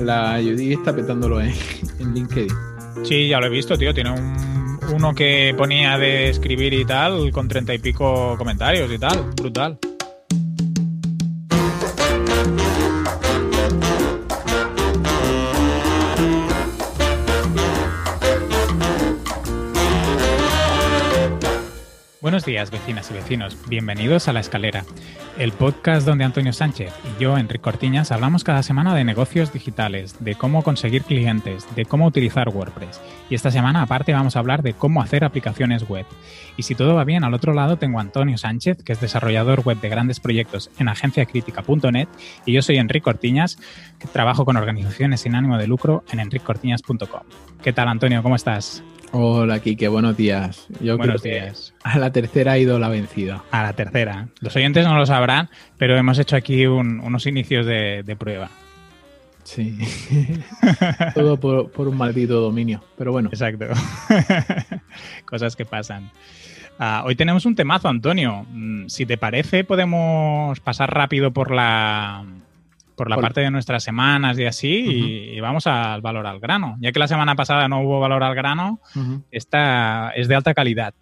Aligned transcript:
La 0.00 0.38
Judy 0.42 0.72
está 0.72 0.94
petándolo 0.94 1.40
en, 1.40 1.52
en 1.98 2.14
LinkedIn. 2.14 2.50
Sí, 3.04 3.28
ya 3.28 3.38
lo 3.38 3.46
he 3.46 3.50
visto, 3.50 3.76
tío. 3.76 3.92
Tiene 3.94 4.10
un, 4.10 4.78
uno 4.94 5.14
que 5.14 5.54
ponía 5.56 5.98
de 5.98 6.28
escribir 6.30 6.72
y 6.74 6.84
tal, 6.84 7.30
con 7.32 7.48
treinta 7.48 7.74
y 7.74 7.78
pico 7.78 8.34
comentarios 8.38 8.90
y 8.92 8.98
tal. 8.98 9.30
Brutal. 9.36 9.78
Días, 22.50 22.72
vecinas 22.72 23.08
y 23.12 23.14
vecinos. 23.14 23.56
Bienvenidos 23.68 24.26
a 24.26 24.32
La 24.32 24.40
Escalera, 24.40 24.84
el 25.38 25.52
podcast 25.52 26.04
donde 26.04 26.24
Antonio 26.24 26.52
Sánchez 26.52 26.92
y 27.04 27.22
yo, 27.22 27.38
Enrique 27.38 27.62
Cortiñas, 27.62 28.10
hablamos 28.10 28.42
cada 28.42 28.64
semana 28.64 28.92
de 28.92 29.04
negocios 29.04 29.52
digitales, 29.52 30.16
de 30.18 30.34
cómo 30.34 30.64
conseguir 30.64 31.04
clientes, 31.04 31.64
de 31.76 31.84
cómo 31.84 32.06
utilizar 32.06 32.48
WordPress. 32.48 33.00
Y 33.28 33.36
esta 33.36 33.52
semana, 33.52 33.82
aparte, 33.82 34.12
vamos 34.14 34.34
a 34.34 34.40
hablar 34.40 34.62
de 34.64 34.72
cómo 34.72 35.00
hacer 35.00 35.22
aplicaciones 35.22 35.88
web. 35.88 36.06
Y 36.56 36.64
si 36.64 36.74
todo 36.74 36.96
va 36.96 37.04
bien, 37.04 37.22
al 37.22 37.34
otro 37.34 37.54
lado 37.54 37.76
tengo 37.76 37.98
a 37.98 38.02
Antonio 38.02 38.36
Sánchez, 38.36 38.82
que 38.82 38.94
es 38.94 39.00
desarrollador 39.00 39.60
web 39.60 39.78
de 39.80 39.88
grandes 39.88 40.18
proyectos 40.18 40.72
en 40.80 40.88
agenciacritica.net, 40.88 42.08
y 42.46 42.52
yo 42.52 42.62
soy 42.62 42.78
Enrique 42.78 43.04
Cortiñas, 43.04 43.58
que 44.00 44.08
trabajo 44.08 44.44
con 44.44 44.56
organizaciones 44.56 45.20
sin 45.20 45.36
ánimo 45.36 45.56
de 45.56 45.68
lucro 45.68 46.02
en 46.10 46.18
enricortiñas.com. 46.18 47.22
¿Qué 47.62 47.72
tal, 47.72 47.86
Antonio? 47.86 48.24
¿Cómo 48.24 48.34
estás? 48.34 48.82
Hola, 49.12 49.58
Kike, 49.58 49.88
buenos 49.88 50.16
días. 50.16 50.68
Yo 50.80 50.96
buenos 50.96 51.22
días. 51.22 51.74
A 51.82 51.98
la 51.98 52.12
tercera 52.12 52.52
ha 52.52 52.58
ido 52.58 52.78
la 52.78 52.88
vencida. 52.88 53.42
A 53.50 53.64
la 53.64 53.72
tercera. 53.72 54.28
Los 54.40 54.54
oyentes 54.54 54.86
no 54.86 54.96
lo 54.96 55.04
sabrán, 55.04 55.50
pero 55.78 55.96
hemos 55.96 56.18
hecho 56.20 56.36
aquí 56.36 56.66
unos 56.66 57.26
inicios 57.26 57.66
de, 57.66 58.16
prueba. 58.16 58.50
Sí. 59.42 59.78
Todo 61.14 61.40
por, 61.40 61.88
un 61.88 61.96
maldito 61.96 62.40
dominio, 62.40 62.84
pero 62.96 63.10
bueno. 63.10 63.30
Exacto. 63.32 63.66
Cosas 65.24 65.56
que 65.56 65.64
pasan. 65.64 66.10
Ah, 66.78 67.02
hoy 67.04 67.16
tenemos 67.16 67.46
un 67.46 67.56
temazo, 67.56 67.88
Antonio. 67.88 68.46
Mm, 68.48 68.86
si 68.86 69.06
te 69.06 69.18
parece, 69.18 69.64
podemos 69.64 70.60
pasar 70.60 70.94
rápido 70.94 71.32
por 71.32 71.50
la, 71.50 72.24
por 73.00 73.08
la 73.08 73.16
parte 73.16 73.40
de 73.40 73.50
nuestras 73.50 73.82
semanas 73.82 74.38
y 74.38 74.44
así, 74.44 75.32
y, 75.34 75.40
vamos 75.40 75.66
al 75.66 76.02
valor 76.02 76.26
al 76.26 76.38
grano. 76.38 76.76
Ya 76.80 76.92
que 76.92 76.98
la 76.98 77.08
semana 77.08 77.34
pasada 77.34 77.66
no 77.66 77.80
hubo 77.80 77.98
valor 77.98 78.22
al 78.22 78.34
grano, 78.34 78.78
esta 79.30 80.10
es 80.10 80.28
de 80.28 80.34
alta 80.34 80.52
calidad. 80.52 80.92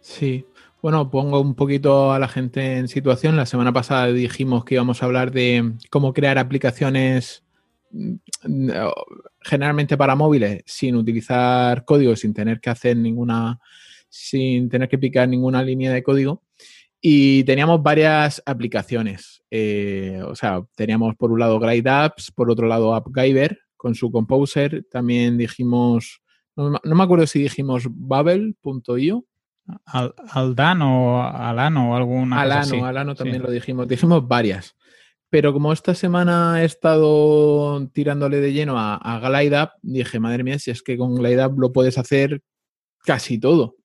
Sí. 0.00 0.44
Bueno, 0.82 1.12
pongo 1.12 1.40
un 1.40 1.54
poquito 1.54 2.12
a 2.12 2.18
la 2.18 2.26
gente 2.26 2.78
en 2.78 2.88
situación. 2.88 3.36
La 3.36 3.46
semana 3.46 3.72
pasada 3.72 4.08
dijimos 4.08 4.64
que 4.64 4.74
íbamos 4.74 5.00
a 5.00 5.06
hablar 5.06 5.30
de 5.30 5.74
cómo 5.90 6.12
crear 6.12 6.38
aplicaciones 6.38 7.44
mm, 7.92 8.14
generalmente 9.40 9.96
para 9.96 10.16
móviles 10.16 10.64
sin 10.66 10.96
utilizar 10.96 11.84
código, 11.84 12.16
sin 12.16 12.34
tener 12.34 12.58
que 12.58 12.70
hacer 12.70 12.96
ninguna, 12.96 13.60
sin 14.08 14.68
tener 14.68 14.88
que 14.88 14.98
picar 14.98 15.28
ninguna 15.28 15.62
línea 15.62 15.92
de 15.92 16.02
código. 16.02 16.42
Y 17.00 17.44
teníamos 17.44 17.80
varias 17.80 18.42
aplicaciones. 18.44 19.37
Eh, 19.50 20.20
o 20.26 20.34
sea, 20.34 20.62
teníamos 20.74 21.16
por 21.16 21.32
un 21.32 21.40
lado 21.40 21.58
Glide 21.58 21.88
Apps, 21.88 22.30
por 22.32 22.50
otro 22.50 22.66
lado 22.66 22.94
AppGyver 22.94 23.58
con 23.76 23.94
su 23.94 24.10
Composer. 24.10 24.84
También 24.90 25.38
dijimos, 25.38 26.22
no, 26.56 26.80
me 26.82 27.02
acuerdo 27.02 27.26
si 27.26 27.40
dijimos 27.42 27.84
Babel.io. 27.90 29.24
Al, 29.84 30.14
Aldan 30.30 30.80
o 30.80 31.22
Alano 31.22 31.92
o 31.92 31.94
alguna 31.94 32.40
Alano, 32.40 32.62
cosa 32.62 32.76
así. 32.76 32.84
Alano 32.84 33.14
también 33.14 33.42
lo 33.42 33.50
dijimos. 33.50 33.86
Dijimos 33.86 34.26
varias. 34.26 34.74
Pero 35.30 35.52
como 35.52 35.72
esta 35.72 35.94
semana 35.94 36.62
he 36.62 36.64
estado 36.64 37.86
tirándole 37.88 38.40
de 38.40 38.54
lleno 38.54 38.78
a, 38.78 38.96
a 38.96 39.20
Glide 39.20 39.68
dije, 39.82 40.18
madre 40.20 40.42
mía, 40.42 40.58
si 40.58 40.70
es 40.70 40.82
que 40.82 40.96
con 40.96 41.14
Glide 41.14 41.50
lo 41.56 41.70
puedes 41.70 41.98
hacer 41.98 42.42
casi 43.04 43.38
todo. 43.38 43.77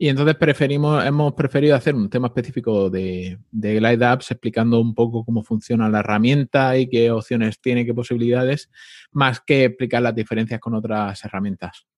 Y 0.00 0.08
entonces 0.08 0.36
preferimos, 0.36 1.04
hemos 1.04 1.34
preferido 1.34 1.74
hacer 1.74 1.94
un 1.96 2.08
tema 2.08 2.28
específico 2.28 2.88
de, 2.88 3.38
de 3.50 3.74
Glide 3.74 4.04
Apps 4.04 4.30
explicando 4.30 4.80
un 4.80 4.94
poco 4.94 5.24
cómo 5.24 5.42
funciona 5.42 5.88
la 5.88 5.98
herramienta 5.98 6.78
y 6.78 6.88
qué 6.88 7.10
opciones 7.10 7.60
tiene, 7.60 7.84
qué 7.84 7.92
posibilidades, 7.92 8.70
más 9.10 9.40
que 9.40 9.64
explicar 9.64 10.02
las 10.02 10.14
diferencias 10.14 10.60
con 10.60 10.74
otras 10.74 11.24
herramientas. 11.24 11.88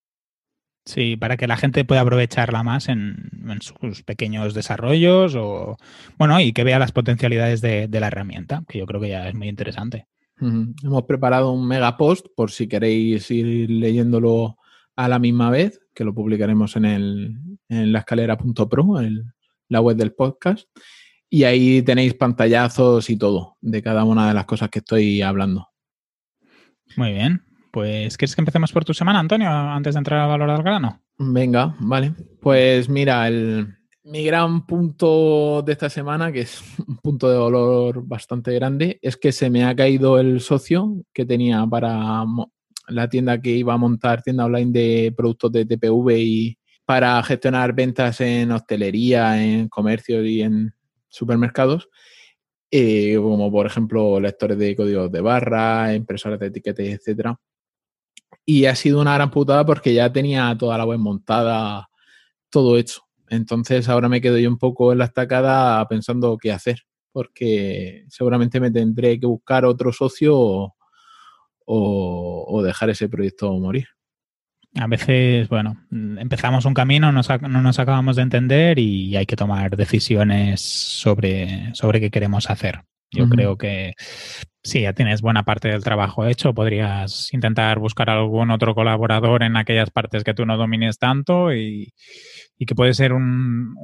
Sí, 0.86 1.16
para 1.16 1.36
que 1.36 1.46
la 1.46 1.56
gente 1.56 1.84
pueda 1.84 2.00
aprovecharla 2.00 2.62
más 2.62 2.88
en, 2.88 3.30
sus 3.60 4.02
pequeños 4.02 4.54
desarrollos 4.54 5.34
o 5.36 5.76
bueno, 6.16 6.40
y 6.40 6.52
que 6.52 6.64
vea 6.64 6.78
las 6.78 6.92
potencialidades 6.92 7.60
de, 7.60 7.88
la 7.92 8.06
herramienta, 8.06 8.64
que 8.66 8.78
yo 8.78 8.86
creo 8.86 9.00
que 9.00 9.10
ya 9.10 9.28
es 9.28 9.34
muy 9.34 9.48
interesante. 9.48 10.06
Hemos 10.40 11.02
preparado 11.02 11.52
un 11.52 11.68
mega 11.68 11.98
post 11.98 12.26
por 12.34 12.50
si 12.50 12.66
queréis 12.66 13.30
ir 13.30 13.70
leyéndolo 13.70 14.56
a 14.96 15.06
la 15.06 15.18
misma 15.18 15.50
vez, 15.50 15.80
que 16.00 16.04
lo 16.06 16.14
publicaremos 16.14 16.76
en, 16.76 16.86
el, 16.86 17.36
en 17.68 17.92
la 17.92 17.98
escalera.pro, 17.98 19.00
la 19.68 19.80
web 19.82 19.98
del 19.98 20.14
podcast. 20.14 20.66
Y 21.28 21.44
ahí 21.44 21.82
tenéis 21.82 22.14
pantallazos 22.14 23.10
y 23.10 23.18
todo 23.18 23.58
de 23.60 23.82
cada 23.82 24.04
una 24.04 24.26
de 24.28 24.32
las 24.32 24.46
cosas 24.46 24.70
que 24.70 24.78
estoy 24.78 25.20
hablando. 25.20 25.68
Muy 26.96 27.12
bien. 27.12 27.42
Pues, 27.70 28.16
¿quieres 28.16 28.34
que 28.34 28.40
empecemos 28.40 28.72
por 28.72 28.82
tu 28.82 28.94
semana, 28.94 29.18
Antonio, 29.18 29.50
antes 29.50 29.94
de 29.94 29.98
entrar 29.98 30.20
al 30.20 30.30
valor 30.30 30.50
del 30.52 30.62
grano? 30.62 31.02
Venga, 31.18 31.76
vale. 31.80 32.14
Pues 32.40 32.88
mira, 32.88 33.28
el, 33.28 33.68
mi 34.02 34.24
gran 34.24 34.64
punto 34.64 35.60
de 35.60 35.72
esta 35.72 35.90
semana, 35.90 36.32
que 36.32 36.40
es 36.40 36.62
un 36.88 36.96
punto 36.96 37.28
de 37.28 37.34
dolor 37.34 38.06
bastante 38.06 38.54
grande, 38.54 38.98
es 39.02 39.18
que 39.18 39.32
se 39.32 39.50
me 39.50 39.64
ha 39.64 39.76
caído 39.76 40.18
el 40.18 40.40
socio 40.40 41.04
que 41.12 41.26
tenía 41.26 41.66
para 41.66 42.24
la 42.90 43.08
tienda 43.08 43.40
que 43.40 43.50
iba 43.50 43.74
a 43.74 43.78
montar, 43.78 44.22
tienda 44.22 44.44
online 44.44 44.72
de 44.72 45.14
productos 45.16 45.52
de 45.52 45.64
TPV 45.64 46.18
y 46.18 46.58
para 46.84 47.22
gestionar 47.22 47.72
ventas 47.72 48.20
en 48.20 48.50
hostelería, 48.50 49.42
en 49.42 49.68
comercio 49.68 50.24
y 50.24 50.42
en 50.42 50.74
supermercados, 51.08 51.88
eh, 52.70 53.16
como 53.16 53.50
por 53.50 53.66
ejemplo 53.66 54.18
lectores 54.20 54.58
de 54.58 54.74
códigos 54.74 55.10
de 55.12 55.20
barra, 55.20 55.94
impresoras 55.94 56.40
de 56.40 56.46
etiquetes, 56.46 56.98
etcétera. 56.98 57.38
Y 58.44 58.64
ha 58.66 58.74
sido 58.74 59.00
una 59.00 59.14
gran 59.14 59.30
putada 59.30 59.64
porque 59.64 59.94
ya 59.94 60.12
tenía 60.12 60.56
toda 60.58 60.78
la 60.78 60.84
web 60.84 60.98
montada, 60.98 61.88
todo 62.50 62.76
hecho. 62.76 63.02
Entonces 63.28 63.88
ahora 63.88 64.08
me 64.08 64.20
quedo 64.20 64.38
yo 64.38 64.48
un 64.48 64.58
poco 64.58 64.92
en 64.92 64.98
la 64.98 65.04
estacada 65.04 65.86
pensando 65.86 66.36
qué 66.38 66.50
hacer, 66.50 66.82
porque 67.12 68.04
seguramente 68.08 68.58
me 68.58 68.72
tendré 68.72 69.20
que 69.20 69.26
buscar 69.26 69.64
otro 69.64 69.92
socio 69.92 70.74
o, 71.72 72.62
dejar 72.62 72.90
ese 72.90 73.08
proyecto 73.08 73.52
morir. 73.58 73.86
A 74.76 74.86
veces, 74.86 75.48
bueno, 75.48 75.76
empezamos 75.90 76.64
un 76.64 76.74
camino, 76.74 77.10
no 77.12 77.62
nos 77.62 77.78
acabamos 77.78 78.16
de 78.16 78.22
entender 78.22 78.78
y 78.78 79.16
hay 79.16 79.26
que 79.26 79.36
tomar 79.36 79.76
decisiones 79.76 80.60
sobre, 80.60 81.74
sobre 81.74 82.00
qué 82.00 82.10
queremos 82.10 82.50
hacer. 82.50 82.82
Yo 83.12 83.28
creo 83.28 83.58
que 83.58 83.94
sí, 84.62 84.82
ya 84.82 84.92
tienes 84.92 85.20
buena 85.20 85.44
parte 85.44 85.68
del 85.68 85.82
trabajo 85.82 86.26
hecho. 86.26 86.54
Podrías 86.54 87.32
intentar 87.34 87.80
buscar 87.80 88.08
algún 88.08 88.52
otro 88.52 88.74
colaborador 88.74 89.42
en 89.42 89.56
aquellas 89.56 89.90
partes 89.90 90.22
que 90.22 90.34
tú 90.34 90.46
no 90.46 90.56
domines 90.56 90.98
tanto 90.98 91.52
y, 91.52 91.92
que 92.64 92.74
puede 92.76 92.94
ser 92.94 93.12
un, 93.12 93.74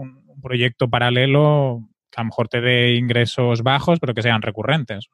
proyecto 0.40 0.88
paralelo 0.88 1.88
que 2.10 2.20
a 2.20 2.22
lo 2.22 2.26
mejor 2.26 2.46
te 2.46 2.60
dé 2.60 2.94
ingresos 2.94 3.62
bajos, 3.62 3.98
pero 3.98 4.14
que 4.14 4.22
sean 4.22 4.42
recurrentes. 4.42 5.08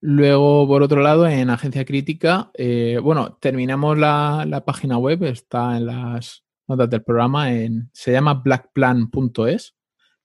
Luego, 0.00 0.66
por 0.66 0.82
otro 0.82 1.00
lado, 1.00 1.26
en 1.26 1.50
Agencia 1.50 1.84
Crítica, 1.84 2.50
eh, 2.54 3.00
bueno, 3.02 3.38
terminamos 3.40 3.96
la, 3.96 4.62
página 4.64 4.98
web, 4.98 5.24
está 5.24 5.76
en 5.76 5.86
las 5.86 6.44
notas 6.68 6.90
del 6.90 7.02
programa, 7.02 7.52
en, 7.52 7.88
se 7.92 8.12
llama 8.12 8.34
blackplan.es, 8.34 9.74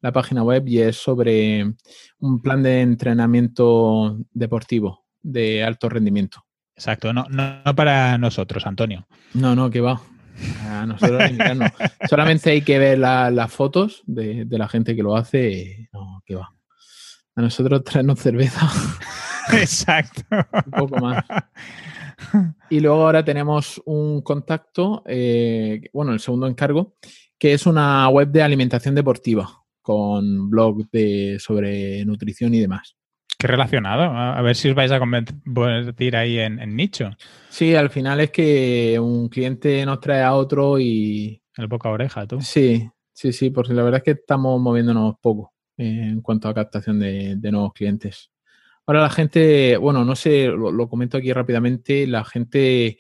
la 0.02 0.12
página 0.12 0.44
web, 0.44 0.68
y 0.68 0.80
es 0.80 0.98
sobre 0.98 1.74
un 2.20 2.42
plan 2.42 2.62
de 2.64 2.82
entrenamiento 2.82 4.18
deportivo 4.32 5.06
de 5.22 5.64
alto 5.64 5.88
rendimiento. 5.88 6.44
Exacto, 6.76 7.14
no, 7.14 7.26
no, 7.30 7.76
para 7.76 8.18
nosotros, 8.18 8.66
Antonio. 8.66 9.08
No, 9.34 9.56
no, 9.56 9.70
que 9.70 9.82
va. 9.82 10.02
A 10.68 10.86
nosotros 10.86 11.32
no. 11.56 11.66
Solamente 12.10 12.50
hay 12.50 12.62
que 12.62 12.80
ver 12.80 12.98
las 12.98 13.52
fotos 13.52 14.02
de, 14.06 14.46
de, 14.46 14.58
la 14.58 14.68
gente 14.68 14.96
que 14.96 15.04
lo 15.04 15.16
hace. 15.16 15.90
No, 15.94 16.24
que 16.26 16.36
va. 16.36 16.54
A 17.36 17.42
nosotros 17.42 17.84
traernos 17.84 18.20
cerveza. 18.20 18.68
Exacto. 19.62 20.22
un 20.66 20.72
poco 20.72 20.98
más. 20.98 21.24
Y 22.70 22.80
luego 22.80 23.04
ahora 23.04 23.24
tenemos 23.24 23.82
un 23.86 24.22
contacto, 24.22 25.04
eh, 25.06 25.90
bueno, 25.94 26.14
el 26.14 26.20
segundo 26.20 26.48
encargo, 26.48 26.96
que 27.38 27.54
es 27.54 27.66
una 27.66 28.08
web 28.10 28.30
de 28.30 28.44
alimentación 28.44 28.96
deportiva 28.96 29.50
con 29.82 30.50
blog 30.50 30.90
de, 30.92 31.38
sobre 31.40 32.06
nutrición 32.06 32.54
y 32.54 32.60
demás. 32.60 32.96
Qué 33.38 33.48
relacionado. 33.48 34.04
A 34.04 34.40
ver 34.44 34.56
si 34.56 34.70
os 34.70 34.76
vais 34.76 34.92
a 34.92 35.00
convertir 35.00 36.16
ahí 36.16 36.38
en, 36.38 36.60
en, 36.60 36.76
nicho. 36.76 37.10
Sí, 37.50 37.74
al 37.74 37.90
final 37.90 38.20
es 38.20 38.30
que 38.30 39.00
un 39.00 39.30
cliente 39.30 39.84
nos 39.84 40.00
trae 40.00 40.22
a 40.22 40.36
otro 40.36 40.80
y. 40.80 41.42
El 41.58 41.68
boca 41.68 41.90
a 41.90 41.94
oreja, 41.94 42.28
tú. 42.28 42.40
Sí, 42.42 42.88
sí, 43.12 43.34
sí, 43.34 43.50
porque 43.50 43.74
la 43.74 43.82
verdad 43.82 43.98
es 43.98 44.04
que 44.04 44.22
estamos 44.22 44.62
moviéndonos 44.62 45.16
poco 45.20 45.54
en 45.76 46.22
cuanto 46.22 46.48
a 46.50 46.54
captación 46.54 47.00
de 47.00 47.52
nuevos 47.52 47.74
clientes. 47.74 48.32
Ahora 48.86 49.02
la 49.02 49.10
gente, 49.10 49.78
bueno, 49.78 50.04
no 50.04 50.16
sé, 50.16 50.48
lo, 50.48 50.90
comento 50.90 51.18
aquí 51.18 51.32
rápidamente, 51.32 52.08
la 52.08 52.26
gente 52.26 52.98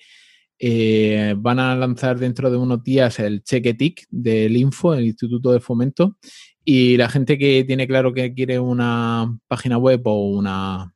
eh, 0.59 1.33
van 1.37 1.59
a 1.59 1.75
lanzar 1.75 2.19
dentro 2.19 2.51
de 2.51 2.57
unos 2.57 2.83
días 2.83 3.19
el 3.19 3.43
Chequetic 3.43 4.05
del 4.09 4.55
Info, 4.57 4.93
el 4.93 5.05
Instituto 5.05 5.51
de 5.51 5.59
Fomento, 5.59 6.17
y 6.63 6.97
la 6.97 7.09
gente 7.09 7.37
que 7.37 7.63
tiene 7.65 7.87
claro 7.87 8.13
que 8.13 8.33
quiere 8.33 8.59
una 8.59 9.37
página 9.47 9.77
web 9.77 10.01
o 10.05 10.29
una 10.29 10.93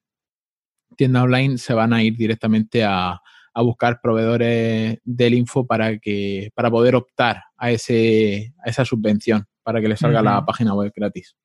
tienda 0.96 1.24
online 1.24 1.58
se 1.58 1.74
van 1.74 1.92
a 1.94 2.04
ir 2.04 2.16
directamente 2.16 2.84
a, 2.84 3.20
a 3.56 3.62
buscar 3.62 4.00
proveedores 4.02 5.00
del 5.04 5.34
info 5.34 5.66
para 5.66 5.98
que 5.98 6.52
para 6.54 6.70
poder 6.70 6.96
optar 6.96 7.42
a 7.58 7.72
ese 7.72 8.54
a 8.64 8.70
esa 8.70 8.86
subvención 8.86 9.48
para 9.64 9.82
que 9.82 9.88
le 9.88 9.98
salga 9.98 10.22
la 10.22 10.46
página 10.46 10.76
web 10.76 10.94
gratis. 10.96 11.36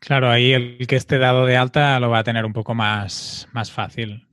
Claro, 0.00 0.30
ahí 0.30 0.52
el 0.52 0.86
que 0.86 0.96
esté 0.96 1.18
dado 1.18 1.44
de 1.44 1.56
alta 1.56 1.98
lo 1.98 2.10
va 2.10 2.20
a 2.20 2.24
tener 2.24 2.44
un 2.44 2.52
poco 2.52 2.74
más, 2.74 3.48
más 3.52 3.72
fácil. 3.72 4.26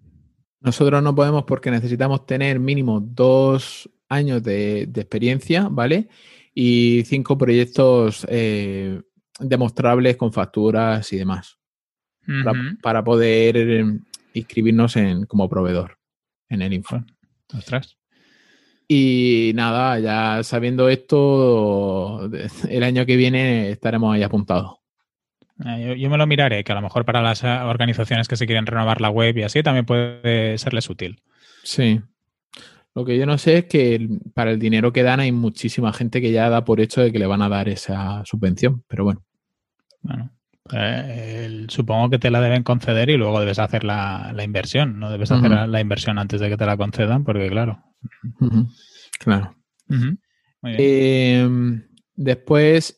Nosotros 0.60 1.02
no 1.02 1.14
podemos 1.14 1.44
porque 1.44 1.72
necesitamos 1.72 2.26
tener 2.26 2.60
mínimo 2.60 3.00
dos 3.00 3.90
años 4.10 4.44
de, 4.44 4.84
experiencia, 4.84 5.68
¿vale? 5.70 6.08
Y 6.54 7.04
cinco 7.06 7.38
proyectos 7.38 8.26
eh, 8.30 9.02
demostrables 9.40 10.18
con 10.18 10.32
facturas 10.32 11.12
y 11.14 11.18
demás. 11.18 11.58
para, 12.82 13.04
poder 13.04 13.86
inscribirnos 14.34 14.96
en, 14.96 15.26
como 15.26 15.50
proveedor 15.50 15.98
en 16.50 16.62
el 16.62 16.74
info. 16.74 17.04
Ostras. 17.54 17.98
Y 18.88 19.52
nada, 19.56 20.00
ya 20.00 20.44
sabiendo 20.44 20.90
esto, 20.90 22.30
el 22.70 22.84
año 22.84 23.06
que 23.06 23.16
viene 23.16 23.72
estaremos 23.72 24.14
ahí 24.14 24.24
apuntados. 24.24 24.85
Eh, 25.63 25.96
yo, 25.98 26.10
me 26.10 26.18
lo 26.18 26.28
miraré, 26.28 26.63
que 26.63 26.72
a 26.72 26.75
lo 26.75 26.81
mejor 26.81 27.06
para 27.06 27.22
las 27.22 27.44
eh, 27.44 27.48
organizaciones 27.48 28.28
que 28.28 28.36
se 28.36 28.46
quieren 28.46 28.66
renovar 28.66 29.00
la 29.00 29.10
web 29.10 29.38
y 29.38 29.44
así 29.44 29.63
también 29.63 29.86
puede 29.86 30.57
serles 30.57 30.90
útil. 30.90 31.22
Sí. 31.63 32.02
Lo 32.94 33.06
que 33.06 33.18
yo 33.18 33.25
no 33.25 33.38
sé 33.38 33.60
es 33.60 33.66
que 33.66 34.07
para 34.34 34.52
el 34.52 34.60
dinero 34.60 34.94
que 34.94 35.04
dan 35.04 35.19
hay 35.19 35.31
muchísima 35.31 35.94
gente 35.94 36.22
que 36.22 36.31
ya 36.31 36.50
da 36.50 36.66
por 36.66 36.80
hecho 36.80 37.02
de 37.02 37.12
que 37.12 37.19
le 37.19 37.28
van 37.28 37.42
a 37.42 37.50
dar 37.50 37.69
esa 37.69 38.24
subvención, 38.25 38.84
pero 38.88 39.04
bueno. 39.04 39.24
Bueno, 40.02 40.31
eh, 40.74 41.66
supongo 41.68 42.10
que 42.10 42.19
te 42.19 42.31
la 42.31 42.42
deben 42.42 42.63
conceder 42.63 43.10
y 43.10 43.18
luego 43.18 43.40
debes 43.40 43.60
hacer 43.60 43.84
la, 43.84 44.34
inversión. 44.44 45.00
No 45.00 45.10
debes 45.10 45.31
hacer 45.31 45.51
la, 45.51 45.81
inversión 45.81 46.18
antes 46.19 46.40
de 46.40 46.50
que 46.50 46.58
te 46.58 46.66
la 46.66 46.78
concedan, 46.78 47.24
porque 47.24 47.50
claro. 47.50 47.84
Claro. 49.19 49.56
Em, 50.63 51.84
después, 52.16 52.98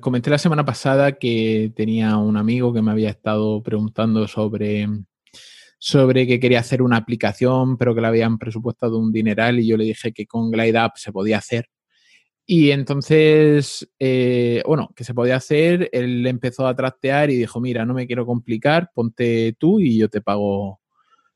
comenté 0.00 0.30
la 0.30 0.38
semana 0.38 0.64
pasada 0.64 1.12
que 1.12 1.72
tenía 1.74 2.16
un 2.16 2.36
amigo 2.36 2.72
que 2.72 2.82
me 2.82 2.90
había 2.90 3.10
estado 3.10 3.62
preguntando 3.62 4.28
sobre, 4.28 4.88
sobre 5.78 6.26
que 6.26 6.40
quería 6.40 6.60
hacer 6.60 6.82
una 6.82 6.96
aplicación, 6.96 7.76
pero 7.76 7.94
que 7.94 8.00
le 8.00 8.06
habían 8.06 8.38
presupuestado 8.38 8.98
un 8.98 9.12
dineral 9.12 9.60
y 9.60 9.66
yo 9.66 9.76
le 9.76 9.84
dije 9.84 10.12
que 10.12 10.26
con 10.26 10.50
Glide 10.50 10.78
App 10.78 10.96
se 10.96 11.12
podía 11.12 11.38
hacer 11.38 11.68
y 12.48 12.70
entonces, 12.70 13.88
eh, 13.98 14.62
bueno, 14.66 14.90
que 14.94 15.02
se 15.02 15.14
podía 15.14 15.34
hacer, 15.36 15.90
él 15.92 16.24
empezó 16.28 16.68
a 16.68 16.76
trastear 16.76 17.28
y 17.30 17.36
dijo, 17.36 17.60
mira, 17.60 17.84
no 17.84 17.92
me 17.92 18.06
quiero 18.06 18.24
complicar, 18.24 18.90
ponte 18.94 19.56
tú 19.58 19.80
y 19.80 19.98
yo 19.98 20.08
te 20.08 20.20
pago 20.20 20.80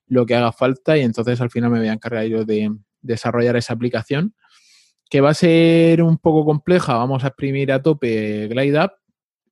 lo 0.06 0.24
que 0.24 0.36
haga 0.36 0.52
falta. 0.52 0.96
Y 0.96 1.02
entonces 1.02 1.40
al 1.40 1.50
final 1.50 1.70
me 1.70 1.80
voy 1.80 1.88
a 1.88 1.94
encargar 1.94 2.26
yo 2.26 2.44
de 2.44 2.70
desarrollar 3.02 3.56
esa 3.56 3.72
aplicación, 3.74 4.36
que 5.10 5.20
va 5.20 5.30
a 5.30 5.34
ser 5.34 6.02
un 6.02 6.16
poco 6.18 6.44
compleja. 6.44 6.94
Vamos 6.94 7.24
a 7.24 7.28
exprimir 7.28 7.72
a 7.72 7.82
tope 7.82 8.46
GlideUp 8.48 8.92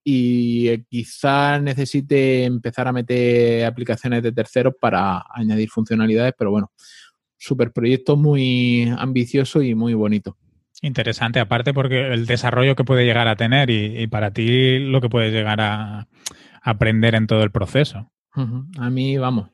y 0.04 0.68
eh, 0.68 0.84
quizás 0.88 1.60
necesite 1.60 2.44
empezar 2.44 2.88
a 2.88 2.92
meter 2.92 3.66
aplicaciones 3.66 4.22
de 4.22 4.32
terceros 4.32 4.74
para 4.80 5.24
añadir 5.34 5.68
funcionalidades, 5.68 6.32
pero 6.38 6.52
bueno, 6.52 6.70
super 7.36 7.72
proyecto 7.72 8.16
muy 8.16 8.90
ambicioso 8.96 9.60
y 9.60 9.74
muy 9.74 9.94
bonito. 9.94 10.38
Interesante, 10.80 11.40
aparte 11.40 11.74
porque 11.74 12.12
el 12.12 12.26
desarrollo 12.26 12.76
que 12.76 12.84
puede 12.84 13.04
llegar 13.04 13.26
a 13.26 13.34
tener 13.34 13.68
y, 13.68 14.06
para 14.06 14.32
ti 14.32 14.78
lo 14.78 15.00
que 15.00 15.08
puedes 15.08 15.32
llegar 15.32 15.60
a 15.60 16.06
aprender 16.62 17.16
en 17.16 17.26
todo 17.26 17.42
el 17.42 17.50
proceso. 17.50 18.12
A 18.78 18.90
mí, 18.90 19.18
vamos. 19.18 19.50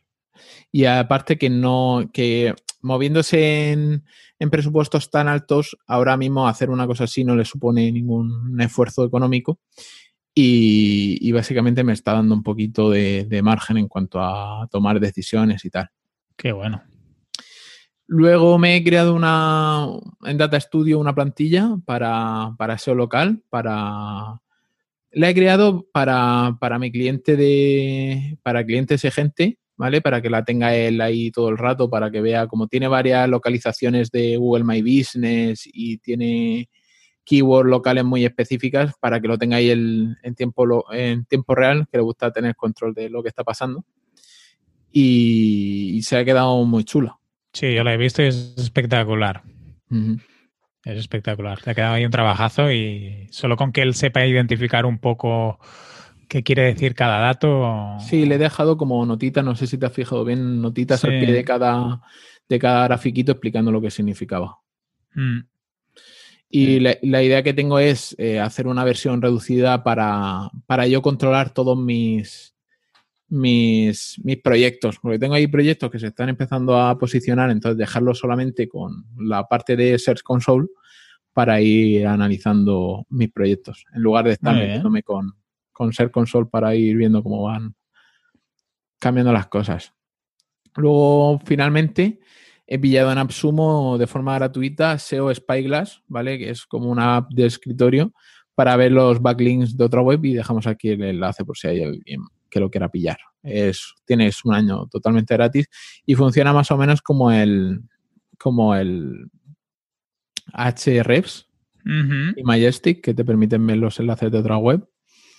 Y 0.70 0.84
aparte 0.84 1.38
que 1.38 1.48
no, 1.48 2.10
que 2.12 2.54
moviéndose 2.84 3.72
en, 3.72 4.04
presupuestos 4.50 5.10
tan 5.10 5.26
altos, 5.26 5.76
ahora 5.86 6.16
mismo 6.16 6.46
hacer 6.46 6.68
una 6.68 6.86
cosa 6.86 7.04
así 7.04 7.24
no 7.24 7.34
le 7.34 7.46
supone 7.46 7.90
ningún 7.90 8.60
esfuerzo 8.60 9.04
económico. 9.04 9.58
Y, 10.36 11.30
básicamente 11.32 11.84
me 11.84 11.92
está 11.92 12.12
dando 12.12 12.34
un 12.34 12.42
poquito 12.42 12.90
de, 12.90 13.24
de 13.24 13.42
margen 13.42 13.78
en 13.78 13.88
cuanto 13.88 14.20
a 14.20 14.68
tomar 14.70 15.00
decisiones 15.00 15.64
y 15.64 15.70
tal. 15.70 15.88
Qué 16.36 16.52
bueno. 16.52 16.82
Luego 18.06 18.58
me 18.58 18.76
he 18.76 18.84
creado 18.84 19.14
una 19.14 19.86
en 20.24 20.36
Data 20.36 20.60
Studio 20.60 20.98
una 20.98 21.14
plantilla 21.14 21.76
para, 21.86 22.54
para 22.58 22.76
SEO 22.76 22.94
local, 22.94 23.42
para 23.48 24.42
la 25.10 25.30
he 25.30 25.34
creado 25.34 25.86
para, 25.92 26.56
para 26.60 26.78
mi 26.78 26.90
cliente 26.90 27.36
de 27.36 28.38
para 28.42 28.64
clientes 28.64 29.00
gente, 29.14 29.58
¿vale? 29.76 30.00
Para 30.00 30.20
que 30.20 30.30
la 30.30 30.44
tenga 30.44 30.74
él 30.74 31.00
ahí 31.00 31.30
todo 31.30 31.48
el 31.48 31.58
rato, 31.58 31.88
para 31.90 32.10
que 32.10 32.20
vea 32.20 32.46
como 32.46 32.68
tiene 32.68 32.88
varias 32.88 33.28
localizaciones 33.28 34.10
de 34.10 34.36
Google 34.36 34.64
My 34.64 34.82
Business 34.82 35.62
y 35.64 35.98
tiene 35.98 36.68
keywords 37.24 37.70
locales 37.70 38.04
muy 38.04 38.24
específicas 38.24 38.92
para 39.00 39.20
que 39.20 39.28
lo 39.28 39.38
tenga 39.38 39.56
ahí 39.56 39.70
en, 39.70 40.16
tiempo, 40.36 40.84
en 40.92 41.24
tiempo 41.24 41.54
real, 41.54 41.86
que 41.90 41.98
le 41.98 42.02
gusta 42.02 42.30
tener 42.30 42.54
control 42.54 42.94
de 42.94 43.08
lo 43.10 43.22
que 43.22 43.28
está 43.28 43.44
pasando. 43.44 43.84
y 44.92 46.00
se 46.02 46.16
ha 46.16 46.24
quedado 46.24 46.64
muy 46.64 46.84
chulo. 46.84 47.20
Sí, 47.54 47.72
yo 47.72 47.84
lo 47.84 47.90
he 47.90 47.96
visto 47.96 48.20
y 48.20 48.26
es 48.26 48.54
espectacular. 48.58 49.42
Es 50.84 50.98
espectacular. 50.98 51.62
Te 51.62 51.70
ha 51.70 51.74
quedado 51.74 51.94
ahí 51.94 52.04
un 52.04 52.10
trabajazo 52.10 52.72
y 52.72 53.28
solo 53.30 53.56
con 53.56 53.70
que 53.70 53.82
él 53.82 53.94
sepa 53.94 54.26
identificar 54.26 54.84
un 54.84 54.98
poco 54.98 55.60
qué 56.28 56.42
quiere 56.42 56.62
decir 56.62 56.94
cada 56.94 57.18
dato. 57.18 57.98
Sí, 58.00 58.26
le 58.26 58.36
he 58.36 58.38
dejado 58.38 58.76
como 58.76 59.04
notitas, 59.06 59.44
no 59.44 59.54
sé 59.56 59.66
si 59.66 59.78
te 59.78 59.86
has 59.86 59.92
fijado 59.92 60.24
bien, 60.24 60.60
notitas 60.60 61.04
al 61.04 61.18
pie 61.18 61.32
de 61.32 61.44
cada, 61.44 62.02
de 62.48 62.58
cada 62.58 62.84
grafiquito 62.84 63.32
explicando 63.32 63.70
lo 63.72 63.80
que 63.80 63.90
significaba. 63.90 64.58
Mm. 65.14 65.40
Y 66.50 66.78
la, 66.78 67.22
idea 67.22 67.42
que 67.42 67.52
tengo 67.52 67.80
es 67.80 68.14
eh, 68.16 68.38
hacer 68.38 68.68
una 68.68 68.84
versión 68.84 69.20
reducida 69.20 69.82
para, 69.82 70.50
para 70.66 70.86
yo 70.86 71.02
controlar 71.02 71.52
todos 71.52 71.76
mis, 71.76 72.54
mis, 73.28 74.20
mis 74.22 74.36
proyectos, 74.36 74.98
porque 75.02 75.18
tengo 75.18 75.34
ahí 75.34 75.48
proyectos 75.48 75.90
que 75.90 75.98
se 75.98 76.08
están 76.08 76.28
empezando 76.28 76.78
a 76.78 76.96
posicionar, 76.96 77.50
entonces 77.50 77.76
dejarlo 77.76 78.14
solamente 78.14 78.68
con 78.68 79.04
la 79.18 79.48
parte 79.48 79.74
de 79.74 79.98
Search 79.98 80.22
Console 80.22 80.68
para 81.32 81.60
ir 81.60 82.06
analizando 82.06 83.04
mis 83.10 83.32
proyectos, 83.32 83.84
en 83.92 84.02
lugar 84.02 84.26
de 84.26 84.32
estar 84.34 84.54
metiéndome 84.54 85.02
con, 85.02 85.34
con 85.74 85.92
Search 85.92 86.10
Console 86.10 86.46
para 86.46 86.74
ir 86.74 86.96
viendo 86.96 87.22
cómo 87.22 87.42
van 87.42 87.74
cambiando 88.98 89.34
las 89.34 89.48
cosas. 89.48 89.92
Luego, 90.76 91.38
finalmente, 91.44 92.20
he 92.66 92.78
pillado 92.78 93.12
en 93.12 93.18
AppSumo 93.18 93.98
de 93.98 94.06
forma 94.06 94.34
gratuita 94.36 94.98
SEO 94.98 95.34
Spyglass, 95.34 96.02
¿vale? 96.08 96.38
Que 96.38 96.48
es 96.48 96.64
como 96.64 96.88
una 96.90 97.16
app 97.16 97.30
de 97.30 97.44
escritorio 97.44 98.14
para 98.54 98.76
ver 98.76 98.92
los 98.92 99.20
backlinks 99.20 99.76
de 99.76 99.84
otra 99.84 100.00
web 100.00 100.24
y 100.24 100.34
dejamos 100.34 100.66
aquí 100.66 100.90
el 100.90 101.02
enlace 101.02 101.44
por 101.44 101.58
si 101.58 101.68
hay 101.68 101.82
alguien 101.82 102.22
que 102.48 102.60
lo 102.60 102.70
quiera 102.70 102.88
pillar. 102.88 103.18
Es, 103.42 103.94
tienes 104.06 104.44
un 104.44 104.54
año 104.54 104.86
totalmente 104.86 105.34
gratis 105.34 105.68
y 106.06 106.14
funciona 106.14 106.52
más 106.52 106.70
o 106.70 106.78
menos 106.78 107.02
como 107.02 107.30
el 107.30 107.82
como 108.38 108.74
el 108.74 109.30
Hrefs 110.54 111.48
y 112.36 112.42
Majestic, 112.42 113.02
que 113.02 113.14
te 113.14 113.24
permiten 113.24 113.66
ver 113.66 113.76
los 113.76 114.00
enlaces 114.00 114.30
de 114.30 114.38
otra 114.38 114.56
web. 114.56 114.88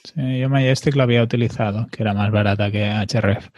Sí, 0.06 0.40
yo 0.40 0.50
Majestic 0.50 0.96
lo 0.96 1.04
había 1.04 1.24
utilizado, 1.24 1.88
que 1.88 2.04
era 2.04 2.14
más 2.14 2.32
barata 2.32 2.72
que 2.72 3.06
Href. 3.12 3.50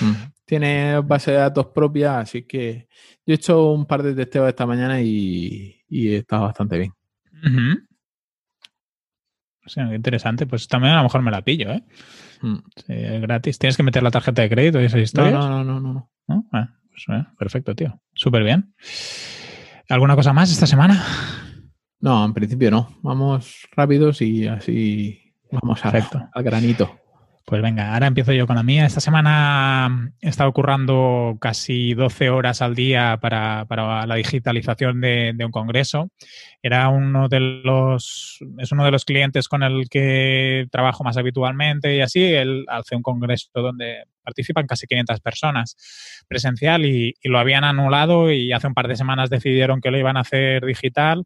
Mm. 0.00 0.12
Tiene 0.44 1.00
base 1.00 1.32
de 1.32 1.38
datos 1.38 1.66
propia, 1.74 2.20
así 2.20 2.44
que 2.44 2.86
yo 3.26 3.32
he 3.32 3.34
hecho 3.34 3.72
un 3.72 3.86
par 3.86 4.04
de 4.04 4.14
testeos 4.14 4.48
esta 4.48 4.66
mañana 4.66 5.00
y, 5.00 5.82
y 5.88 6.14
está 6.14 6.38
bastante 6.38 6.78
bien. 6.78 6.92
O 9.64 9.68
sea, 9.68 9.92
interesante. 9.92 10.46
Pues 10.46 10.68
también 10.68 10.94
a 10.94 10.98
lo 10.98 11.02
mejor 11.02 11.22
me 11.22 11.32
la 11.32 11.42
pillo, 11.42 11.72
¿eh? 11.72 11.82
Mm. 12.40 12.56
es 12.86 13.20
gratis. 13.20 13.58
¿Tienes 13.58 13.76
que 13.76 13.82
meter 13.82 14.02
la 14.02 14.12
tarjeta 14.12 14.42
de 14.42 14.48
crédito 14.48 14.80
y 14.80 14.84
esas 14.84 15.00
historias? 15.00 15.34
No, 15.34 15.64
no, 15.64 15.80
no, 15.80 16.08
no. 16.28 16.48
Ah, 16.52 16.68
pues, 16.88 17.04
eh, 17.08 17.26
perfecto, 17.36 17.74
tío. 17.74 18.00
Súper 18.14 18.44
bien. 18.44 18.72
¿Alguna 19.88 20.14
cosa 20.14 20.32
más 20.32 20.52
esta 20.52 20.66
semana? 20.66 21.04
No, 21.98 22.24
en 22.24 22.32
principio 22.32 22.70
no. 22.70 22.96
Vamos 23.02 23.66
rápidos 23.72 24.22
y 24.22 24.46
así 24.46 25.25
vamos 25.50 25.84
a, 25.84 25.90
al 26.32 26.42
granito. 26.42 27.00
Pues 27.46 27.62
venga, 27.62 27.94
ahora 27.94 28.08
empiezo 28.08 28.32
yo 28.32 28.44
con 28.48 28.56
la 28.56 28.64
mía. 28.64 28.86
Esta 28.86 28.98
semana 28.98 30.12
he 30.20 30.28
estado 30.28 30.52
currando 30.52 31.38
casi 31.40 31.94
12 31.94 32.28
horas 32.28 32.60
al 32.60 32.74
día 32.74 33.20
para, 33.22 33.64
la 34.04 34.14
digitalización 34.16 35.00
de, 35.00 35.32
un 35.44 35.52
congreso. 35.52 36.08
Era 36.60 36.88
uno 36.88 37.28
de 37.28 37.38
los, 37.38 38.40
es 38.58 38.72
uno 38.72 38.84
de 38.84 38.90
los 38.90 39.04
clientes 39.04 39.46
con 39.46 39.62
el 39.62 39.88
que 39.88 40.66
trabajo 40.72 41.04
más 41.04 41.18
habitualmente 41.18 41.94
y 41.94 42.00
así. 42.00 42.24
Él 42.24 42.64
hace 42.66 42.96
un 42.96 43.02
congreso 43.02 43.48
donde 43.54 44.06
participan 44.24 44.66
casi 44.66 44.88
500 44.88 45.20
personas 45.20 45.76
presencial 46.26 46.84
y 46.84 47.14
lo 47.22 47.38
habían 47.38 47.62
anulado 47.62 48.32
y 48.32 48.52
hace 48.52 48.66
un 48.66 48.74
par 48.74 48.88
de 48.88 48.96
semanas 48.96 49.30
decidieron 49.30 49.80
que 49.80 49.92
lo 49.92 49.98
iban 49.98 50.16
a 50.16 50.22
hacer 50.22 50.66
digital 50.66 51.22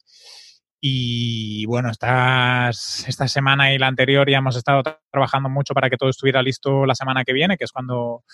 y 0.81 1.67
bueno, 1.67 1.91
esta 1.91 2.73
semana 2.73 3.75
y 3.75 3.79
la 3.79 3.87
anterior 3.87 4.31
ya 4.31 4.39
hemos 4.39 4.57
estado 4.57 4.83
trabajando 5.11 5.51
mucho 5.51 5.75
para 5.75 5.91
que 5.91 5.99
todo 5.99 6.09
estuviera 6.09 6.43
listo 6.43 6.87
la 6.87 6.95
semana 6.95 7.23
que 7.23 7.35
viene, 7.35 7.59
que 7.59 7.65
es 7.65 7.73
cuando, 7.73 8.25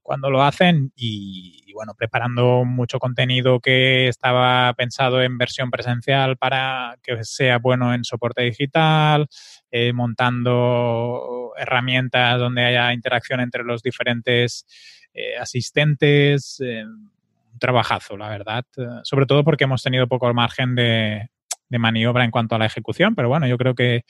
cuando 0.00 0.30
lo 0.30 0.42
hacen. 0.44 0.92
Y, 0.94 1.72
bueno, 1.72 1.94
preparando 1.96 2.64
mucho 2.64 3.00
contenido 3.00 3.58
que 3.58 4.06
estaba 4.06 4.72
pensado 4.74 5.22
en 5.22 5.38
versión 5.38 5.70
presencial 5.70 6.36
para 6.36 6.96
que 7.02 7.24
sea 7.24 7.58
bueno 7.58 7.92
en 7.92 8.04
soporte 8.04 8.42
digital, 8.42 9.26
eh, 9.70 9.92
montando 9.92 11.52
herramientas 11.56 12.38
donde 12.38 12.64
haya 12.64 12.92
interacción 12.92 13.40
entre 13.40 13.64
los 13.64 13.82
diferentes 13.82 14.66
eh, 15.14 15.36
asistentes. 15.36 16.60
Eh, 16.60 16.84
un 16.84 17.58
trabajazo, 17.58 18.16
la 18.16 18.28
verdad. 18.28 18.64
sobre 19.02 19.26
todo 19.26 19.42
porque 19.42 19.64
hemos 19.64 19.82
tenido 19.82 20.06
poco 20.06 20.32
margen 20.32 20.76
de, 20.76 21.28
de 21.68 21.78
maniobra 21.78 22.24
en 22.24 22.30
cuanto 22.30 22.54
a 22.54 22.58
la 22.58 22.66
ejecución, 22.66 23.14
pero 23.14 23.28
bueno, 23.28 23.46
yo 23.46 23.58
creo 23.58 23.74
que, 23.74 24.04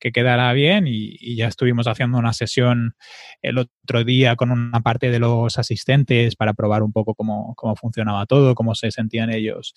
quedará 0.00 0.52
bien 0.52 0.86
y, 0.86 1.36
ya 1.36 1.48
estuvimos 1.48 1.86
haciendo 1.86 2.18
una 2.18 2.32
sesión 2.32 2.94
el 3.42 3.58
otro 3.58 4.04
día 4.04 4.36
con 4.36 4.50
una 4.50 4.80
parte 4.80 5.10
de 5.10 5.18
los 5.18 5.58
asistentes 5.58 6.36
para 6.36 6.54
probar 6.54 6.82
un 6.82 6.92
poco 6.92 7.14
cómo, 7.14 7.54
funcionaba 7.80 8.26
todo, 8.26 8.54
cómo 8.54 8.74
se 8.74 8.90
sentían 8.90 9.30
ellos. 9.30 9.74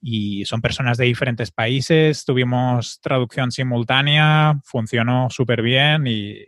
Y 0.00 0.44
son 0.44 0.60
personas 0.60 0.98
de 0.98 1.06
diferentes 1.06 1.50
países, 1.50 2.24
tuvimos 2.24 3.00
traducción 3.00 3.50
simultánea, 3.50 4.60
funcionó 4.64 5.28
súper 5.30 5.62
bien 5.62 6.06
y, 6.06 6.38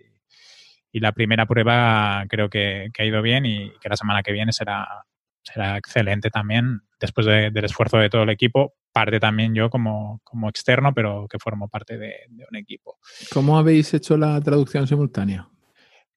la 0.99 1.13
primera 1.13 1.45
prueba 1.45 2.25
creo 2.27 2.49
que, 2.49 2.89
ha 2.99 3.05
ido 3.05 3.21
bien 3.21 3.45
y 3.45 3.71
que 3.83 3.91
la 3.91 3.97
semana 3.97 4.23
que 4.23 4.33
viene 4.33 4.51
será, 4.53 5.05
será 5.43 5.77
excelente 5.77 6.31
también 6.31 6.86
después 7.01 7.27
del 7.27 7.65
esfuerzo 7.65 7.99
de 7.99 8.11
todo 8.11 8.23
el 8.23 8.31
equipo 8.31 8.75
parte 8.97 9.21
también 9.21 9.55
yo 9.55 9.69
como, 9.69 10.23
externo, 10.49 10.95
pero 10.95 11.27
que 11.29 11.39
formo 11.39 11.69
parte 11.69 11.99
de, 11.99 12.15
un 12.51 12.57
equipo. 12.57 12.97
¿Cómo 13.31 13.59
habéis 13.59 13.93
hecho 13.93 14.17
la 14.17 14.41
traducción 14.41 14.87
simultánea? 14.87 15.47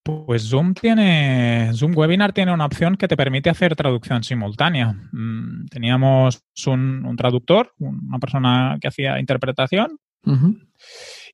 Pues 0.01 0.43
Zoom 0.43 0.73
tiene, 0.73 1.71
Zoom 1.73 1.91
Webinar 1.97 2.31
tiene 2.31 2.53
una 2.53 2.65
opción 2.65 2.95
que 2.95 3.09
te 3.09 3.17
permite 3.17 3.49
hacer 3.49 3.75
traducción 3.75 4.23
simultánea. 4.23 4.95
Mm, 5.11 5.65
teníamos 5.65 6.41
un, 6.67 7.15
traductor, 7.17 7.73
una 7.79 8.17
persona 8.17 8.77
que 8.79 8.87
hacía 8.87 9.19
interpretación. 9.19 9.99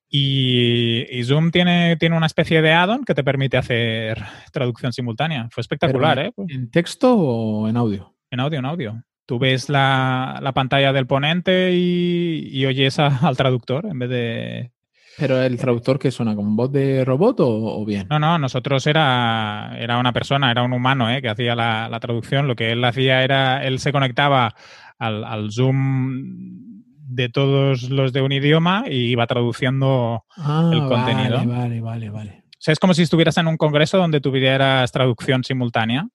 y, 0.10 1.22
Zoom 1.26 1.52
tiene, 1.52 1.96
tiene 1.98 2.18
una 2.18 2.26
especie 2.26 2.64
de 2.64 2.74
add-on 2.74 3.06
que 3.06 3.14
te 3.14 3.24
permite 3.24 3.58
hacer 3.58 4.18
traducción 4.52 4.92
simultánea. 4.94 5.48
Fue 5.52 5.62
espectacular, 5.62 6.18
¿eh? 6.18 6.34
¿En 6.48 6.72
texto 6.72 7.16
o 7.16 7.70
en 7.70 7.78
audio? 7.78 8.16
En 8.32 8.40
audio, 8.40 8.58
en 8.58 8.66
audio 8.66 9.06
tú 9.26 9.40
ves 9.40 9.70
la, 9.70 10.52
pantalla 10.54 10.94
del 10.94 11.08
ponente 11.08 11.72
y, 11.74 12.66
oyes 12.66 13.00
al 13.00 13.38
traductor 13.38 13.86
en 13.86 14.00
vez 14.00 14.10
de... 14.10 14.72
¿Pero 15.18 15.42
el 15.42 15.58
traductor 15.58 15.98
que 15.98 16.12
suena 16.12 16.36
como 16.36 16.56
voz 16.56 16.72
de 16.74 17.06
robot 17.06 17.38
o, 17.40 17.86
bien? 17.86 18.06
No, 18.10 18.20
no, 18.20 18.38
nosotros 18.38 18.86
era, 18.86 19.74
era 19.80 19.98
una 19.98 20.12
persona, 20.12 20.52
era 20.52 20.64
un 20.64 20.74
humano 20.74 21.10
¿eh? 21.10 21.22
que 21.22 21.30
hacía 21.30 21.56
la, 21.56 21.98
traducción. 22.02 22.50
Lo 22.50 22.56
que 22.58 22.74
él 22.74 22.84
hacía 22.84 23.24
era, 23.24 23.64
él 23.64 23.80
se 23.80 23.94
conectaba 23.94 24.56
al, 25.00 25.52
Zoom 25.52 26.84
de 27.08 27.30
todos 27.30 27.90
los 27.90 28.12
de 28.12 28.22
un 28.22 28.34
idioma 28.34 28.84
y 28.90 29.12
iba 29.12 29.26
traduciendo 29.26 30.26
ah, 30.36 30.70
el 30.74 30.80
contenido. 30.80 31.38
Vale, 31.38 31.46
vale, 31.46 31.82
vale, 31.82 32.10
vale. 32.10 32.44
O 32.48 32.62
sea, 32.66 32.74
es 32.74 32.80
como 32.80 32.94
si 32.94 33.04
estuvieras 33.04 33.38
en 33.38 33.48
un 33.48 33.56
congreso 33.56 33.98
donde 33.98 34.20
tuvieras 34.20 34.92
traducción 34.92 35.46
simultánea. 35.46 36.10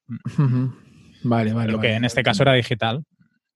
Vale, 1.23 1.53
vale. 1.53 1.73
Lo 1.73 1.81
que 1.81 1.93
en 1.93 2.05
este 2.05 2.23
caso 2.23 2.43
era 2.43 2.55
digital. 2.55 3.05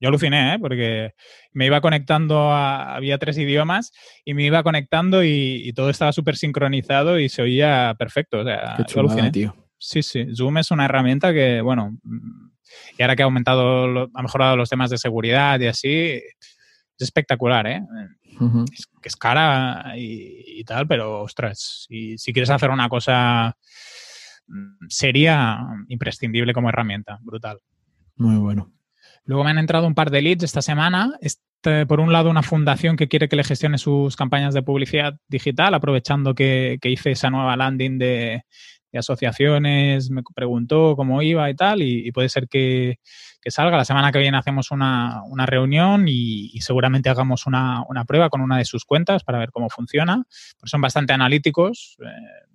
Yo 0.01 0.09
aluciné, 0.09 0.55
¿eh? 0.55 0.59
porque 0.59 1.13
me 1.53 1.67
iba 1.67 1.81
conectando 1.81 2.53
a, 2.53 2.95
había 2.95 3.17
tres 3.19 3.39
idiomas 3.39 3.93
y 4.25 4.35
me 4.35 4.45
iba 4.45 4.63
conectando 4.63 5.25
y, 5.25 5.73
todo 5.75 5.89
estaba 5.89 6.13
súper 6.13 6.37
sincronizado 6.37 7.19
y 7.19 7.29
se 7.29 7.43
oía 7.43 7.95
perfecto. 7.99 8.41
O 8.41 8.45
sea, 8.45 8.75
Qué 8.77 8.85
chulada, 8.85 9.31
tío. 9.31 9.57
Sí, 9.79 10.03
sí. 10.03 10.27
Zoom 10.35 10.59
es 10.59 10.71
una 10.71 10.85
herramienta 10.85 11.33
que, 11.33 11.61
bueno, 11.61 11.97
y 12.99 13.03
ahora 13.03 13.17
que 13.17 13.23
ha 13.23 13.27
aumentado, 13.27 14.11
ha 14.13 14.23
mejorado 14.23 14.57
los 14.57 14.69
temas 14.69 14.91
de 14.91 14.99
seguridad 14.99 15.59
y 15.61 15.67
así, 15.67 15.91
es 15.91 16.37
espectacular, 16.99 17.67
¿eh? 17.67 17.81
es, 18.73 18.87
que 19.01 19.09
es 19.09 19.17
cara 19.17 19.95
y, 19.97 20.63
tal, 20.65 20.87
pero 20.87 21.23
ostras, 21.23 21.87
si, 21.89 22.19
si 22.19 22.33
quieres 22.33 22.51
hacer 22.51 22.71
una 22.71 22.89
cosa 22.89 23.57
sería 24.89 25.61
imprescindible 25.89 26.53
como 26.53 26.69
herramienta, 26.69 27.19
brutal. 27.23 27.61
Muy 28.17 28.37
bueno. 28.37 28.73
Luego 29.25 29.45
me 29.45 29.51
han 29.51 29.59
entrado 29.59 29.87
un 29.87 29.95
par 29.95 30.11
de 30.11 30.23
leads 30.23 30.45
esta 30.45 30.63
semana. 30.63 31.15
Este, 31.21 31.87
por 31.87 32.01
un 32.01 32.13
lado, 32.13 32.31
una 32.31 32.43
fundación 32.43 32.97
que 32.97 33.09
quiere 33.09 33.29
que 33.29 33.37
le 33.37 33.45
gestione 33.45 33.79
sus 33.79 34.17
campañas 34.17 34.53
de 34.55 34.63
publicidad 34.63 35.17
digital, 35.29 35.75
aprovechando 35.75 36.35
que, 36.35 36.79
hice 36.83 37.13
esa 37.13 37.31
nueva 37.31 37.57
landing 37.57 37.99
de, 37.99 38.43
asociaciones, 38.93 40.09
me 40.11 40.23
preguntó 40.37 40.95
cómo 40.95 41.21
iba 41.21 41.51
y 41.51 41.57
tal, 41.57 41.83
y, 41.83 42.13
puede 42.13 42.29
ser 42.29 42.49
que, 42.49 42.99
salga. 43.47 43.77
La 43.77 43.85
semana 43.85 44.13
que 44.13 44.19
viene 44.19 44.37
hacemos 44.39 44.71
una, 44.71 45.23
reunión 45.47 46.05
y, 46.07 46.61
seguramente 46.61 47.09
hagamos 47.09 47.47
una, 47.47 47.83
prueba 48.07 48.29
con 48.29 48.41
una 48.43 48.59
de 48.59 48.65
sus 48.65 48.85
cuentas 48.85 49.25
para 49.25 49.39
ver 49.39 49.51
cómo 49.51 49.71
funciona. 49.71 50.23
Porque 50.59 50.71
son 50.71 50.83
bastante 50.83 51.13
analíticos. 51.15 51.97
Eh, 52.05 52.54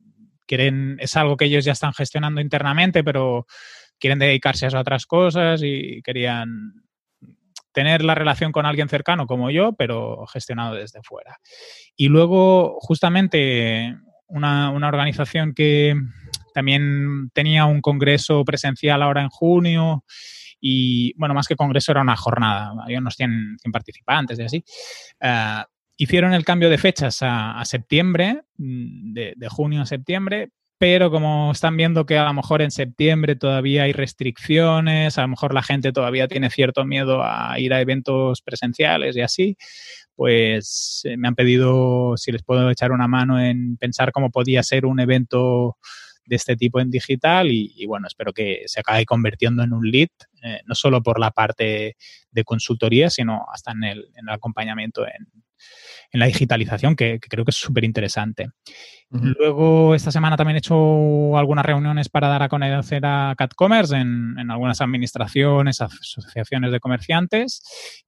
quieren, 0.49 0.97
es 0.99 1.15
algo 1.15 1.37
que 1.37 1.45
ellos 1.45 1.63
ya 1.63 1.73
están 1.73 1.93
gestionando 1.93 2.41
internamente, 2.41 3.03
pero 3.03 3.45
quieren 3.99 4.17
dedicarse 4.17 4.65
a 4.65 4.79
otras 4.79 5.05
cosas 5.05 5.61
y 5.63 6.01
querían 6.01 6.73
tener 7.71 8.03
la 8.03 8.15
relación 8.15 8.51
con 8.51 8.65
alguien 8.65 8.89
cercano 8.89 9.27
como 9.27 9.51
yo, 9.51 9.73
pero 9.73 10.25
gestionado 10.25 10.73
desde 10.73 11.03
fuera. 11.03 11.37
Y 11.95 12.07
luego, 12.07 12.79
justamente, 12.79 13.95
una, 14.25 14.71
organización 14.71 15.53
que 15.53 15.93
también 16.51 17.29
tenía 17.31 17.65
un 17.65 17.81
congreso 17.81 18.43
presencial 18.43 19.03
ahora 19.03 19.21
en 19.21 19.29
junio 19.29 20.03
y, 20.59 21.13
bueno, 21.15 21.35
más 21.35 21.47
que 21.47 21.55
congreso 21.55 21.91
era 21.91 22.01
una 22.01 22.15
jornada, 22.15 22.73
había 22.83 22.97
unos 22.97 23.13
100, 23.15 23.57
participantes 23.71 24.39
y 24.39 24.43
así. 24.43 24.63
Eh, 25.21 25.63
hicieron 25.99 26.33
el 26.33 26.45
cambio 26.45 26.69
de 26.69 26.77
fechas 26.77 27.19
a, 27.21 27.61
septiembre, 27.65 28.41
mm, 28.57 29.13
de, 29.13 29.47
junio 29.49 29.81
a 29.81 29.85
septiembre, 29.85 30.49
pero 30.77 31.11
como 31.11 31.51
están 31.51 31.75
viendo 31.75 32.05
que 32.05 32.17
a 32.17 32.23
lo 32.23 32.33
mejor 32.33 32.61
en 32.61 32.71
septiembre 32.71 33.35
todavía 33.35 33.83
hay 33.83 33.91
restricciones, 33.91 35.17
a 35.17 35.23
lo 35.23 35.27
mejor 35.27 35.53
la 35.53 35.61
gente 35.61 35.91
todavía 35.91 36.29
tiene 36.29 36.49
cierto 36.49 36.85
miedo 36.85 37.21
a 37.21 37.59
ir 37.59 37.73
a 37.73 37.81
eventos 37.81 38.41
presenciales 38.41 39.17
y 39.17 39.21
así, 39.21 39.57
pues 40.15 41.01
eh, 41.03 41.17
me 41.17 41.27
han 41.27 41.35
pedido 41.35 42.15
si 42.15 42.31
les 42.31 42.43
puedo 42.43 42.69
echar 42.69 42.93
una 42.93 43.09
mano 43.09 43.37
en 43.37 43.75
pensar 43.75 44.13
cómo 44.13 44.31
podía 44.31 44.63
ser 44.63 44.85
un 44.85 45.01
evento 45.01 45.77
de 46.25 46.37
este 46.37 46.55
tipo 46.55 46.79
en 46.79 46.91
digital 46.91 47.49
y, 47.51 47.85
bueno, 47.87 48.07
espero 48.07 48.31
que 48.31 48.63
se 48.67 48.79
acabe 48.79 49.03
convirtiendo 49.03 49.63
en 49.63 49.73
un 49.73 49.89
lead, 49.89 50.09
eh, 50.43 50.61
no 50.65 50.75
solo 50.75 51.03
por 51.03 51.19
la 51.19 51.31
parte 51.31 51.97
de 52.31 52.43
consultoría, 52.45 53.09
sino 53.09 53.47
hasta 53.51 53.71
en 53.71 53.83
el, 53.83 53.99
en 54.15 54.29
el 54.29 54.33
acompañamiento 54.35 55.05
en, 55.05 55.27
en 56.11 56.19
la 56.19 56.25
digitalización, 56.25 56.95
que, 56.95 57.19
creo 57.19 57.45
que 57.45 57.51
es 57.51 57.57
súper 57.57 57.83
interesante. 57.83 58.49
Luego, 59.11 59.95
esta 59.95 60.11
semana 60.11 60.37
también 60.37 60.55
he 60.55 60.59
hecho 60.59 61.37
algunas 61.37 61.65
reuniones 61.65 62.09
para 62.09 62.27
dar 62.27 62.43
a 62.43 62.49
conocer 62.49 63.05
a 63.05 63.33
CatCommerce 63.37 63.95
en, 63.95 64.35
en 64.37 64.51
algunas 64.51 64.81
administraciones, 64.81 65.81
asociaciones 65.81 66.71
de 66.71 66.79
comerciantes, 66.79 67.63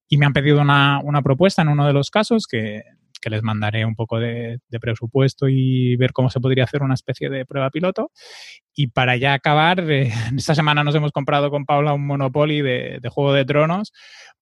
y 0.07 0.17
me 0.17 0.25
han 0.25 0.33
pedido 0.33 0.61
una, 0.61 0.99
una 1.03 1.21
propuesta 1.21 1.61
en 1.61 1.69
uno 1.69 1.87
de 1.87 1.93
los 1.93 2.09
casos 2.09 2.45
que 2.45 2.83
que 3.21 3.29
les 3.29 3.43
mandaré 3.43 3.85
un 3.85 3.95
poco 3.95 4.19
de, 4.19 4.59
presupuesto 4.81 5.47
y 5.47 5.95
ver 5.95 6.11
cómo 6.11 6.29
se 6.29 6.39
podría 6.39 6.63
hacer 6.65 6.83
una 6.83 6.95
especie 6.95 7.29
de 7.29 7.45
prueba 7.45 7.69
piloto. 7.69 8.11
Y 8.75 8.87
para 8.87 9.15
ya 9.17 9.33
acabar, 9.33 9.79
eh, 9.89 10.11
esta 10.35 10.55
semana 10.55 10.83
nos 10.83 10.95
hemos 10.95 11.11
comprado 11.11 11.49
con 11.49 11.65
Paula 11.65 11.93
un 11.93 12.05
Monopoly 12.05 12.61
de, 12.61 12.99
Juego 13.09 13.33
de 13.33 13.45
Tronos 13.45 13.93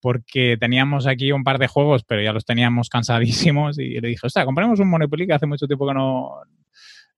porque 0.02 0.56
teníamos 0.58 1.08
aquí 1.08 1.34
un 1.34 1.44
par 1.44 1.60
de 1.60 1.68
juegos, 1.68 2.04
pero 2.06 2.22
ya 2.22 2.32
los 2.32 2.46
teníamos 2.46 2.90
cansadísimos 2.90 3.78
y 3.80 4.00
le 4.00 4.08
dije, 4.08 4.26
ostras, 4.26 4.46
compremos 4.46 4.80
un 4.80 4.90
Monopoly 4.90 5.28
que 5.28 5.34
hace 5.34 5.46
mucho 5.46 5.68
tiempo 5.68 5.88
que 5.88 5.94
no, 5.94 6.42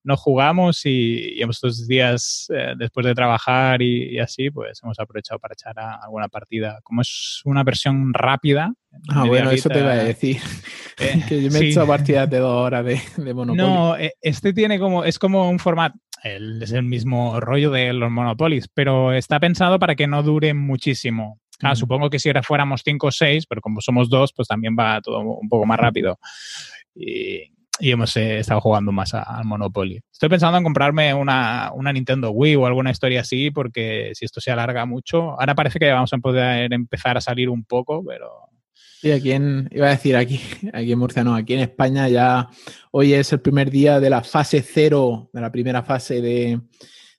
no 0.04 0.18
jugamos 0.18 0.86
y, 0.86 1.34
y 1.36 1.44
estos 1.44 1.88
días 1.88 2.48
eh, 2.54 2.74
después 2.78 3.06
de 3.06 3.14
trabajar 3.14 3.82
y, 3.82 4.20
así, 4.20 4.50
pues 4.50 4.80
hemos 4.84 5.00
aprovechado 5.00 5.40
para 5.40 5.54
echar 5.54 5.76
alguna 5.78 6.28
partida. 6.28 6.80
Como 6.84 7.02
es 7.02 7.42
una 7.46 7.64
versión 7.64 8.14
rápida. 8.14 8.74
Ah, 9.10 9.26
bueno, 9.26 9.52
eso 9.52 9.70
te 9.70 9.80
iba 9.80 9.92
a 9.92 10.04
decir. 10.04 10.38
Eh, 11.00 11.24
que 11.30 11.42
yo 11.42 11.52
me 11.52 11.60
he 11.60 11.70
hecho 11.70 11.86
partidas 11.86 12.30
de 12.30 12.40
dos 12.40 12.66
horas 12.66 12.86
de, 12.86 13.02
de 13.18 13.34
Monopoly. 13.34 13.58
No, 13.58 13.96
eh, 13.98 14.14
este 14.22 14.54
tiene 14.54 14.80
como, 14.80 15.04
es 15.04 15.20
como 15.20 15.50
un 15.50 15.60
formato, 15.60 15.98
es 16.24 16.72
el 16.72 16.84
mismo 16.84 17.40
rollo 17.40 17.72
de 17.72 17.94
los 17.94 18.12
monopolios, 18.12 18.68
pero 18.74 19.14
está 19.14 19.40
pensado 19.40 19.80
para 19.80 19.96
que 19.96 20.08
no 20.08 20.24
dure 20.24 20.54
muchísimo. 20.54 21.40
Supongo 21.76 22.10
que 22.10 22.18
si 22.18 22.28
ahora 22.28 22.42
fuéramos 22.42 22.82
cinco 22.84 23.08
o 23.08 23.12
seis, 23.12 23.46
pero 23.46 23.62
como 23.62 23.82
somos 23.82 24.10
dos, 24.10 24.34
pues 24.34 24.48
también 24.48 24.76
va 24.78 25.00
todo 25.00 25.20
un 25.20 25.48
poco 25.48 25.66
más 25.66 25.80
rápido. 25.80 26.20
Y, 26.96 27.52
hemos 27.80 28.16
eh, 28.18 28.40
estado 28.40 28.62
jugando 28.62 28.92
más 28.92 29.14
al 29.14 29.46
Monopoly. 29.46 30.02
Estoy 30.12 30.30
pensando 30.30 30.58
en 30.58 30.64
comprarme 30.64 31.14
una, 31.14 31.72
una, 31.74 31.94
Nintendo 31.94 32.32
Wii 32.32 32.56
o 32.56 32.66
alguna 32.66 32.92
historia 32.92 33.22
así, 33.22 33.52
porque 33.52 34.12
si 34.14 34.26
esto 34.26 34.42
se 34.42 34.52
alarga 34.52 34.86
mucho, 34.86 35.40
ahora 35.40 35.56
parece 35.56 35.80
que 35.80 35.92
vamos 35.92 36.14
a 36.14 36.18
poder 36.18 36.72
empezar 36.74 37.18
a 37.18 37.22
salir 37.22 37.50
un 37.50 37.64
poco, 37.64 38.04
pero 38.06 38.52
Sí, 39.02 39.10
aquí 39.12 39.32
en, 39.32 39.68
iba 39.72 39.88
a 39.88 39.92
decir 39.92 40.16
aquí, 40.16 40.40
aquí 40.74 40.92
en 40.92 41.00
Murcia, 41.00 41.24
no, 41.24 41.34
aquí 41.34 41.54
en 41.54 41.62
España 41.62 42.08
ya 42.08 42.50
hoy 42.92 43.14
es 43.16 43.34
el 43.34 43.42
primer 43.42 43.72
día 43.72 44.00
de 44.00 44.12
la 44.12 44.24
fase 44.24 44.62
cero, 44.62 45.28
de 45.34 45.42
la 45.42 45.52
primera 45.52 45.82
fase 45.82 46.22
de, 46.22 46.62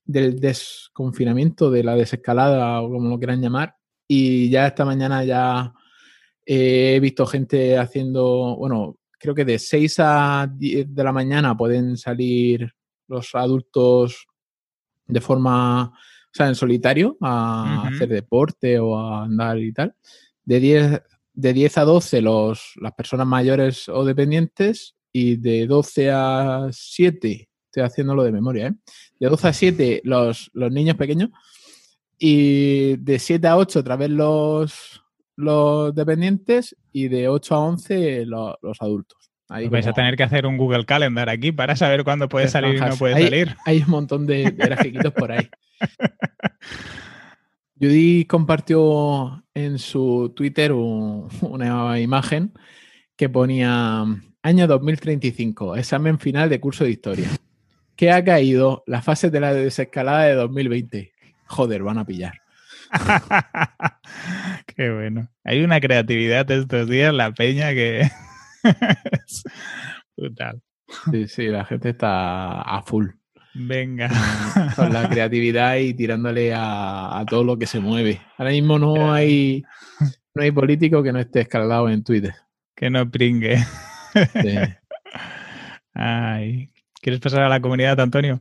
del 0.05 0.39
desconfinamiento, 0.39 1.73
de 1.73 1.83
la 1.83 1.97
desescalada 1.97 2.81
o 2.83 2.89
como 2.89 3.09
lo 3.09 3.19
quieran 3.19 3.41
llamar. 3.41 3.75
Y 4.07 4.49
ya 4.49 4.69
esta 4.69 4.85
mañana 4.85 5.25
ya 5.25 5.73
he 6.47 7.01
visto 7.01 7.27
gente 7.27 7.77
haciendo, 7.77 8.57
bueno, 8.57 8.99
creo 9.23 9.37
que 9.37 9.45
de 9.45 9.61
6 9.61 9.97
a 10.01 10.51
10 10.53 10.93
de 10.93 11.05
la 11.05 11.13
mañana 11.13 11.57
pueden 11.57 11.97
salir 11.97 12.75
los 13.07 13.33
adultos 13.37 14.27
de 15.07 15.21
forma, 15.21 15.85
o 15.85 16.33
sea, 16.33 16.49
en 16.49 16.57
solitario 16.57 17.17
a 17.21 17.87
hacer 17.87 18.09
deporte 18.09 18.81
o 18.81 18.99
a 18.99 19.23
andar 19.23 19.59
y 19.59 19.73
tal. 19.73 19.95
De 20.45 20.59
10 20.59 21.03
de 21.35 21.53
10 21.53 21.79
a 21.79 21.85
12 21.85 22.21
los, 22.21 22.73
las 22.81 22.93
personas 22.95 23.29
mayores 23.29 23.89
o 23.89 24.05
dependientes 24.05 24.97
y 25.13 25.37
de 25.37 25.69
12 25.69 26.11
a 26.11 26.69
7, 26.73 27.49
estoy 27.67 27.83
haciéndolo 27.85 28.25
de 28.25 28.33
memoria, 28.33 28.67
¿eh? 28.67 28.75
de 29.21 29.29
12 29.29 29.49
a 29.49 29.53
7 29.53 30.01
los, 30.03 30.51
los 30.53 30.73
niños 30.73 30.97
pequeños 30.97 31.31
y 32.19 32.97
de 32.97 33.21
7 33.21 33.47
a 33.47 33.57
8 33.57 33.79
otra 33.79 33.97
vez 33.97 34.11
los, 34.11 35.02
los 35.43 35.95
dependientes 35.95 36.77
y 36.93 37.09
de 37.09 37.29
8 37.29 37.55
a 37.55 37.59
11 37.59 38.27
los, 38.27 38.57
adultos. 38.81 39.19
Ahí 39.49 39.69
Vais 39.69 39.87
a 39.87 39.93
tener 39.93 40.17
que 40.17 40.23
hacer 40.23 40.47
un 40.47 40.57
Google 40.57 40.87
Calendar 40.87 41.29
aquí 41.29 41.53
para 41.53 41.77
saber 41.77 42.05
cuándo 42.05 42.29
puede 42.29 42.49
salir 42.49 42.77
y 42.77 42.81
no 42.81 42.97
puede 42.97 43.23
salir. 43.23 43.55
Hay 43.67 43.83
un 43.83 43.91
montón 43.91 44.27
de, 44.27 44.51
de 44.51 45.11
por 45.11 45.33
ahí. 45.33 45.49
Judy 47.81 48.25
compartió 48.27 49.45
en 49.55 49.79
su 49.79 50.33
Twitter 50.37 50.73
una 50.73 51.99
imagen 51.99 52.53
que 53.17 53.29
ponía 53.29 54.05
año 54.43 54.67
2035, 54.67 55.77
examen 55.77 56.19
final 56.19 56.49
de 56.49 56.61
curso 56.61 56.85
de 56.85 56.91
historia. 56.91 57.29
¿Qué 57.97 58.11
ha 58.11 58.25
caído? 58.25 58.83
La 58.87 59.03
fase 59.03 59.31
de 59.31 59.41
la 59.41 59.53
desescalada 59.53 60.25
de 60.25 60.35
2020. 60.35 61.13
Joder, 61.47 61.83
van 61.83 61.99
a 61.99 62.07
pillar. 62.07 62.41
Qué 64.77 64.91
bueno. 64.91 65.29
Hay 65.45 65.63
una 65.63 65.81
creatividad 65.81 66.51
estos 66.51 66.89
días, 66.89 67.13
la 67.15 67.33
peña, 67.33 67.71
que 67.71 68.01
es 68.03 68.13
brutal. 70.17 70.63
Sí, 71.11 71.27
sí, 71.29 71.47
la 71.49 71.65
gente 71.65 71.91
está 71.91 72.63
a 72.63 72.83
full. 72.83 73.09
Venga. 73.55 74.11
Con 74.77 74.93
la 74.93 75.09
creatividad 75.11 75.77
y 75.77 75.95
tirándole 75.95 76.53
a, 76.55 77.25
todo 77.29 77.45
lo 77.45 77.59
que 77.59 77.67
se 77.67 77.81
mueve. 77.81 78.21
Ahora 78.37 78.51
mismo 78.51 78.79
no 78.79 79.13
hay, 79.13 79.63
no 80.35 80.43
hay 80.43 80.51
político 80.51 81.03
que 81.03 81.13
no 81.13 81.19
esté 81.19 81.41
escalado 81.41 81.89
en 81.89 82.03
Twitter. 82.03 82.35
Que 82.75 82.91
no 82.91 83.11
pringue. 83.11 83.59
Ay. 85.95 86.71
¿Quieres 87.01 87.21
pasar 87.21 87.43
a 87.43 87.49
la 87.49 87.61
comunidad, 87.61 87.99
Antonio? 88.01 88.41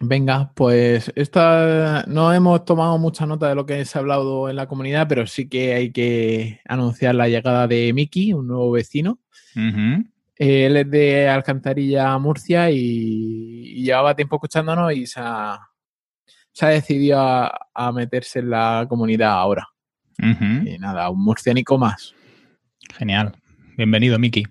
Venga, 0.00 0.50
pues 0.54 1.12
esta 1.14 2.04
no 2.08 2.32
hemos 2.32 2.64
tomado 2.64 2.98
mucha 2.98 3.26
nota 3.26 3.48
de 3.48 3.54
lo 3.54 3.64
que 3.64 3.84
se 3.84 3.96
ha 3.96 4.00
hablado 4.00 4.48
en 4.48 4.56
la 4.56 4.66
comunidad, 4.66 5.06
pero 5.08 5.26
sí 5.26 5.48
que 5.48 5.74
hay 5.74 5.92
que 5.92 6.60
anunciar 6.66 7.14
la 7.14 7.28
llegada 7.28 7.68
de 7.68 7.92
Miki, 7.92 8.32
un 8.32 8.48
nuevo 8.48 8.72
vecino. 8.72 9.20
Él 9.54 10.76
es 10.76 10.90
de 10.90 11.28
Alcantarilla, 11.28 12.18
Murcia, 12.18 12.70
y, 12.70 13.84
llevaba 13.84 14.16
tiempo 14.16 14.36
escuchándonos 14.36 14.92
y 14.92 15.06
se 15.06 15.20
ha, 15.20 15.60
se 16.52 16.66
ha 16.66 16.70
decidido 16.70 17.20
a, 17.20 17.92
meterse 17.92 18.40
en 18.40 18.50
la 18.50 18.86
comunidad 18.88 19.30
ahora. 19.32 19.68
Y 20.18 20.78
nada, 20.78 21.08
un 21.10 21.22
murciánico 21.22 21.78
más. 21.78 22.14
Genial. 22.96 23.36
Bienvenido, 23.76 24.18
Miki. 24.18 24.44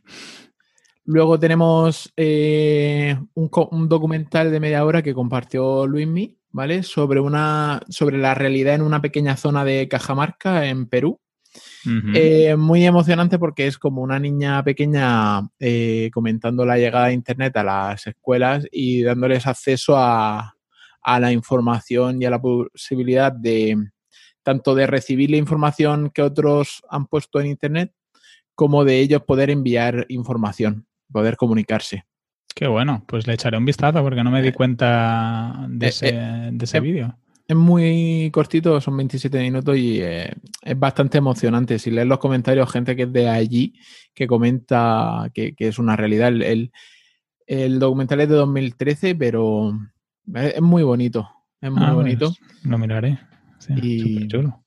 Luego 1.05 1.37
tenemos 1.37 2.11
eh, 2.15 3.17
un, 3.33 3.89
documental 3.89 4.51
de 4.51 4.59
media 4.59 4.85
hora 4.85 5.01
que 5.01 5.13
compartió 5.13 5.85
Luismi, 5.85 6.37
¿vale? 6.51 6.83
Sobre, 6.83 7.19
una, 7.19 7.81
sobre 7.89 8.17
la 8.17 8.33
realidad 8.33 8.75
en 8.75 8.83
una 8.83 9.01
pequeña 9.01 9.35
zona 9.35 9.65
de 9.65 9.87
Cajamarca, 9.89 10.65
en 10.65 10.87
Perú. 10.87 11.19
Eh, 12.15 12.55
muy 12.55 12.85
emocionante 12.85 13.37
porque 13.37 13.67
es 13.67 13.77
como 13.77 14.01
una 14.01 14.17
niña 14.17 14.63
pequeña 14.63 15.41
eh, 15.59 16.09
comentando 16.11 16.65
la 16.65 16.77
llegada 16.77 17.07
de 17.07 17.13
Internet 17.13 17.55
a 17.57 17.63
las 17.63 18.07
escuelas 18.07 18.65
y 18.71 19.03
dándoles 19.03 19.45
acceso 19.45 19.95
a, 19.97 20.55
la 21.05 21.31
información 21.31 22.21
y 22.21 22.25
a 22.25 22.29
la 22.29 22.41
posibilidad 22.41 23.31
de 23.31 23.91
tanto 24.41 24.73
de 24.73 24.87
recibir 24.87 25.29
la 25.29 25.37
información 25.37 26.09
que 26.09 26.21
otros 26.21 26.81
han 26.89 27.07
puesto 27.07 27.39
en 27.39 27.47
Internet 27.47 27.93
como 28.55 28.85
de 28.85 28.99
ellos 28.99 29.23
poder 29.23 29.49
enviar 29.49 30.05
información, 30.09 30.87
poder 31.13 31.37
comunicarse. 31.37 32.03
Qué 32.53 32.67
bueno, 32.67 33.03
pues 33.07 33.25
le 33.25 33.33
echaré 33.33 33.57
un 33.57 33.65
vistazo 33.65 34.03
porque 34.03 34.23
no 34.23 34.31
me 34.31 34.41
di 34.41 34.49
eh, 34.49 34.53
cuenta 34.53 35.65
de 35.69 35.87
ese 35.87 36.79
vídeo. 36.81 37.17
Es 37.45 37.55
muy 37.57 38.29
cortito, 38.31 38.79
son 38.79 38.95
27 38.95 39.39
minutos 39.41 39.77
y 39.77 39.99
eh, 40.01 40.33
es 40.61 40.79
bastante 40.79 41.17
emocionante. 41.17 41.77
Si 41.77 41.91
lees 41.91 42.07
los 42.07 42.19
comentarios, 42.19 42.71
gente 42.71 42.95
que 42.95 43.03
es 43.03 43.13
de 43.13 43.27
allí, 43.27 43.73
que 44.13 44.27
comenta 44.27 45.29
que, 45.33 45.53
es 45.57 45.77
una 45.77 45.95
realidad. 45.95 46.31
El, 47.45 47.79
documental 47.79 48.21
es 48.21 48.29
de 48.29 48.35
2013, 48.35 49.15
pero 49.15 49.77
es, 50.33 50.61
muy 50.61 50.83
bonito. 50.83 51.29
Es 51.59 51.69
muy 51.69 51.83
ah, 51.83 51.93
bonito. 51.93 52.29
Pues 52.29 52.65
lo 52.65 52.77
miraré. 52.77 53.19
y, 53.69 54.27
chulo. 54.27 54.62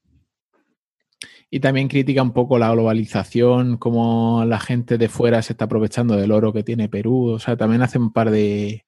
Y 1.50 1.60
también 1.60 1.88
critica 1.88 2.22
un 2.22 2.32
poco 2.32 2.58
la 2.58 2.70
globalización, 2.72 3.76
cómo 3.76 4.44
la 4.46 4.58
gente 4.58 4.98
de 4.98 5.08
fuera 5.08 5.42
se 5.42 5.52
está 5.52 5.66
aprovechando 5.66 6.16
del 6.16 6.32
oro 6.32 6.52
que 6.52 6.62
tiene 6.62 6.88
Perú. 6.88 7.30
O 7.30 7.38
sea, 7.38 7.56
también 7.56 7.82
hace 7.82 7.98
un 7.98 8.12
par 8.12 8.30
de, 8.30 8.84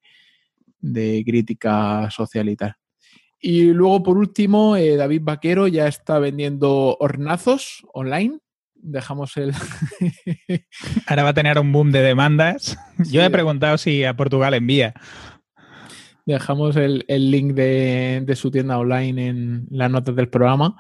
de 0.81 1.23
críticas 1.25 2.13
social 2.15 2.49
y 2.49 2.57
tal. 2.57 2.77
Y 3.41 3.73
luego, 3.73 4.03
por 4.03 4.19
último, 4.19 4.77
eh, 4.77 4.97
David 4.97 5.23
Vaquero 5.23 5.69
ya 5.69 5.87
está 5.87 6.19
vendiendo 6.19 6.97
hornazos 6.99 7.87
online. 7.93 8.39
Dejamos 8.75 9.37
el. 9.37 9.53
Ahora 11.07 11.23
va 11.23 11.29
a 11.31 11.35
tener 11.35 11.59
un 11.59 11.73
boom 11.73 11.93
de 11.93 12.03
demandas. 12.03 12.77
Yo 13.11 13.23
he 13.23 13.31
preguntado 13.31 13.79
si 13.79 14.05
a 14.05 14.17
Portugal 14.17 14.55
envía. 14.55 14.95
Dejamos 16.27 16.77
el, 16.77 17.05
link 17.09 17.55
de, 17.55 18.33
su 18.37 18.51
tienda 18.51 18.79
online 18.79 19.29
en 19.29 19.67
las 19.71 19.91
notas 19.91 20.15
del 20.15 20.29
programa, 20.29 20.77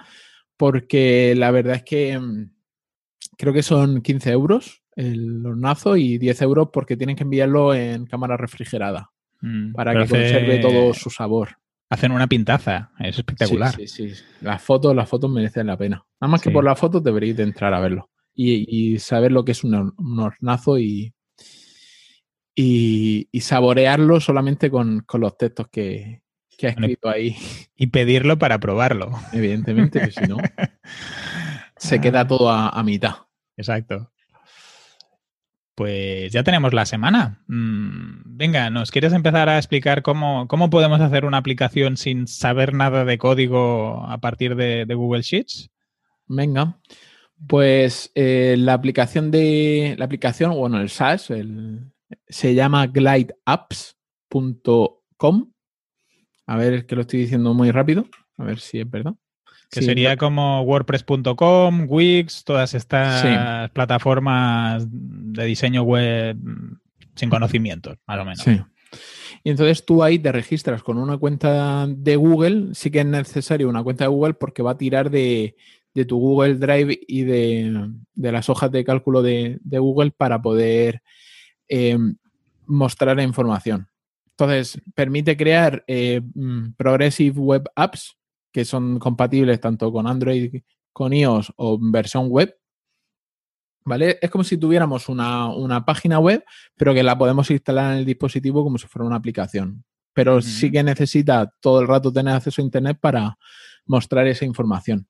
porque 0.59 1.35
la 1.37 1.51
verdad 1.51 1.77
es 1.77 1.85
que 1.85 2.19
mm, 2.19 2.51
creo 3.39 3.55
que 3.55 3.63
son 3.63 4.03
15 4.03 4.31
euros 4.31 4.83
el 4.97 5.47
hornazo 5.47 5.97
y 5.97 6.19
10 6.19 6.43
euros 6.43 6.69
porque 6.73 6.97
tienen 6.97 7.17
que 7.17 7.23
enviarlo 7.23 7.73
en 7.73 8.05
cámara 8.07 8.37
refrigerada 8.37 9.13
mm, 9.41 9.73
para 9.73 9.93
que 9.93 10.11
conserve 10.11 10.59
todo 10.59 10.93
su 10.93 11.09
sabor. 11.09 11.51
Hacen 11.89 12.13
una 12.13 12.27
pintaza, 12.27 12.91
es 12.99 13.17
espectacular. 13.17 13.75
Sí, 13.75 13.87
sí, 13.87 14.15
sí. 14.15 14.25
Las 14.43 14.61
fotos, 14.61 14.95
las 14.95 15.09
fotos 15.09 15.31
merecen 15.31 15.69
la 15.69 15.79
pena. 15.79 16.05
Nada 16.21 16.31
más 16.31 16.43
que 16.43 16.51
por 16.51 16.65
las 16.65 16.79
fotos 16.79 17.03
deberíais 17.03 17.37
de 17.37 17.45
entrar 17.45 17.73
a 17.73 17.81
verlo 17.81 18.11
y, 18.35 18.99
saber 18.99 19.33
lo 19.33 19.45
que 19.45 19.53
es 19.53 19.65
un, 19.65 19.95
hornazo 20.19 20.79
y, 20.79 21.15
y, 22.55 23.41
saborearlo 23.41 24.21
solamente 24.21 24.71
con, 24.71 25.05
los 25.15 25.37
textos 25.37 25.69
que, 25.69 26.23
ha 26.67 26.71
escrito 26.71 27.09
ahí. 27.09 27.37
Y 27.77 27.89
pedirlo 27.89 28.39
para 28.39 28.59
probarlo. 28.59 29.13
Evidentemente, 29.33 30.01
que 30.01 30.11
si 30.11 30.27
no, 30.27 30.39
se 31.77 32.01
queda 32.01 32.27
todo 32.27 32.51
a 32.51 32.83
mitad. 32.83 33.15
Exacto. 33.57 34.11
Pues 35.79 36.33
ya 36.33 36.43
tenemos 36.43 36.75
la 36.75 36.85
semana. 36.87 37.45
Mm, 37.47 38.37
venga, 38.37 38.69
¿nos 38.69 38.91
quieres 38.91 39.13
empezar 39.13 39.49
a 39.49 39.59
explicar 39.59 40.03
cómo, 40.03 40.49
podemos 40.71 41.01
hacer 41.01 41.25
una 41.25 41.37
aplicación 41.37 41.97
sin 41.97 42.27
saber 42.27 42.75
nada 42.75 43.05
de 43.05 43.17
código 43.17 44.05
a 44.09 44.19
partir 44.19 44.57
de, 44.57 44.93
Google 44.93 45.23
Sheets? 45.23 45.71
Venga, 46.27 46.81
pues 47.47 48.11
eh, 48.17 48.57
la 48.59 48.73
aplicación 48.73 49.31
de 49.31 49.95
la 49.97 50.07
aplicación, 50.07 50.53
bueno, 50.53 50.81
el 50.81 50.89
SaaS, 50.89 51.33
se 52.29 52.55
llama 52.57 52.89
glideapps.com. 52.89 55.53
A 56.49 56.57
ver 56.57 56.87
que 56.87 56.95
lo 56.97 57.03
estoy 57.03 57.21
diciendo 57.21 57.53
muy 57.53 57.71
rápido, 57.71 58.07
a 58.39 58.45
ver 58.45 58.59
si 58.59 58.81
es 58.81 58.91
verdad. 58.91 59.15
Que 59.71 59.83
sería 59.83 60.17
como 60.17 60.63
WordPress.com, 60.63 61.85
Wix, 61.87 62.43
todas 62.43 62.73
estas 62.73 63.71
plataformas 63.73 64.87
de 64.91 65.45
diseño 65.45 65.83
web 65.83 66.39
sin 67.15 67.29
conocimientos, 67.29 67.99
más 68.07 68.19
o 68.19 68.25
menos. 68.25 68.39
Sí. 68.39 68.59
Y 69.45 69.51
entonces 69.51 69.85
tú 69.85 70.03
ahí 70.03 70.19
te 70.19 70.33
registras 70.33 70.83
con 70.83 70.97
una 70.97 71.19
cuenta 71.19 71.87
de 71.87 72.17
Google. 72.17 72.75
Sí 72.75 72.91
que 72.91 73.01
es 73.01 73.07
necesario 73.07 73.69
una 73.69 73.83
cuenta 73.83 74.05
de 74.05 74.09
Google 74.09 74.33
porque 74.33 74.63
va 74.63 74.71
a 74.71 74.79
tirar 74.79 75.11
de, 75.11 75.55
tu 76.07 76.19
Google 76.19 76.55
Drive 76.55 76.99
y 77.07 77.25
de, 77.25 77.91
las 78.15 78.49
hojas 78.49 78.73
de 78.73 78.85
cálculo 78.85 79.21
de, 79.21 79.59
Google 79.65 80.13
para 80.13 80.41
poder 80.41 81.03
eh, 81.69 81.99
mostrar 82.65 83.17
la 83.17 83.23
información. 83.23 83.88
Entonces, 84.39 84.81
permite 84.95 85.37
crear 85.37 85.83
eh, 85.89 86.21
mm, 86.35 86.75
Progressive 86.77 87.37
Web 87.41 87.65
Apps 87.75 88.17
que 88.53 88.65
son 88.65 89.01
compatibles 89.01 89.61
tanto 89.61 89.93
con 89.93 90.07
Android, 90.07 90.63
con 90.93 91.13
iOS 91.13 91.53
o 91.57 91.77
versión 91.81 92.29
web. 92.29 92.57
¿Vale? 93.85 94.19
Es 94.23 94.31
como 94.31 94.45
si 94.45 94.57
tuviéramos 94.57 95.09
una, 95.09 95.85
página 95.85 96.21
web, 96.21 96.45
pero 96.77 96.95
que 96.95 97.03
la 97.03 97.19
podemos 97.19 97.51
instalar 97.51 97.93
en 97.93 97.99
el 97.99 98.05
dispositivo 98.05 98.63
como 98.63 98.79
si 98.79 98.87
fuera 98.87 99.07
una 99.07 99.17
aplicación. 99.17 99.85
Pero 100.13 100.41
sí 100.41 100.71
que 100.71 100.83
necesita 100.83 101.53
todo 101.61 101.81
el 101.81 101.89
rato 101.89 102.13
tener 102.13 102.35
acceso 102.35 102.61
a 102.61 102.65
Internet 102.65 102.99
para 103.01 103.37
mostrar 103.87 104.27
esa 104.27 104.45
información. 104.45 105.07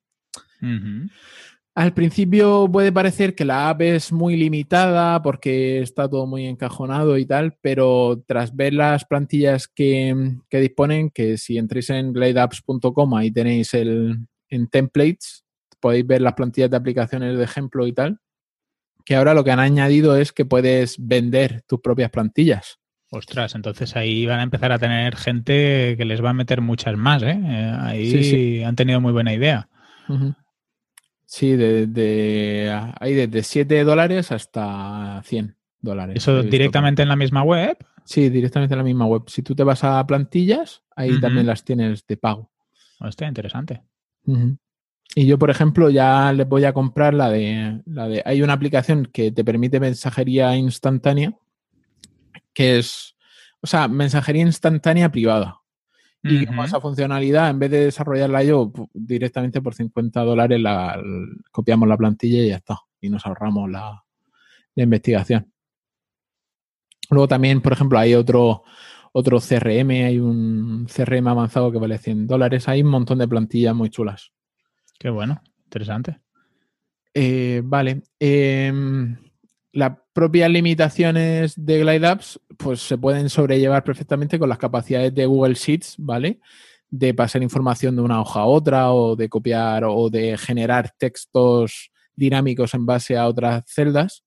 Al 1.78 1.94
principio 1.94 2.68
puede 2.68 2.90
parecer 2.90 3.36
que 3.36 3.44
la 3.44 3.70
app 3.70 3.82
es 3.82 4.10
muy 4.10 4.36
limitada 4.36 5.22
porque 5.22 5.80
está 5.80 6.10
todo 6.10 6.26
muy 6.26 6.44
encajonado 6.44 7.16
y 7.16 7.24
tal, 7.24 7.56
pero 7.60 8.20
tras 8.26 8.56
ver 8.56 8.74
las 8.74 9.04
plantillas 9.04 9.68
que, 9.68 10.12
disponen, 10.50 11.08
que 11.10 11.38
si 11.38 11.56
entréis 11.56 11.90
en 11.90 12.12
glideapps.com 12.12 13.14
ahí 13.14 13.30
tenéis 13.30 13.74
el 13.74 14.26
en 14.48 14.66
templates, 14.66 15.44
podéis 15.78 16.04
ver 16.04 16.20
las 16.20 16.32
plantillas 16.32 16.68
de 16.68 16.76
aplicaciones 16.76 17.38
de 17.38 17.44
ejemplo 17.44 17.86
y 17.86 17.92
tal, 17.92 18.18
que 19.04 19.14
ahora 19.14 19.32
lo 19.32 19.44
que 19.44 19.52
han 19.52 19.60
añadido 19.60 20.16
es 20.16 20.32
que 20.32 20.44
puedes 20.44 20.96
vender 20.98 21.62
tus 21.68 21.80
propias 21.80 22.10
plantillas. 22.10 22.80
Ostras, 23.12 23.54
entonces 23.54 23.94
ahí 23.94 24.26
van 24.26 24.40
a 24.40 24.42
empezar 24.42 24.72
a 24.72 24.80
tener 24.80 25.14
gente 25.14 25.94
que 25.96 26.04
les 26.04 26.24
va 26.24 26.30
a 26.30 26.34
meter 26.34 26.60
muchas 26.60 26.96
más, 26.96 27.22
¿eh? 27.22 27.40
eh 27.40 27.72
ahí 27.78 28.64
han 28.64 28.74
tenido 28.74 29.00
muy 29.00 29.12
buena 29.12 29.32
idea. 29.32 29.68
Sí, 31.30 31.56
de, 31.56 32.74
hay 32.98 33.14
desde 33.14 33.42
7 33.42 33.84
dólares 33.84 34.32
hasta 34.32 35.20
100 35.24 35.56
dólares. 35.78 36.16
¿Eso 36.16 36.42
directamente 36.42 37.02
en 37.02 37.08
la 37.08 37.16
misma 37.16 37.42
web? 37.42 37.76
Sí, 38.06 38.30
directamente 38.30 38.72
en 38.72 38.78
la 38.78 38.84
misma 38.84 39.04
web. 39.04 39.24
Si 39.26 39.42
tú 39.42 39.54
te 39.54 39.62
vas 39.62 39.84
a 39.84 40.04
plantillas, 40.06 40.84
ahí 40.96 41.20
también 41.20 41.46
las 41.46 41.64
tienes 41.64 42.06
de 42.06 42.16
pago. 42.16 42.50
Está 43.00 43.26
interesante. 43.26 43.82
Y 45.14 45.26
yo, 45.26 45.38
por 45.38 45.50
ejemplo, 45.50 45.90
ya 45.90 46.32
les 46.32 46.48
voy 46.48 46.64
a 46.64 46.72
comprar 46.72 47.12
la 47.12 47.28
de, 47.28 47.82
la 47.84 48.08
de. 48.08 48.22
Hay 48.24 48.40
una 48.40 48.54
aplicación 48.54 49.04
que 49.04 49.30
te 49.30 49.44
permite 49.44 49.80
mensajería 49.80 50.56
instantánea, 50.56 51.36
que 52.54 52.78
es. 52.78 53.16
O 53.60 53.66
sea, 53.66 53.86
mensajería 53.86 54.42
instantánea 54.42 55.12
privada. 55.12 55.60
Y 56.22 56.46
con 56.46 56.59
esa 56.61 56.81
funcionalidad, 56.81 57.50
en 57.50 57.59
vez 57.59 57.70
de 57.70 57.85
desarrollarla 57.87 58.42
yo 58.42 58.72
directamente 58.92 59.62
por 59.62 59.74
50 59.74 60.20
dólares, 60.22 60.61
la, 60.61 61.00
copiamos 61.52 61.88
la 61.88 61.96
plantilla 61.96 62.42
y 62.42 62.48
ya 62.48 62.57
está. 62.57 62.81
Y 63.00 63.09
nos 63.09 63.24
ahorramos 63.24 63.70
la, 63.70 64.02
investigación. 64.74 65.52
Luego 67.11 67.28
también, 67.28 67.61
por 67.61 67.72
ejemplo, 67.72 67.98
hay 67.98 68.14
otro, 68.14 68.64
otro 69.12 69.38
CRM, 69.40 69.90
hay 69.90 70.18
un 70.18 70.87
CRM 70.87 71.28
avanzado 71.28 71.72
que 71.72 71.78
vale 71.78 71.98
100 71.98 72.26
dólares. 72.26 72.68
Hay 72.68 72.83
un 72.83 72.90
montón 72.90 73.18
de 73.18 73.28
plantillas 73.28 73.74
muy 73.74 73.90
chulas. 73.90 74.33
Qué 74.98 75.11
bueno, 75.11 75.40
interesante. 75.64 76.20
Eh, 77.14 77.62
vale. 77.64 78.02
Eh, 78.20 78.72
las 79.72 79.92
propias 80.12 80.50
limitaciones 80.50 81.54
de 81.57 81.78
Glide 81.81 82.07
Apps 82.07 82.40
pues 82.58 82.80
se 82.80 82.98
pueden 82.98 83.30
sobrellevar 83.30 83.84
perfectamente 83.84 84.38
con 84.38 84.48
las 84.48 84.58
capacidades 84.58 85.14
de 85.14 85.24
Google 85.26 85.54
Sheets, 85.54 85.94
¿vale? 85.98 86.40
De 86.90 87.14
pasar 87.14 87.42
información 87.42 87.96
de 87.96 88.02
una 88.02 88.20
hoja 88.20 88.40
a 88.40 88.46
otra 88.46 88.92
o 88.92 89.16
de 89.16 89.28
copiar 89.28 89.84
o 89.84 90.10
de 90.10 90.36
generar 90.36 90.90
textos 90.98 91.90
dinámicos 92.16 92.74
en 92.74 92.84
base 92.84 93.16
a 93.16 93.28
otras 93.28 93.62
celdas. 93.66 94.24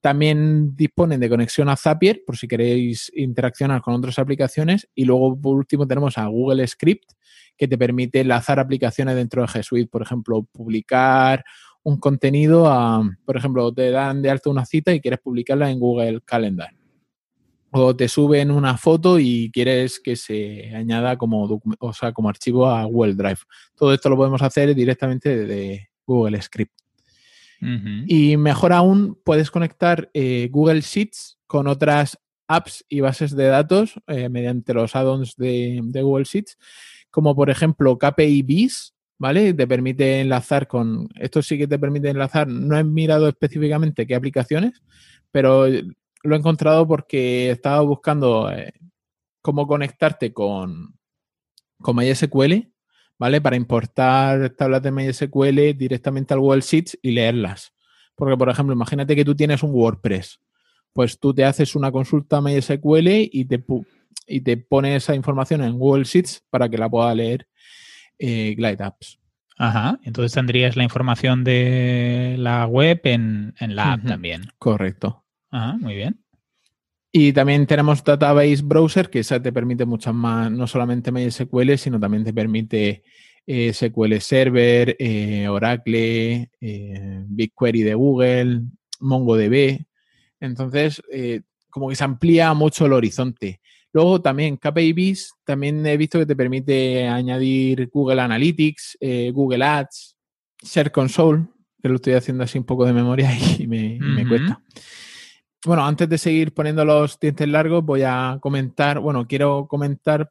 También 0.00 0.76
disponen 0.76 1.20
de 1.20 1.28
conexión 1.28 1.68
a 1.68 1.76
Zapier 1.76 2.22
por 2.26 2.36
si 2.36 2.46
queréis 2.46 3.10
interaccionar 3.14 3.80
con 3.80 3.94
otras 3.94 4.18
aplicaciones. 4.18 4.88
Y 4.94 5.04
luego, 5.06 5.38
por 5.40 5.56
último, 5.56 5.86
tenemos 5.86 6.18
a 6.18 6.26
Google 6.26 6.66
Script, 6.66 7.12
que 7.56 7.66
te 7.66 7.78
permite 7.78 8.20
enlazar 8.20 8.60
aplicaciones 8.60 9.14
dentro 9.14 9.42
de 9.42 9.48
G 9.48 9.62
Suite. 9.62 9.90
Por 9.90 10.02
ejemplo, 10.02 10.42
publicar 10.52 11.44
un 11.82 11.98
contenido 11.98 12.66
a, 12.70 13.02
por 13.24 13.36
ejemplo, 13.36 13.72
te 13.72 13.90
dan 13.90 14.20
de 14.20 14.30
alto 14.30 14.50
una 14.50 14.66
cita 14.66 14.92
y 14.92 15.00
quieres 15.00 15.20
publicarla 15.20 15.70
en 15.70 15.80
Google 15.80 16.20
Calendar. 16.24 16.79
O 17.72 17.94
te 17.94 18.08
suben 18.08 18.50
una 18.50 18.76
foto 18.76 19.18
y 19.18 19.50
quieres 19.52 20.00
que 20.00 20.16
se 20.16 20.74
añada 20.74 21.16
como, 21.16 21.62
o 21.78 21.92
sea, 21.92 22.12
como 22.12 22.28
archivo 22.28 22.68
a 22.68 22.84
Google 22.84 23.14
Drive. 23.14 23.40
Todo 23.76 23.94
esto 23.94 24.08
lo 24.08 24.16
podemos 24.16 24.42
hacer 24.42 24.74
directamente 24.74 25.36
desde 25.36 25.90
Google 26.06 26.40
Script. 26.42 26.72
Y 28.06 28.38
mejor 28.38 28.72
aún, 28.72 29.20
puedes 29.22 29.50
conectar 29.50 30.10
eh, 30.14 30.48
Google 30.50 30.80
Sheets 30.80 31.38
con 31.46 31.66
otras 31.66 32.18
apps 32.48 32.84
y 32.88 33.00
bases 33.00 33.36
de 33.36 33.44
datos 33.44 34.00
eh, 34.06 34.30
mediante 34.30 34.72
los 34.72 34.96
add-ons 34.96 35.36
de, 35.36 35.80
de, 35.82 36.02
Google 36.02 36.24
Sheets, 36.24 36.56
como 37.10 37.36
por 37.36 37.50
ejemplo 37.50 37.98
KPI 37.98 38.42
¿vale? 39.18 39.52
Te 39.52 39.66
permite 39.66 40.20
enlazar 40.20 40.66
con, 40.66 41.06
esto 41.16 41.42
sí 41.42 41.58
que 41.58 41.68
te 41.68 41.78
permite 41.78 42.08
enlazar, 42.08 42.48
no 42.48 42.76
he 42.78 42.82
mirado 42.82 43.28
específicamente 43.28 44.06
qué 44.06 44.14
aplicaciones, 44.14 44.82
pero 45.30 45.66
lo 46.22 46.34
he 46.34 46.38
encontrado 46.38 46.86
porque 46.86 47.50
estaba 47.50 47.80
buscando 47.80 48.50
eh, 48.50 48.72
cómo 49.42 49.66
conectarte 49.66 50.32
con, 50.32 50.98
con 51.80 51.96
MySQL, 51.96 52.68
¿vale? 53.18 53.40
Para 53.40 53.56
importar 53.56 54.50
tablas 54.50 54.82
de 54.82 54.90
MySQL 54.90 55.76
directamente 55.76 56.34
al 56.34 56.40
Google 56.40 56.60
Sheets 56.60 56.98
y 57.02 57.12
leerlas. 57.12 57.72
Porque, 58.14 58.36
por 58.36 58.50
ejemplo, 58.50 58.74
imagínate 58.74 59.16
que 59.16 59.24
tú 59.24 59.34
tienes 59.34 59.62
un 59.62 59.70
WordPress. 59.72 60.40
Pues 60.92 61.18
tú 61.18 61.32
te 61.32 61.44
haces 61.44 61.74
una 61.74 61.90
consulta 61.92 62.38
a 62.38 62.40
MySQL 62.40 63.08
y 63.08 63.44
te, 63.44 63.64
y 64.26 64.40
te 64.40 64.56
pone 64.56 64.96
esa 64.96 65.14
información 65.14 65.62
en 65.62 65.78
Google 65.78 66.04
Sheets 66.04 66.44
para 66.50 66.68
que 66.68 66.78
la 66.78 66.90
pueda 66.90 67.14
leer 67.14 67.46
eh, 68.18 68.54
Glide 68.56 68.84
Apps. 68.84 69.18
Ajá, 69.56 69.98
entonces 70.04 70.32
tendrías 70.32 70.74
la 70.74 70.84
información 70.84 71.44
de 71.44 72.36
la 72.38 72.66
web 72.66 73.00
en, 73.04 73.54
la 73.60 73.92
app 73.92 74.04
también. 74.06 74.48
Correcto. 74.58 75.19
Ajá, 75.50 75.76
muy 75.78 75.94
bien. 75.94 76.22
Y 77.12 77.32
también 77.32 77.66
tenemos 77.66 78.04
Database 78.04 78.62
Browser, 78.62 79.10
que 79.10 79.20
esa 79.20 79.42
te 79.42 79.52
permite 79.52 79.84
muchas 79.84 80.14
más, 80.14 80.50
no 80.50 80.66
solamente 80.66 81.10
MySQL, 81.10 81.76
sino 81.76 81.98
también 81.98 82.22
te 82.22 82.32
permite 82.32 83.02
eh, 83.46 83.72
SQL 83.72 84.20
Server, 84.20 84.96
eh, 84.98 85.48
Oracle, 85.48 86.50
BigQuery 86.60 87.82
de 87.82 87.94
Google, 87.94 88.62
MongoDB. 89.00 89.84
Entonces, 90.38 91.02
como 91.68 91.88
que 91.88 91.96
se 91.96 92.04
amplía 92.04 92.54
mucho 92.54 92.86
el 92.86 92.92
horizonte. 92.92 93.60
Luego 93.92 94.20
también 94.20 94.56
KPIs, 94.56 95.32
también 95.44 95.84
he 95.84 95.96
visto 95.96 96.18
que 96.18 96.26
te 96.26 96.36
permite 96.36 97.08
añadir 97.08 97.88
Google 97.92 98.20
Analytics, 98.20 98.98
eh, 99.00 99.30
Google 99.32 99.64
Ads, 99.64 100.16
Share 100.62 100.92
Console, 100.92 101.46
que 101.82 101.88
lo 101.88 101.96
estoy 101.96 102.12
haciendo 102.12 102.44
así 102.44 102.58
un 102.58 102.64
poco 102.64 102.84
de 102.84 102.92
memoria 102.92 103.30
y 103.58 103.66
me, 103.66 103.98
cuesta. 104.28 104.62
Bueno, 105.64 105.84
antes 105.84 106.08
de 106.08 106.16
seguir 106.16 106.54
poniendo 106.54 106.84
los 106.84 107.20
dientes 107.20 107.46
largos, 107.46 107.84
voy 107.84 108.02
a 108.02 108.38
comentar, 108.40 108.98
bueno, 108.98 109.26
quiero 109.26 109.66
comentar 109.68 110.30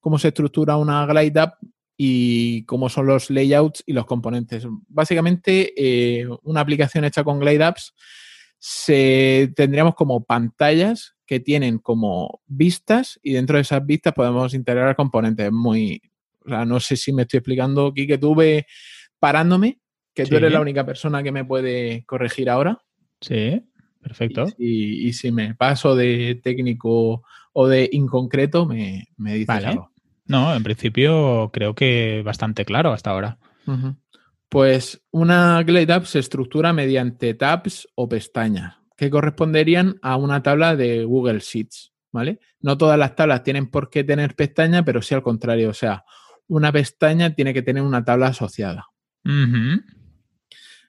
cómo 0.00 0.18
se 0.18 0.28
estructura 0.28 0.76
una 0.76 1.06
Glide 1.06 1.40
App 1.40 1.54
y 1.96 2.64
cómo 2.64 2.88
son 2.88 3.06
los 3.06 3.30
layouts 3.30 3.82
y 3.86 3.92
los 3.92 4.04
componentes. 4.04 4.66
Básicamente, 4.88 5.72
eh, 5.76 6.28
una 6.42 6.60
aplicación 6.60 7.04
hecha 7.04 7.24
con 7.24 7.40
Glide 7.40 7.64
Apps 7.64 7.94
se, 8.58 9.52
tendríamos 9.56 9.94
como 9.94 10.24
pantallas 10.24 11.16
que 11.24 11.40
tienen 11.40 11.78
como 11.78 12.40
vistas 12.46 13.18
y 13.22 13.32
dentro 13.32 13.56
de 13.56 13.62
esas 13.62 13.84
vistas 13.84 14.14
podemos 14.14 14.54
integrar 14.54 14.94
componentes 14.96 15.50
muy... 15.50 16.00
O 16.44 16.48
sea, 16.48 16.64
no 16.64 16.80
sé 16.80 16.96
si 16.96 17.12
me 17.12 17.22
estoy 17.22 17.38
explicando, 17.38 17.92
que 17.92 18.16
tuve 18.16 18.66
parándome, 19.18 19.80
que 20.14 20.24
tú 20.24 20.36
eres 20.36 20.52
la 20.52 20.60
única 20.60 20.86
persona 20.86 21.22
que 21.22 21.32
me 21.32 21.44
puede 21.44 22.04
corregir 22.06 22.48
ahora. 22.48 22.80
Sí, 23.20 23.62
perfecto. 24.00 24.46
Y, 24.58 25.12
si 25.12 25.32
me 25.32 25.54
paso 25.54 25.96
de 25.96 26.40
técnico 26.42 27.22
o 27.52 27.68
de 27.68 27.88
inconcreto, 27.92 28.66
me, 28.66 29.08
me 29.16 29.34
dices 29.34 29.64
algo. 29.64 29.90
No, 30.26 30.54
en 30.54 30.62
principio 30.62 31.50
creo 31.52 31.74
que 31.74 32.22
bastante 32.24 32.64
claro 32.64 32.92
hasta 32.92 33.10
ahora. 33.10 33.38
Pues 34.48 35.02
una 35.10 35.62
Glide 35.62 35.92
App 35.92 36.04
se 36.04 36.18
estructura 36.18 36.72
mediante 36.72 37.34
tabs 37.34 37.86
o 37.94 38.08
pestañas 38.08 38.78
que 38.98 39.10
corresponderían 39.10 39.98
a 40.02 40.16
una 40.16 40.42
tabla 40.42 40.74
de 40.74 41.04
Google 41.04 41.38
Sheets, 41.38 41.92
¿vale? 42.10 42.40
No 42.60 42.76
todas 42.76 42.98
las 42.98 43.14
tablas 43.14 43.44
tienen 43.44 43.70
por 43.70 43.90
qué 43.90 44.02
tener 44.02 44.34
pestaña, 44.34 44.84
pero 44.84 45.02
sí 45.02 45.14
al 45.14 45.22
contrario, 45.22 45.70
o 45.70 45.74
sea, 45.74 46.04
una 46.48 46.72
pestaña 46.72 47.32
tiene 47.32 47.54
que 47.54 47.62
tener 47.62 47.84
una 47.84 48.04
tabla 48.04 48.26
asociada. 48.26 48.86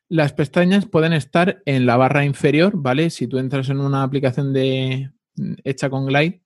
Las 0.09 0.33
pestañas 0.33 0.85
pueden 0.87 1.13
estar 1.13 1.61
en 1.65 1.85
la 1.85 1.95
barra 1.95 2.25
inferior, 2.25 2.73
¿vale? 2.75 3.11
Si 3.11 3.27
tú 3.27 3.37
entras 3.37 3.69
en 3.69 3.79
una 3.79 4.03
aplicación 4.03 4.53
de, 4.53 5.11
hecha 5.63 5.89
con 5.89 6.05
Glide, 6.05 6.41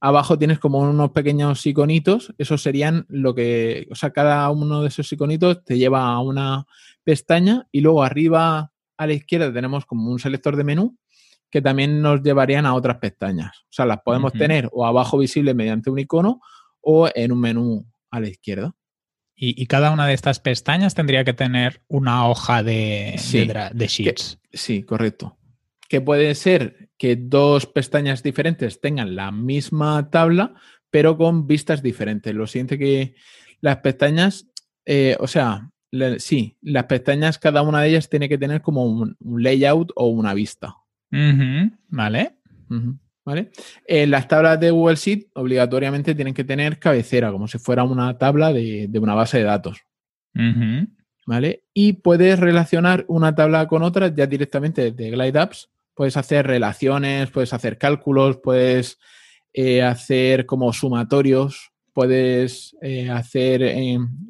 abajo 0.00 0.38
tienes 0.38 0.58
como 0.58 0.78
unos 0.78 1.10
pequeños 1.10 1.64
iconitos, 1.66 2.34
esos 2.38 2.62
serían 2.62 3.06
lo 3.08 3.34
que, 3.34 3.88
o 3.90 3.94
sea, 3.94 4.10
cada 4.10 4.48
uno 4.50 4.82
de 4.82 4.88
esos 4.88 5.12
iconitos 5.12 5.64
te 5.64 5.78
lleva 5.78 6.06
a 6.06 6.20
una 6.20 6.66
pestaña 7.04 7.66
y 7.72 7.80
luego 7.80 8.02
arriba 8.02 8.72
a 8.96 9.06
la 9.06 9.12
izquierda 9.12 9.52
tenemos 9.52 9.86
como 9.86 10.10
un 10.10 10.18
selector 10.18 10.56
de 10.56 10.64
menú 10.64 10.96
que 11.50 11.62
también 11.62 12.02
nos 12.02 12.22
llevarían 12.22 12.66
a 12.66 12.74
otras 12.74 12.98
pestañas. 12.98 13.60
O 13.62 13.70
sea, 13.70 13.86
las 13.86 14.02
podemos 14.02 14.32
tener 14.32 14.68
o 14.72 14.84
abajo 14.84 15.16
visible 15.16 15.54
mediante 15.54 15.88
un 15.90 15.98
icono 15.98 16.40
o 16.80 17.08
en 17.14 17.32
un 17.32 17.40
menú 17.40 17.86
a 18.10 18.20
la 18.20 18.28
izquierda. 18.28 18.74
Y, 19.40 19.66
cada 19.66 19.92
una 19.92 20.08
de 20.08 20.14
estas 20.14 20.40
pestañas 20.40 20.96
tendría 20.96 21.22
que 21.22 21.32
tener 21.32 21.80
una 21.86 22.28
hoja 22.28 22.64
de, 22.64 23.14
de, 23.72 23.86
sheets. 23.86 24.40
sí, 24.52 24.82
correcto. 24.82 25.38
Que 25.88 26.00
puede 26.00 26.34
ser 26.34 26.90
que 26.98 27.14
dos 27.14 27.66
pestañas 27.66 28.24
diferentes 28.24 28.80
tengan 28.80 29.14
la 29.14 29.30
misma 29.30 30.10
tabla, 30.10 30.54
pero 30.90 31.16
con 31.16 31.46
vistas 31.46 31.84
diferentes. 31.84 32.34
Lo 32.34 32.48
siguiente 32.48 32.78
que 32.78 33.14
las 33.60 33.76
pestañas, 33.76 34.48
eh, 34.84 35.16
o 35.20 35.28
sea, 35.28 35.70
sí, 36.18 36.56
las 36.60 36.84
pestañas, 36.86 37.38
cada 37.38 37.62
una 37.62 37.82
de 37.82 37.90
ellas 37.90 38.08
tiene 38.08 38.28
que 38.28 38.38
tener 38.38 38.60
como 38.60 38.86
un, 38.86 39.16
layout 39.20 39.92
o 39.94 40.08
una 40.08 40.34
vista. 40.34 40.74
Vale. 41.88 42.38
¿Vale? 43.28 43.50
En 43.84 44.04
eh, 44.04 44.06
las 44.06 44.26
tablas 44.26 44.58
de 44.58 44.70
Google 44.70 44.96
Sheet 44.96 45.26
obligatoriamente 45.34 46.14
tienen 46.14 46.32
que 46.32 46.44
tener 46.44 46.78
cabecera, 46.78 47.30
como 47.30 47.46
si 47.46 47.58
fuera 47.58 47.84
una 47.84 48.16
tabla 48.16 48.54
de, 48.54 48.88
una 48.98 49.14
base 49.14 49.36
de 49.36 49.44
datos. 49.44 49.82
¿Vale? 51.26 51.64
Y 51.74 51.92
puedes 51.92 52.40
relacionar 52.40 53.04
una 53.06 53.34
tabla 53.34 53.68
con 53.68 53.82
otra 53.82 54.08
ya 54.08 54.26
directamente 54.26 54.92
de 54.92 55.10
Glide 55.10 55.40
Apps. 55.40 55.68
Puedes 55.92 56.16
hacer 56.16 56.46
relaciones, 56.46 57.30
puedes 57.30 57.52
hacer 57.52 57.76
cálculos, 57.76 58.38
puedes 58.42 58.98
eh, 59.52 59.82
hacer 59.82 60.46
como 60.46 60.72
sumatorios, 60.72 61.72
puedes 61.92 62.74
eh, 62.80 63.10
hacer 63.10 63.74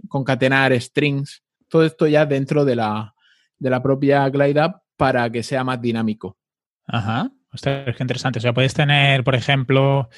concatenar 0.09 0.73
strings. 0.81 1.45
Todo 1.69 1.85
esto 1.85 2.09
ya 2.09 2.27
dentro 2.27 2.65
de 2.65 2.75
la, 2.75 3.15
de 3.61 3.71
la 3.71 3.81
propia 3.81 4.29
Glide 4.29 4.59
App 4.59 4.83
para 4.97 5.31
que 5.31 5.45
sea 5.45 5.63
más 5.63 5.81
dinámico. 5.81 6.37
Ajá. 6.85 7.31
Ostras, 7.51 7.97
qué 7.97 8.03
interesante. 8.03 8.39
O 8.39 8.43
sea, 8.43 8.53
puedes 8.53 8.75
tener, 8.75 9.25
por 9.25 9.35
ejemplo, 9.35 10.11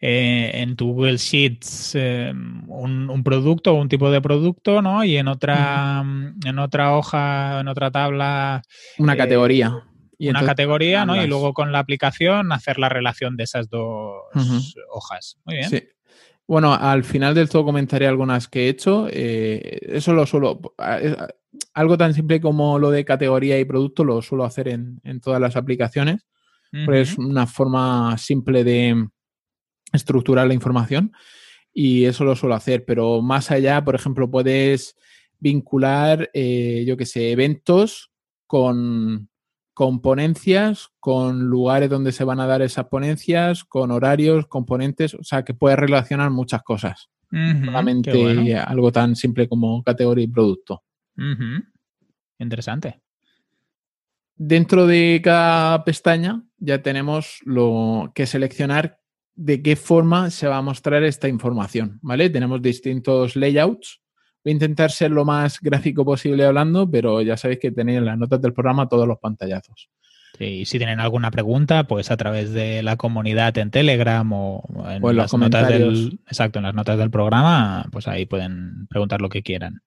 eh, 0.00 0.52
en 0.54 0.76
tu 0.76 0.92
Google 0.92 1.16
Sheets 1.16 1.92
eh, 1.96 2.32
un, 2.32 3.22
producto 3.24 3.72
o 3.72 3.80
un 3.80 3.88
tipo 3.88 4.10
de 4.10 4.20
producto, 4.20 4.82
¿no? 4.82 5.02
Y 5.02 5.16
en 5.16 5.26
otra, 5.26 6.04
en 6.44 6.58
otra 6.58 6.96
hoja, 6.96 7.60
en 7.60 7.68
otra 7.68 7.90
tabla. 7.90 8.62
Una 8.98 9.14
eh, 9.14 9.16
categoría. 9.16 9.82
Y 10.16 10.28
una 10.28 10.46
categoría, 10.46 11.04
¿no? 11.04 11.20
Y 11.20 11.26
luego 11.26 11.52
con 11.52 11.72
la 11.72 11.80
aplicación 11.80 12.52
hacer 12.52 12.78
la 12.78 12.88
relación 12.88 13.36
de 13.36 13.44
esas 13.44 13.68
dos 13.68 14.22
hojas. 14.88 15.38
Muy 15.44 15.56
bien. 15.56 15.68
Sí. 15.68 15.82
Bueno, 16.46 16.72
al 16.72 17.02
final 17.02 17.34
del 17.34 17.48
todo 17.48 17.64
comentaré 17.64 18.06
algunas 18.06 18.46
que 18.46 18.66
he 18.66 18.68
hecho. 18.68 19.08
eso 19.10 20.14
lo 20.14 20.24
suelo. 20.24 20.60
Algo 21.74 21.98
tan 21.98 22.14
simple 22.14 22.40
como 22.40 22.78
lo 22.78 22.90
de 22.90 23.04
categoría 23.04 23.58
y 23.58 23.64
producto 23.64 24.04
lo 24.04 24.22
suelo 24.22 24.44
hacer 24.44 24.68
en, 24.68 25.00
en 25.02 25.20
todas 25.20 25.40
las 25.40 25.56
aplicaciones 25.56 26.24
es 26.92 27.18
una 27.18 27.46
forma 27.46 28.16
simple 28.18 28.64
de 28.64 29.08
estructurar 29.92 30.46
la 30.46 30.54
información 30.54 31.12
y 31.72 32.04
eso 32.04 32.24
lo 32.24 32.34
suelo 32.34 32.54
hacer, 32.54 32.84
pero 32.86 33.20
más 33.20 33.50
allá, 33.50 33.84
por 33.84 33.94
ejemplo, 33.94 34.30
puedes 34.30 34.96
vincular, 35.38 36.30
eh, 36.32 36.84
yo 36.86 36.96
qué 36.96 37.04
sé, 37.04 37.32
eventos 37.32 38.10
con, 38.46 39.28
con, 39.74 40.00
ponencias, 40.00 40.88
con 41.00 41.44
lugares 41.44 41.90
donde 41.90 42.12
se 42.12 42.24
van 42.24 42.40
a 42.40 42.46
dar 42.46 42.62
esas 42.62 42.86
ponencias, 42.86 43.64
con 43.64 43.90
horarios, 43.90 44.46
componentes, 44.46 45.14
o 45.14 45.22
sea, 45.22 45.44
que 45.44 45.52
puedes 45.54 45.78
relacionar 45.78 46.30
muchas 46.30 46.62
cosas. 46.62 47.10
Solamente 47.30 48.56
algo 48.56 48.92
tan 48.92 49.16
simple 49.16 49.48
como 49.48 49.82
categoría 49.82 50.24
y 50.24 50.28
producto. 50.28 50.82
Interesante. 52.38 53.02
Dentro 54.36 54.86
de 54.86 55.20
cada 55.24 55.84
pestaña 55.84 56.42
ya 56.58 56.82
tenemos 56.82 57.40
lo 57.44 58.12
que 58.14 58.26
seleccionar 58.26 58.98
de 59.34 59.62
qué 59.62 59.76
forma 59.76 60.30
se 60.30 60.46
va 60.46 60.58
a 60.58 60.62
mostrar 60.62 61.02
esta 61.04 61.28
información, 61.28 61.98
¿vale? 62.02 62.30
Tenemos 62.30 62.60
distintos 62.60 63.36
layouts. 63.36 64.00
Voy 64.44 64.52
a 64.52 64.54
intentar 64.54 64.90
ser 64.90 65.10
lo 65.10 65.24
más 65.24 65.60
gráfico 65.60 66.04
posible 66.04 66.44
hablando, 66.44 66.90
pero 66.90 67.20
ya 67.22 67.36
sabéis 67.36 67.60
que 67.60 67.72
tenéis 67.72 67.98
en 67.98 68.06
las 68.06 68.18
notas 68.18 68.40
del 68.40 68.52
programa 68.52 68.88
todos 68.88 69.06
los 69.06 69.18
pantallazos. 69.18 69.90
Y 70.38 70.66
si 70.66 70.78
tienen 70.78 71.00
alguna 71.00 71.30
pregunta, 71.30 71.84
pues 71.84 72.10
a 72.10 72.16
través 72.16 72.52
de 72.52 72.82
la 72.82 72.96
comunidad 72.96 73.56
en 73.58 73.70
Telegram 73.70 74.30
o 74.32 74.62
en, 74.88 75.16
las 75.16 75.32
notas 75.32 75.68
del, 75.68 76.20
exacto, 76.26 76.58
en 76.58 76.64
las 76.64 76.74
notas 76.74 76.98
del 76.98 77.10
programa, 77.10 77.86
pues 77.90 78.06
ahí 78.06 78.26
pueden 78.26 78.86
preguntar 78.88 79.20
lo 79.20 79.28
que 79.30 79.42
quieran. 79.42 79.80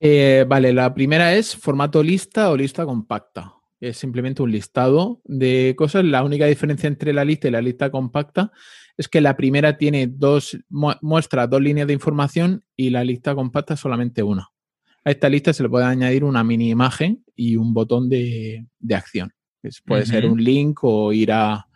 Eh, 0.00 0.44
vale, 0.48 0.72
la 0.72 0.92
primera 0.94 1.34
es 1.34 1.56
formato 1.56 2.02
lista 2.02 2.50
o 2.50 2.56
lista 2.56 2.84
compacta. 2.84 3.54
Es 3.80 3.98
simplemente 3.98 4.42
un 4.42 4.50
listado 4.50 5.20
de 5.24 5.74
cosas. 5.76 6.04
La 6.04 6.22
única 6.22 6.46
diferencia 6.46 6.86
entre 6.86 7.12
la 7.12 7.24
lista 7.24 7.48
y 7.48 7.50
la 7.50 7.60
lista 7.60 7.90
compacta 7.90 8.52
es 8.96 9.08
que 9.08 9.20
la 9.20 9.36
primera 9.36 9.76
tiene 9.76 10.06
dos, 10.06 10.56
muestra 10.68 11.46
dos 11.46 11.60
líneas 11.60 11.86
de 11.86 11.92
información 11.92 12.64
y 12.76 12.90
la 12.90 13.04
lista 13.04 13.34
compacta 13.34 13.76
solamente 13.76 14.22
una. 14.22 14.48
A 15.04 15.10
esta 15.10 15.28
lista 15.28 15.52
se 15.52 15.62
le 15.62 15.68
puede 15.68 15.84
añadir 15.84 16.24
una 16.24 16.44
mini 16.44 16.70
imagen 16.70 17.24
y 17.36 17.56
un 17.56 17.74
botón 17.74 18.08
de, 18.08 18.66
acción. 18.90 19.32
puede 19.84 20.06
ser 20.06 20.26
un 20.26 20.42
link 20.42 20.78
o 20.82 21.12
ir 21.12 21.32
a, 21.32 21.66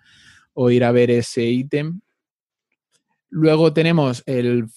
o 0.54 0.70
ir 0.70 0.84
a 0.84 0.92
ver 0.92 1.10
ese 1.10 1.44
ítem 1.44 2.00
Luego 3.30 3.72
tenemos 3.72 4.22
el, 4.26 4.68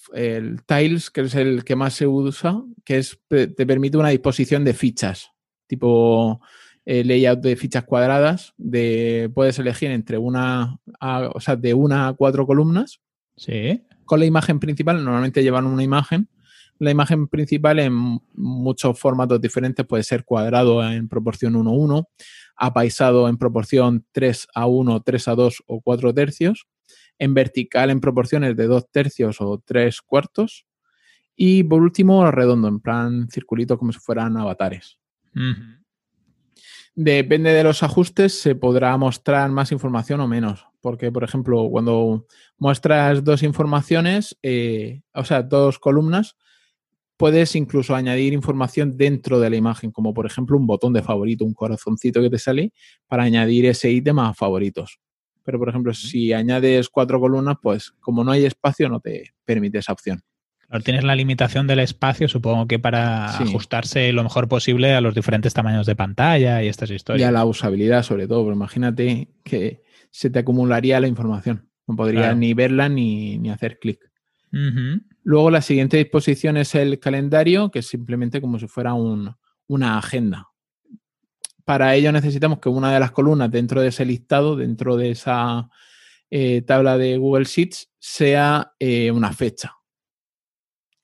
Tiles, 0.66 1.10
que 1.10 1.22
es 1.22 1.34
el 1.34 1.64
que 1.64 1.76
más 1.76 1.94
se 1.94 2.06
usa, 2.06 2.62
que 2.84 2.98
es, 2.98 3.18
te 3.28 3.66
permite 3.66 3.96
una 3.96 4.10
disposición 4.10 4.64
de 4.64 4.74
fichas, 4.74 5.30
tipo 5.66 6.40
eh, 6.84 7.04
layout 7.04 7.40
de 7.40 7.56
fichas 7.56 7.84
cuadradas, 7.84 8.54
de, 8.58 9.30
puedes 9.34 9.58
elegir 9.58 9.90
entre 9.90 10.18
una, 10.18 10.78
o 11.00 11.40
sea, 11.40 11.56
de 11.56 11.72
una 11.72 12.08
a 12.08 12.12
cuatro 12.12 12.46
columnas. 12.46 13.00
Sí. 13.36 13.82
Con 14.04 14.20
la 14.20 14.26
imagen 14.26 14.60
principal, 14.60 15.02
normalmente 15.02 15.42
llevan 15.42 15.66
una 15.66 15.82
imagen. 15.82 16.28
La 16.78 16.90
imagen 16.90 17.28
principal 17.28 17.78
en 17.78 18.20
muchos 18.34 18.98
formatos 18.98 19.40
diferentes 19.40 19.86
puede 19.86 20.02
ser 20.02 20.24
cuadrado 20.24 20.84
en 20.84 21.08
proporción 21.08 21.54
1-1, 21.54 22.08
apaisado 22.56 23.28
en 23.28 23.38
proporción 23.38 24.04
3 24.12 24.48
a 24.54 24.66
1, 24.66 25.00
3 25.00 25.28
a 25.28 25.34
2 25.36 25.62
o 25.66 25.80
4 25.80 26.12
tercios 26.12 26.66
en 27.18 27.34
vertical 27.34 27.90
en 27.90 28.00
proporciones 28.00 28.56
de 28.56 28.66
dos 28.66 28.90
tercios 28.90 29.40
o 29.40 29.62
tres 29.64 30.00
cuartos. 30.00 30.66
Y 31.36 31.64
por 31.64 31.82
último, 31.82 32.30
redondo, 32.30 32.68
en 32.68 32.80
plan 32.80 33.28
circulito 33.30 33.78
como 33.78 33.92
si 33.92 33.98
fueran 33.98 34.36
avatares. 34.36 34.98
Depende 36.94 37.52
de 37.52 37.64
los 37.64 37.82
ajustes, 37.82 38.38
se 38.38 38.54
podrá 38.54 38.96
mostrar 38.98 39.50
más 39.50 39.72
información 39.72 40.20
o 40.20 40.28
menos. 40.28 40.66
Porque, 40.80 41.10
por 41.10 41.24
ejemplo, 41.24 41.68
cuando 41.70 42.26
muestras 42.58 43.24
dos 43.24 43.42
informaciones, 43.42 44.36
eh, 44.42 45.02
o 45.14 45.24
sea, 45.24 45.42
dos 45.42 45.78
columnas, 45.78 46.36
puedes 47.16 47.54
incluso 47.54 47.94
añadir 47.94 48.32
información 48.32 48.96
dentro 48.96 49.38
de 49.38 49.48
la 49.48 49.54
imagen, 49.54 49.92
como 49.92 50.12
por 50.12 50.26
ejemplo 50.26 50.56
un 50.56 50.66
botón 50.66 50.92
de 50.92 51.02
favorito, 51.02 51.44
un 51.44 51.54
corazoncito 51.54 52.20
que 52.20 52.30
te 52.30 52.38
sale 52.38 52.72
para 53.06 53.22
añadir 53.22 53.64
ese 53.66 53.90
ítem 53.92 54.18
a 54.18 54.34
favoritos. 54.34 54.98
Pero, 55.44 55.58
por 55.58 55.68
ejemplo, 55.68 55.92
si 55.94 56.32
añades 56.32 56.88
cuatro 56.88 57.20
columnas, 57.20 57.56
pues 57.60 57.92
como 58.00 58.24
no 58.24 58.32
hay 58.32 58.44
espacio, 58.44 58.88
no 58.88 59.00
te 59.00 59.32
permite 59.44 59.78
esa 59.78 59.92
opción. 59.92 60.22
Claro, 60.68 60.82
tienes 60.84 61.04
la 61.04 61.14
limitación 61.14 61.66
del 61.66 61.80
espacio, 61.80 62.28
supongo 62.28 62.66
que 62.66 62.78
para 62.78 63.26
ajustarse 63.26 64.12
lo 64.12 64.22
mejor 64.22 64.48
posible 64.48 64.94
a 64.94 65.00
los 65.00 65.14
diferentes 65.14 65.52
tamaños 65.52 65.86
de 65.86 65.96
pantalla 65.96 66.62
y 66.62 66.68
estas 66.68 66.90
historias. 66.90 67.26
Y 67.26 67.28
a 67.28 67.32
la 67.32 67.44
usabilidad, 67.44 68.02
sobre 68.02 68.26
todo, 68.26 68.44
pero 68.44 68.54
imagínate 68.54 69.28
que 69.44 69.82
se 70.10 70.30
te 70.30 70.38
acumularía 70.38 71.00
la 71.00 71.08
información. 71.08 71.68
No 71.86 71.96
podrías 71.96 72.36
ni 72.36 72.54
verla 72.54 72.88
ni, 72.88 73.50
hacer 73.50 73.78
clic. 73.78 74.00
Luego 75.24 75.50
la 75.50 75.60
siguiente 75.60 75.96
disposición 75.96 76.56
es 76.56 76.74
el 76.74 76.98
calendario, 76.98 77.70
que 77.70 77.80
es 77.80 77.86
simplemente 77.86 78.40
como 78.40 78.58
si 78.58 78.66
fuera 78.66 78.94
una 78.94 79.98
agenda 79.98 80.51
para 81.64 81.94
ello 81.94 82.12
necesitamos 82.12 82.58
que 82.58 82.68
una 82.68 82.92
de 82.92 83.00
las 83.00 83.12
columnas 83.12 83.50
dentro 83.50 83.80
de 83.80 83.88
ese 83.88 84.04
listado, 84.04 84.56
dentro 84.56 84.96
de 84.96 85.10
esa 85.10 85.68
eh, 86.30 86.62
tabla 86.62 86.98
de 86.98 87.16
Google 87.16 87.44
Sheets, 87.44 87.90
sea 87.98 88.72
eh, 88.78 89.10
una 89.10 89.32
fecha. 89.32 89.76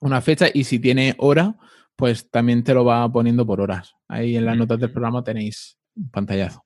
Una 0.01 0.21
fecha 0.21 0.47
y 0.53 0.65
si 0.65 0.79
tiene 0.79 1.15
hora, 1.19 1.57
pues 1.97 2.31
también 2.31 2.65
te 2.65 2.75
lo 2.75 2.85
va 2.85 3.11
poniendo 3.13 3.47
por 3.47 3.61
horas. 3.61 3.95
Ahí 4.09 4.37
en 4.37 4.45
las 4.45 4.57
notas 4.57 4.79
del 4.79 4.93
programa 4.93 5.23
tenéis 5.23 5.79
un 5.97 6.11
pantallazo. 6.11 6.65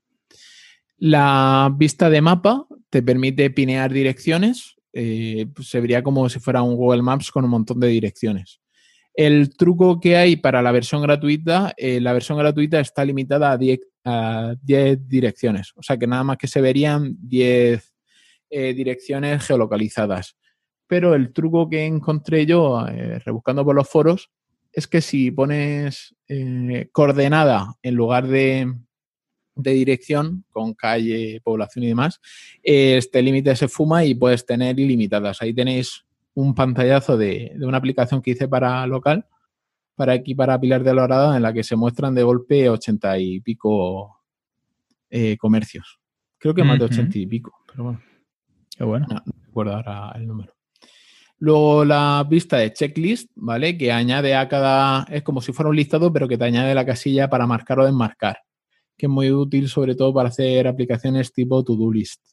La 0.99 1.73
vista 1.77 2.09
de 2.09 2.21
mapa 2.21 2.67
te 2.89 3.03
permite 3.03 3.51
pinear 3.51 3.93
direcciones. 3.93 4.77
Eh, 4.93 5.47
pues 5.55 5.69
se 5.69 5.81
vería 5.81 6.03
como 6.03 6.29
si 6.29 6.39
fuera 6.39 6.63
un 6.63 6.77
Google 6.77 7.03
Maps 7.03 7.31
con 7.31 7.45
un 7.45 7.51
montón 7.51 7.81
de 7.81 7.89
direcciones. 7.89 8.62
El 9.15 9.55
truco 9.57 10.01
que 10.01 10.17
hay 10.17 10.37
para 10.37 10.63
la 10.63 10.73
versión 10.73 11.03
gratuita, 11.03 11.75
eh, 11.77 12.01
la 12.01 12.15
versión 12.15 12.39
gratuita 12.39 12.81
está 12.81 13.05
limitada 13.05 13.53
a 14.05 14.55
10, 14.63 15.09
direcciones. 15.09 15.73
O 15.77 15.83
sea 15.83 15.99
que 15.99 16.07
nada 16.07 16.25
más 16.25 16.39
que 16.39 16.49
se 16.49 16.61
verían 16.61 17.17
10 17.21 17.93
eh, 18.51 18.75
direcciones 18.75 19.47
geolocalizadas. 19.47 20.37
Pero 20.87 21.15
el 21.15 21.33
truco 21.33 21.69
que 21.69 21.85
encontré 21.85 22.47
yo 22.47 22.87
eh, 22.89 23.19
rebuscando 23.19 23.65
por 23.65 23.75
los 23.75 23.89
foros 23.89 24.31
es 24.73 24.87
que 24.87 25.03
si 25.03 25.31
pones 25.31 26.15
coordenada 26.93 27.75
en 27.83 27.95
lugar 27.95 28.27
de, 28.27 28.73
de, 29.55 29.71
dirección, 29.73 30.47
con 30.49 30.73
calle, 30.73 31.43
población 31.45 31.85
y 31.85 31.89
demás, 31.89 32.21
este 32.63 33.21
límite 33.21 33.55
se 33.55 33.69
fuma 33.69 34.07
y 34.07 34.15
puedes 34.15 34.47
tener 34.47 34.81
ilimitadas. 34.81 35.43
Ahí 35.43 35.53
tenéis 35.53 36.07
un 36.35 36.55
pantallazo 36.55 37.17
de, 37.17 37.53
de 37.57 37.67
una 37.67 37.79
aplicación 37.79 38.23
que 38.23 38.33
hice 38.33 38.49
para 38.49 38.87
local, 38.87 39.27
para 39.95 40.15
aquí, 40.15 40.35
para 40.35 40.59
Pilar 40.59 40.83
de 40.83 40.95
la 40.95 41.05
Horada, 41.05 41.37
en 41.37 41.43
la 41.43 41.53
que 41.53 41.63
se 41.63 41.77
muestran 41.77 42.15
de 42.15 42.23
golpe 42.23 42.69
ochenta 42.69 43.19
y 43.19 43.41
pico 43.41 44.21
eh, 45.11 45.37
comercios. 45.37 45.99
Creo 46.39 46.55
que 46.55 46.65
más 46.65 46.79
de 46.79 46.87
ochenta 46.87 47.19
y 47.19 47.27
pico, 47.27 47.53
pero 47.67 47.85
bueno. 47.85 48.01
Qué 48.77 48.85
bueno. 48.85 49.07
No, 49.09 49.17
no 49.17 49.33
recuerdo 49.45 49.77
ahora 49.77 50.13
el 50.17 50.27
número. 50.27 50.55
Luego 51.39 51.85
la 51.85 52.25
vista 52.29 52.57
de 52.57 52.73
checklist, 52.73 53.31
¿vale? 53.35 53.77
Que 53.77 53.93
añade 53.93 54.35
a 54.35 54.49
cada, 54.49 55.05
es 55.11 55.23
como 55.23 55.41
si 55.41 55.53
fuera 55.53 55.71
un 55.71 55.77
listado, 55.77 56.13
pero 56.13 56.27
que 56.27 56.39
te 56.39 56.45
añade 56.45 56.75
la 56.75 56.87
casilla 56.87 57.29
para 57.29 57.47
marcar 57.47 57.81
o 57.81 57.85
desmarcar, 57.85 58.39
que 58.97 59.07
es 59.07 59.11
muy 59.11 59.31
útil 59.31 59.69
sobre 59.69 59.95
todo 59.95 60.15
para 60.15 60.31
hacer 60.31 60.67
aplicaciones 60.67 61.33
tipo 61.33 61.63
to-do 61.63 61.93
list. 61.93 62.25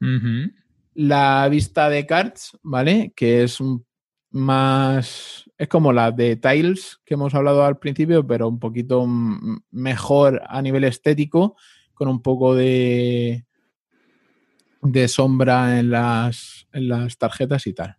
Uh 0.00 0.06
-huh. 0.06 0.54
La 0.94 1.48
vista 1.48 1.88
de 1.88 2.06
cards, 2.06 2.58
¿vale? 2.62 3.12
Que 3.14 3.42
es 3.42 3.58
más, 4.30 5.44
es 5.56 5.68
como 5.68 5.92
la 5.92 6.10
de 6.10 6.36
tiles 6.36 7.00
que 7.04 7.14
hemos 7.14 7.34
hablado 7.34 7.64
al 7.64 7.78
principio, 7.78 8.26
pero 8.26 8.48
un 8.48 8.58
poquito 8.58 9.06
mejor 9.70 10.42
a 10.46 10.60
nivel 10.60 10.84
estético, 10.84 11.56
con 11.94 12.08
un 12.08 12.20
poco 12.20 12.54
de, 12.54 13.44
de 14.82 15.08
sombra 15.08 15.78
en 15.78 15.90
las, 15.90 16.66
en 16.72 16.88
las 16.88 17.16
tarjetas 17.16 17.66
y 17.66 17.72
tal. 17.72 17.96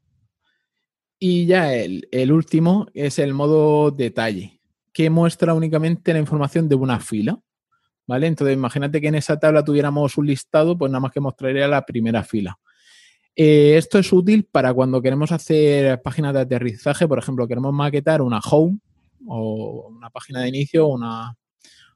Y 1.18 1.46
ya 1.46 1.74
el, 1.74 2.08
el, 2.12 2.32
último 2.32 2.88
es 2.94 3.20
el 3.20 3.34
modo 3.34 3.92
detalle, 3.92 4.60
que 4.92 5.10
muestra 5.10 5.54
únicamente 5.54 6.14
la 6.14 6.20
información 6.20 6.68
de 6.68 6.76
una 6.76 7.00
fila. 7.00 7.40
¿Vale? 8.08 8.28
Entonces, 8.28 8.56
imagínate 8.56 9.02
que 9.02 9.08
en 9.08 9.16
esa 9.16 9.40
tabla 9.40 9.64
tuviéramos 9.64 10.16
un 10.18 10.28
listado, 10.28 10.78
pues 10.78 10.92
nada 10.92 11.00
más 11.00 11.12
que 11.12 11.20
mostraría 11.20 11.68
la 11.68 11.84
primera 11.84 12.22
fila. 12.24 12.60
Eh, 13.36 13.76
esto 13.78 14.00
es 14.00 14.12
útil 14.14 14.46
para 14.46 14.74
cuando 14.74 15.02
queremos 15.02 15.32
hacer 15.32 16.02
páginas 16.02 16.34
de 16.34 16.40
aterrizaje, 16.42 17.08
por 17.08 17.20
ejemplo, 17.20 17.48
queremos 17.48 17.74
maquetar 17.74 18.22
una 18.22 18.40
home 18.40 18.80
o 19.28 19.90
una 19.90 20.10
página 20.10 20.42
de 20.42 20.50
inicio 20.50 20.88
una, 20.88 21.36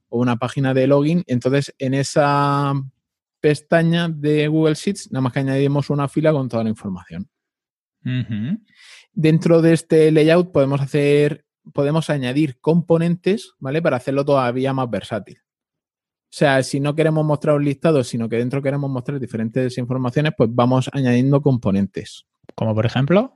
o 0.08 0.20
una 0.20 0.36
página 0.36 0.74
de 0.74 0.86
login. 0.86 1.24
Entonces, 1.26 1.74
en 1.78 1.94
esa 1.94 2.74
pestaña 3.40 4.08
de 4.08 4.48
Google 4.48 4.74
Sheets, 4.74 5.10
nada 5.10 5.22
más 5.22 5.32
que 5.32 5.40
añadimos 5.40 5.88
una 5.88 6.08
fila 6.08 6.32
con 6.32 6.48
toda 6.48 6.64
la 6.64 6.70
información. 6.70 7.28
Uh 8.04 8.08
-huh. 8.08 8.60
Dentro 9.12 9.62
de 9.62 9.72
este 9.72 10.10
layout 10.10 10.52
podemos 10.52 10.80
hacer, 10.80 11.44
podemos 11.72 12.10
añadir 12.10 12.58
componentes, 12.60 13.54
¿vale? 13.58 13.80
Para 13.80 13.96
hacerlo 13.96 14.24
todavía 14.24 14.72
más 14.72 14.90
versátil. 14.90 15.38
O 16.30 16.32
sea, 16.32 16.62
si 16.62 16.78
no 16.78 16.94
queremos 16.94 17.24
mostrar 17.24 17.56
un 17.56 17.64
listado, 17.64 18.04
sino 18.04 18.28
que 18.28 18.36
dentro 18.36 18.62
queremos 18.62 18.88
mostrar 18.88 19.18
diferentes 19.18 19.76
informaciones, 19.78 20.32
pues 20.36 20.48
vamos 20.52 20.88
añadiendo 20.92 21.42
componentes. 21.42 22.24
Como 22.54 22.72
por 22.72 22.86
ejemplo. 22.86 23.34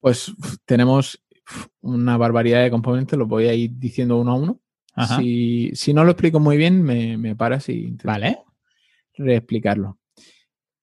Pues 0.00 0.32
tenemos 0.64 1.22
una 1.82 2.16
barbaridad 2.16 2.62
de 2.62 2.70
componentes, 2.70 3.18
los 3.18 3.28
voy 3.28 3.48
a 3.48 3.54
ir 3.54 3.72
diciendo 3.74 4.18
uno 4.18 4.32
a 4.32 4.34
uno. 4.34 4.60
Si, 5.18 5.70
si, 5.74 5.92
no 5.94 6.04
lo 6.04 6.12
explico 6.12 6.40
muy 6.40 6.56
bien, 6.56 6.82
me, 6.82 7.16
me 7.18 7.36
paras 7.36 7.68
y 7.68 7.96
vale. 8.02 8.38
reexplicarlo. 9.16 9.98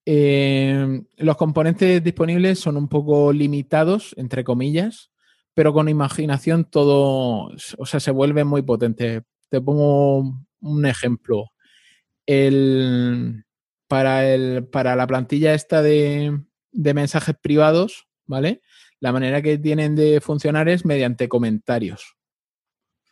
Eh, 0.05 1.03
los 1.17 1.37
componentes 1.37 2.03
disponibles 2.03 2.59
son 2.59 2.77
un 2.77 2.87
poco 2.87 3.31
limitados, 3.33 4.15
entre 4.17 4.43
comillas, 4.43 5.11
pero 5.53 5.73
con 5.73 5.89
imaginación 5.89 6.65
todo, 6.65 7.51
o 7.77 7.85
sea, 7.85 7.99
se 7.99 8.11
vuelve 8.11 8.43
muy 8.43 8.61
potente. 8.61 9.23
Te 9.49 9.61
pongo 9.61 10.47
un 10.61 10.85
ejemplo. 10.85 11.51
El, 12.25 13.45
para, 13.87 14.31
el, 14.31 14.67
para 14.67 14.95
la 14.95 15.07
plantilla 15.07 15.53
esta 15.53 15.81
de, 15.81 16.39
de 16.71 16.93
mensajes 16.93 17.35
privados, 17.41 18.07
¿vale? 18.25 18.61
La 18.99 19.11
manera 19.11 19.41
que 19.41 19.57
tienen 19.57 19.95
de 19.95 20.21
funcionar 20.21 20.69
es 20.69 20.85
mediante 20.85 21.27
comentarios. 21.27 22.15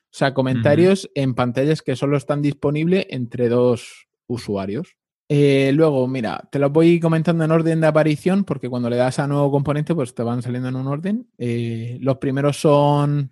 O 0.06 0.18
sea, 0.18 0.34
comentarios 0.34 1.06
uh 1.06 1.08
-huh. 1.08 1.12
en 1.24 1.34
pantallas 1.36 1.82
que 1.82 1.96
solo 1.96 2.18
están 2.18 2.42
disponibles 2.42 3.06
entre 3.10 3.50
dos 3.50 4.08
usuarios. 4.28 4.98
Eh, 5.30 5.72
luego, 5.74 6.08
mira, 6.08 6.48
te 6.52 6.60
lo 6.60 6.70
voy 6.70 7.00
comentando 7.00 7.44
en 7.44 7.52
orden 7.52 7.82
de 7.82 7.88
aparición 7.88 8.46
porque 8.46 8.70
cuando 8.70 8.90
le 8.90 8.96
das 8.96 9.20
a 9.20 9.28
nuevo 9.28 9.52
componente, 9.52 9.94
pues 9.94 10.16
te 10.16 10.24
van 10.24 10.42
saliendo 10.42 10.70
en 10.70 10.76
un 10.76 10.88
orden. 10.88 11.28
Eh, 11.38 11.98
los 12.02 12.18
primeros 12.18 12.58
son, 12.58 13.32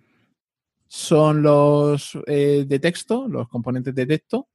son 0.88 1.42
los 1.42 2.18
eh, 2.26 2.64
de 2.66 2.78
texto, 2.78 3.28
los 3.28 3.48
componentes 3.48 3.94
de 3.94 4.06
texto. 4.06 4.48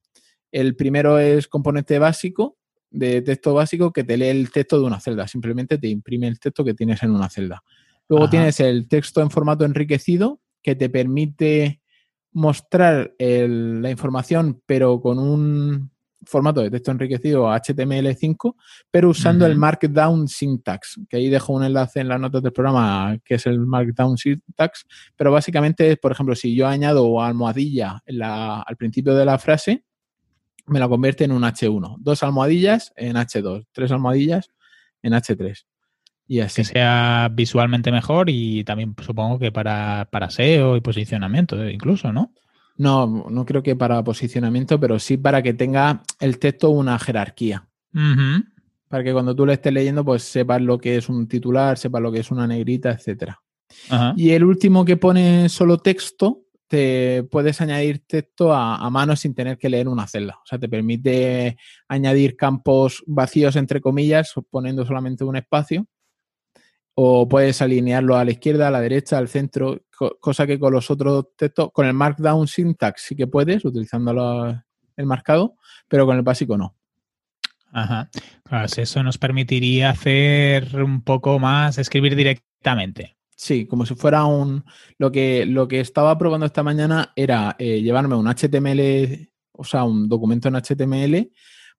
El 0.51 0.75
primero 0.75 1.17
es 1.19 1.47
componente 1.47 1.99
básico, 1.99 2.57
de 2.89 3.21
texto 3.21 3.53
básico, 3.53 3.91
que 3.91 4.03
te 4.03 4.17
lee 4.17 4.27
el 4.27 4.51
texto 4.51 4.79
de 4.79 4.85
una 4.85 4.99
celda. 4.99 5.27
Simplemente 5.27 5.77
te 5.77 5.87
imprime 5.87 6.27
el 6.27 6.39
texto 6.39 6.63
que 6.63 6.73
tienes 6.73 7.01
en 7.03 7.11
una 7.11 7.29
celda. 7.29 7.63
Luego 8.09 8.25
Ajá. 8.25 8.31
tienes 8.31 8.59
el 8.59 8.87
texto 8.87 9.21
en 9.21 9.31
formato 9.31 9.63
enriquecido, 9.63 10.41
que 10.61 10.75
te 10.75 10.89
permite 10.89 11.81
mostrar 12.33 13.13
el, 13.17 13.81
la 13.81 13.89
información, 13.89 14.61
pero 14.65 15.01
con 15.01 15.19
un 15.19 15.91
formato 16.23 16.61
de 16.61 16.69
texto 16.69 16.91
enriquecido 16.91 17.47
HTML5, 17.47 18.55
pero 18.89 19.09
usando 19.09 19.45
uh 19.45 19.47
-huh. 19.47 19.51
el 19.51 19.57
Markdown 19.57 20.27
Syntax, 20.27 20.99
que 21.09 21.17
ahí 21.17 21.29
dejo 21.29 21.53
un 21.53 21.63
enlace 21.63 21.99
en 21.99 22.07
las 22.07 22.19
notas 22.19 22.43
del 22.43 22.53
programa, 22.53 23.17
que 23.23 23.35
es 23.35 23.45
el 23.45 23.59
Markdown 23.59 24.17
Syntax, 24.17 24.85
pero 25.15 25.31
básicamente, 25.31 25.97
por 25.97 26.11
ejemplo, 26.11 26.35
si 26.35 26.55
yo 26.55 26.67
añado 26.67 27.21
almohadilla 27.21 28.01
la, 28.05 28.61
al 28.61 28.77
principio 28.77 29.15
de 29.15 29.25
la 29.25 29.37
frase, 29.37 29.83
me 30.67 30.79
la 30.79 30.87
convierte 30.87 31.23
en 31.23 31.31
un 31.31 31.43
H1. 31.43 31.97
Dos 31.99 32.23
almohadillas 32.23 32.93
en 32.95 33.15
H2, 33.15 33.67
tres 33.71 33.91
almohadillas 33.91 34.49
en 35.01 35.13
H3. 35.13 35.65
Y 36.27 36.39
así. 36.39 36.61
Que 36.61 36.65
sea 36.65 37.29
visualmente 37.31 37.91
mejor 37.91 38.29
y 38.29 38.63
también 38.63 38.95
supongo 39.01 39.37
que 39.37 39.51
para, 39.51 40.07
para 40.11 40.29
SEO 40.29 40.77
y 40.77 40.81
posicionamiento 40.81 41.67
incluso, 41.69 42.13
¿no? 42.13 42.33
No, 42.77 43.25
no 43.29 43.45
creo 43.45 43.61
que 43.61 43.75
para 43.75 44.03
posicionamiento, 44.03 44.79
pero 44.79 44.99
sí 44.99 45.17
para 45.17 45.41
que 45.41 45.53
tenga 45.53 46.03
el 46.19 46.39
texto 46.39 46.69
una 46.69 46.97
jerarquía. 46.97 47.67
Uh 47.93 47.99
-huh. 47.99 48.45
Para 48.87 49.03
que 49.03 49.13
cuando 49.13 49.35
tú 49.35 49.45
lo 49.45 49.51
estés 49.51 49.73
leyendo, 49.73 50.03
pues 50.03 50.23
sepas 50.23 50.61
lo 50.61 50.77
que 50.77 50.97
es 50.97 51.09
un 51.09 51.27
titular, 51.27 51.77
sepas 51.77 52.01
lo 52.01 52.11
que 52.11 52.19
es 52.19 52.31
una 52.31 52.47
negrita, 52.47 52.91
etc. 52.91 53.35
Uh 53.89 53.93
-huh. 53.93 54.13
Y 54.17 54.31
el 54.31 54.43
último 54.43 54.83
que 54.83 54.97
pone 54.97 55.47
solo 55.49 55.77
texto, 55.77 56.45
te 56.67 57.23
puedes 57.23 57.59
añadir 57.59 58.05
texto 58.07 58.53
a, 58.53 58.77
a, 58.77 58.89
mano 58.89 59.13
sin 59.17 59.35
tener 59.35 59.57
que 59.57 59.69
leer 59.69 59.89
una 59.89 60.07
celda. 60.07 60.39
O 60.41 60.45
sea, 60.45 60.57
te 60.57 60.69
permite 60.69 61.57
añadir 61.89 62.37
campos 62.37 63.03
vacíos, 63.05 63.57
entre 63.57 63.81
comillas, 63.81 64.33
poniendo 64.49 64.85
solamente 64.85 65.25
un 65.25 65.35
espacio. 65.35 65.85
O 66.93 67.27
puedes 67.27 67.61
alinearlo 67.61 68.15
a 68.15 68.23
la 68.23 68.31
izquierda, 68.31 68.69
a 68.69 68.71
la 68.71 68.79
derecha, 68.79 69.17
al 69.17 69.27
centro, 69.27 69.81
cosa 70.19 70.47
que 70.47 70.59
con 70.59 70.73
los 70.73 70.89
otros 70.89 71.27
textos, 71.35 71.71
con 71.71 71.85
el 71.85 71.93
Markdown 71.93 72.47
Syntax 72.47 73.03
sí 73.03 73.15
que 73.15 73.27
puedes, 73.27 73.63
utilizando 73.65 74.63
el 74.97 75.05
marcado, 75.05 75.55
pero 75.87 76.05
con 76.05 76.17
el 76.17 76.23
básico 76.23 76.57
no. 76.57 76.75
Ajá. 77.73 78.09
Pues 78.49 78.77
eso 78.77 79.01
nos 79.03 79.17
permitiría 79.17 79.91
hacer 79.91 80.83
un 80.83 81.03
poco 81.03 81.39
más, 81.39 81.77
escribir 81.77 82.15
directamente. 82.15 83.17
Sí, 83.35 83.65
como 83.65 83.85
si 83.85 83.95
fuera 83.95 84.25
un... 84.25 84.63
Lo 84.97 85.11
que, 85.11 85.45
lo 85.45 85.67
que 85.67 85.79
estaba 85.79 86.17
probando 86.17 86.45
esta 86.45 86.63
mañana 86.63 87.11
era 87.15 87.55
eh, 87.57 87.81
llevarme 87.81 88.15
un 88.15 88.27
HTML, 88.27 89.29
o 89.53 89.63
sea, 89.63 89.83
un 89.83 90.07
documento 90.07 90.47
en 90.47 90.55
HTML, 90.55 91.31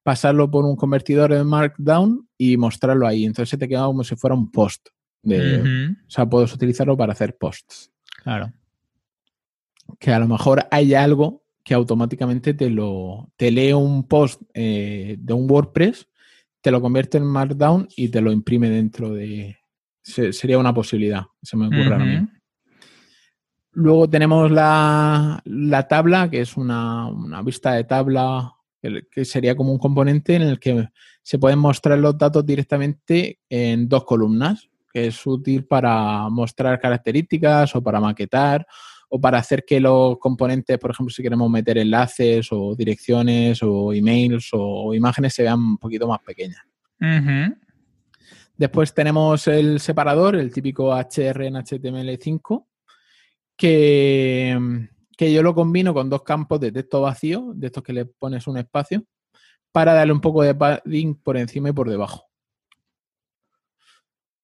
pasarlo 0.02 0.50
por 0.50 0.64
un 0.64 0.74
convertidor 0.74 1.32
de 1.32 1.44
Markdown 1.44 2.28
y 2.36 2.56
mostrarlo 2.56 3.06
ahí. 3.06 3.24
Entonces 3.24 3.50
se 3.50 3.58
te 3.58 3.68
queda 3.68 3.84
como 3.84 4.02
si 4.02 4.16
fuera 4.16 4.34
un 4.34 4.50
post. 4.50 4.88
De, 5.22 5.38
uh 5.38 5.64
-huh. 5.64 5.96
O 5.98 6.10
sea, 6.10 6.26
puedes 6.26 6.52
utilizarlo 6.52 6.96
para 6.96 7.12
hacer 7.12 7.36
posts. 7.36 7.91
Claro. 8.22 8.52
Que 9.98 10.12
a 10.12 10.18
lo 10.18 10.28
mejor 10.28 10.66
hay 10.70 10.94
algo 10.94 11.42
que 11.64 11.74
automáticamente 11.74 12.54
te 12.54 12.70
lo 12.70 13.30
te 13.36 13.50
lee 13.50 13.72
un 13.72 14.06
post 14.08 14.42
eh, 14.54 15.16
de 15.18 15.32
un 15.32 15.50
WordPress, 15.50 16.08
te 16.60 16.70
lo 16.70 16.80
convierte 16.80 17.18
en 17.18 17.24
Markdown 17.24 17.88
y 17.96 18.08
te 18.08 18.20
lo 18.20 18.32
imprime 18.32 18.70
dentro 18.70 19.10
de. 19.10 19.56
Se, 20.02 20.32
sería 20.32 20.58
una 20.58 20.74
posibilidad, 20.74 21.22
se 21.42 21.56
me 21.56 21.66
ocurre 21.66 21.80
uh 21.80 21.84
-huh. 21.84 21.92
ahora 21.92 22.04
mismo. 22.04 22.28
Luego 23.74 24.10
tenemos 24.10 24.50
la, 24.50 25.40
la 25.44 25.88
tabla, 25.88 26.28
que 26.28 26.40
es 26.40 26.56
una, 26.56 27.06
una, 27.06 27.40
vista 27.42 27.72
de 27.72 27.84
tabla 27.84 28.52
que 28.82 29.24
sería 29.24 29.54
como 29.54 29.72
un 29.72 29.78
componente 29.78 30.34
en 30.34 30.42
el 30.42 30.58
que 30.58 30.88
se 31.22 31.38
pueden 31.38 31.60
mostrar 31.60 31.98
los 31.98 32.18
datos 32.18 32.44
directamente 32.44 33.38
en 33.48 33.88
dos 33.88 34.04
columnas 34.04 34.68
que 34.92 35.06
es 35.06 35.26
útil 35.26 35.64
para 35.64 36.28
mostrar 36.28 36.78
características 36.78 37.74
o 37.74 37.82
para 37.82 38.00
maquetar 38.00 38.66
o 39.08 39.20
para 39.20 39.38
hacer 39.38 39.64
que 39.64 39.78
los 39.78 40.18
componentes, 40.18 40.78
por 40.78 40.90
ejemplo, 40.90 41.12
si 41.12 41.22
queremos 41.22 41.50
meter 41.50 41.78
enlaces 41.78 42.48
o 42.50 42.74
direcciones 42.74 43.62
o 43.62 43.92
emails 43.92 44.50
o, 44.52 44.94
imágenes 44.94 45.34
se 45.34 45.42
vean 45.42 45.58
un 45.58 45.78
poquito 45.78 46.08
más 46.08 46.20
pequeñas. 46.20 46.62
Uh 47.00 47.04
-huh. 47.04 47.56
Después 48.56 48.94
tenemos 48.94 49.46
el 49.48 49.80
separador, 49.80 50.36
el 50.36 50.52
típico 50.52 50.94
HR 50.94 51.46
en 51.46 51.54
HTML5, 51.56 52.66
que, 53.56 54.88
que 55.16 55.32
yo 55.32 55.42
lo 55.42 55.54
combino 55.54 55.92
con 55.92 56.08
dos 56.08 56.22
campos 56.22 56.60
de 56.60 56.72
texto 56.72 57.02
vacío, 57.02 57.52
de 57.54 57.66
estos 57.66 57.82
que 57.82 57.92
le 57.92 58.06
pones 58.06 58.46
un 58.46 58.58
espacio, 58.58 59.04
para 59.72 59.94
darle 59.94 60.12
un 60.12 60.20
poco 60.20 60.42
de 60.42 60.54
padding 60.54 61.16
por 61.16 61.36
encima 61.36 61.70
y 61.70 61.72
por 61.72 61.90
debajo. 61.90 62.31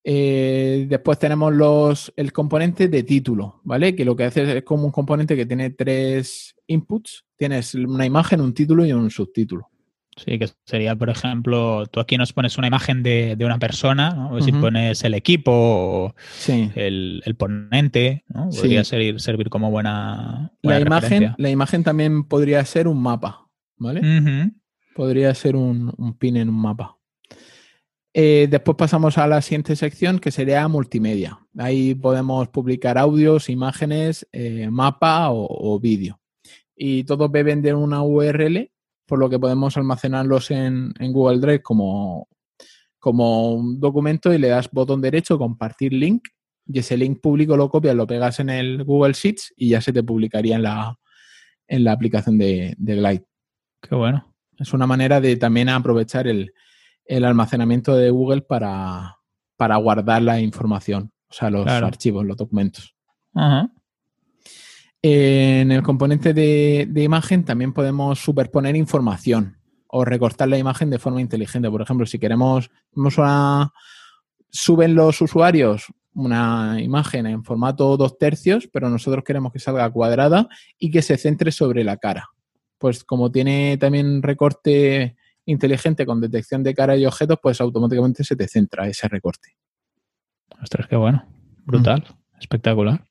Eh, 0.05 0.87
después 0.89 1.19
tenemos 1.19 1.53
los, 1.53 2.13
el 2.17 2.33
componente 2.33 2.89
de 2.89 3.03
título, 3.03 3.61
¿vale? 3.65 3.95
Que 3.95 4.05
lo 4.05 4.17
que 4.17 4.25
hace 4.25 4.59
es 4.59 4.65
como 4.65 4.85
un 4.85 4.93
componente 4.93 5.37
que 5.37 5.47
tiene 5.47 5.71
tres 5.71 6.55
inputs. 6.67 7.25
Tienes 7.37 7.75
una 7.75 8.07
imagen, 8.07 8.41
un 8.41 8.55
título 8.55 8.85
y 8.87 8.93
un 8.93 9.11
subtítulo. 9.11 9.71
Sí, 10.19 10.39
que 10.39 10.49
sería, 10.65 10.97
por 10.97 11.11
ejemplo, 11.11 11.87
tú 11.87 12.01
aquí 12.01 12.17
nos 12.17 12.33
pones 12.33 12.59
una 12.59 12.67
imagen 12.67 13.03
de, 13.03 13.37
una 13.41 13.59
persona, 13.59 14.11
¿no? 14.11 14.41
Si 14.41 14.51
pones 14.51 15.05
el 15.05 15.15
equipo 15.15 15.53
o 15.53 16.15
el, 16.75 17.23
ponente, 17.39 18.25
¿no? 18.29 18.49
Podría 18.51 18.83
servir, 18.85 19.49
como 19.49 19.71
buena, 19.71 20.53
la 20.63 20.81
imagen 20.81 21.35
La 21.39 21.51
imagen 21.51 21.85
también 21.85 22.25
podría 22.25 22.65
ser 22.65 22.89
un 22.89 23.01
mapa, 23.01 23.49
¿vale? 23.77 24.53
Podría 24.97 25.33
ser 25.35 25.55
un, 25.55 26.17
pin 26.19 26.37
en 26.37 26.49
un 26.49 26.61
mapa. 26.61 26.98
Eh, 28.15 28.49
después 28.51 28.77
pasamos 28.77 29.19
a 29.19 29.27
la 29.27 29.43
siguiente 29.43 29.77
sección 29.77 30.19
que 30.19 30.31
sería 30.31 30.67
multimedia. 30.69 31.39
Ahí 31.57 31.95
podemos 31.95 32.49
publicar 32.49 32.99
audios, 32.99 33.49
imágenes, 33.49 34.27
eh, 34.33 34.69
mapa 34.71 35.29
o 35.31 35.79
vídeo. 35.79 36.21
Y 36.75 37.05
todos 37.05 37.31
beben 37.31 37.61
de 37.63 37.75
una 37.75 38.03
URL 38.03 38.71
por 39.09 39.19
lo 39.19 39.31
que 39.31 39.39
podemos 39.39 39.77
almacenarlos 39.77 40.51
en, 40.51 40.93
Google 41.01 41.41
Drive 41.41 41.63
como, 41.63 42.29
como 42.99 43.55
un 43.55 43.81
documento 43.81 44.33
y 44.33 44.39
le 44.39 44.49
das 44.49 44.71
botón 44.71 45.01
derecho, 45.01 45.39
compartir 45.39 45.95
link, 45.95 46.29
y 46.67 46.79
ese 46.79 46.99
link 46.99 47.21
público 47.21 47.57
lo 47.57 47.71
copias, 47.71 47.97
lo 47.97 48.07
pegas 48.07 48.39
en 48.39 48.51
el 48.51 48.85
Google 48.85 49.15
Sheets 49.15 49.55
y 49.57 49.71
ya 49.71 49.81
se 49.81 49.95
te 49.95 50.03
publicaría 50.03 50.57
en 50.57 50.63
la, 50.63 50.99
en 51.67 51.85
la 51.85 51.93
aplicación 51.93 52.37
de, 52.37 52.77
Glide. 52.79 53.25
Qué 53.81 53.95
bueno. 53.95 54.35
Es 54.59 54.75
una 54.75 54.87
manera 54.87 55.23
de 55.23 55.37
también 55.37 55.71
aprovechar 55.71 56.29
el, 56.29 56.53
almacenamiento 57.09 57.97
de 57.97 58.11
Google 58.11 58.43
para, 58.43 59.17
guardar 59.59 60.23
la 60.23 60.41
información, 60.41 61.13
o 61.29 61.33
sea, 61.33 61.51
los 61.51 61.67
archivos, 61.67 62.25
los 62.25 62.37
documentos. 62.37 62.95
Ajá. 63.35 63.71
En 65.01 65.71
el 65.71 65.83
componente 65.83 66.35
de, 66.35 66.89
imagen 66.97 67.45
también 67.45 67.73
podemos 67.73 68.19
superponer 68.19 68.75
información 68.75 69.57
o 69.87 70.05
recortar 70.05 70.49
la 70.49 70.59
imagen 70.59 70.91
de 70.91 70.99
forma 70.99 71.21
inteligente. 71.21 71.71
Por 71.71 71.83
ejemplo, 71.83 72.05
si 72.05 72.19
queremos, 72.19 72.71
suben 74.51 74.95
los 74.95 75.21
usuarios 75.21 75.87
una 76.15 76.79
imagen 76.81 77.27
en 77.27 77.45
formato 77.45 77.97
dos 77.97 78.19
tercios, 78.19 78.69
pero 78.73 78.91
nosotros 78.91 79.23
queremos 79.23 79.53
que 79.53 79.61
salga 79.61 79.89
cuadrada 79.91 80.49
y 80.77 80.91
que 80.91 81.01
se 81.01 81.17
centre 81.17 81.53
sobre 81.53 81.85
la 81.85 81.97
cara. 81.97 82.31
Pues 82.79 83.05
como 83.05 83.31
tiene 83.31 83.77
también 83.79 84.21
recorte 84.23 85.17
inteligente 85.49 86.07
con 86.07 86.21
detección 86.21 86.63
de 86.63 86.75
cara 86.75 86.97
y 86.97 87.07
objetos, 87.07 87.39
pues 87.43 87.61
automáticamente 87.61 88.23
se 88.23 88.37
te 88.37 88.47
centra 88.47 88.87
ese 88.87 89.09
recorte. 89.09 89.57
Ostras, 90.63 90.87
qué 90.87 90.97
bueno. 90.97 91.25
Brutal. 91.65 92.05
Espectacular. 92.39 93.05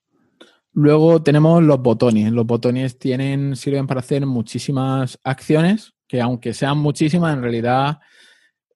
Luego 0.74 1.22
tenemos 1.24 1.64
los 1.64 1.82
botones. 1.82 2.32
Los 2.32 2.46
botones 2.46 3.00
tienen, 3.00 3.56
sirven 3.56 3.88
para 3.88 4.02
hacer 4.02 4.26
muchísimas 4.26 5.20
acciones, 5.24 5.94
que 6.08 6.22
aunque 6.22 6.54
sean 6.54 6.78
muchísimas, 6.78 7.36
en 7.36 7.42
realidad 7.42 8.00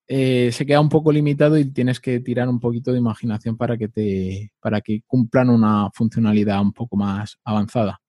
eh, 0.08 0.50
se 0.52 0.66
queda 0.66 0.80
un 0.80 0.88
poco 0.88 1.12
limitado 1.12 1.56
y 1.56 1.72
tienes 1.72 2.00
que 2.00 2.20
tirar 2.20 2.48
un 2.48 2.58
poquito 2.58 2.92
de 2.92 2.98
imaginación 2.98 3.56
para 3.56 3.78
que 3.78 3.88
te, 3.88 4.52
para 4.60 4.80
que 4.80 5.02
cumplan 5.06 5.48
una 5.48 5.90
funcionalidad 5.94 6.60
un 6.60 6.72
poco 6.72 6.96
más 6.96 7.38
avanzada. 7.44 8.00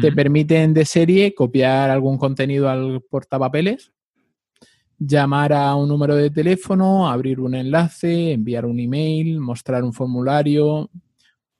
Te 0.00 0.10
permiten 0.10 0.74
de 0.74 0.84
serie 0.84 1.34
copiar 1.34 1.90
algún 1.90 2.18
contenido 2.18 2.68
al 2.68 3.00
portapapeles, 3.08 3.92
llamar 4.98 5.52
a 5.52 5.74
un 5.74 5.88
número 5.88 6.16
de 6.16 6.30
teléfono, 6.30 7.08
abrir 7.08 7.40
un 7.40 7.54
enlace, 7.54 8.32
enviar 8.32 8.66
un 8.66 8.80
email, 8.80 9.40
mostrar 9.40 9.84
un 9.84 9.92
formulario, 9.92 10.90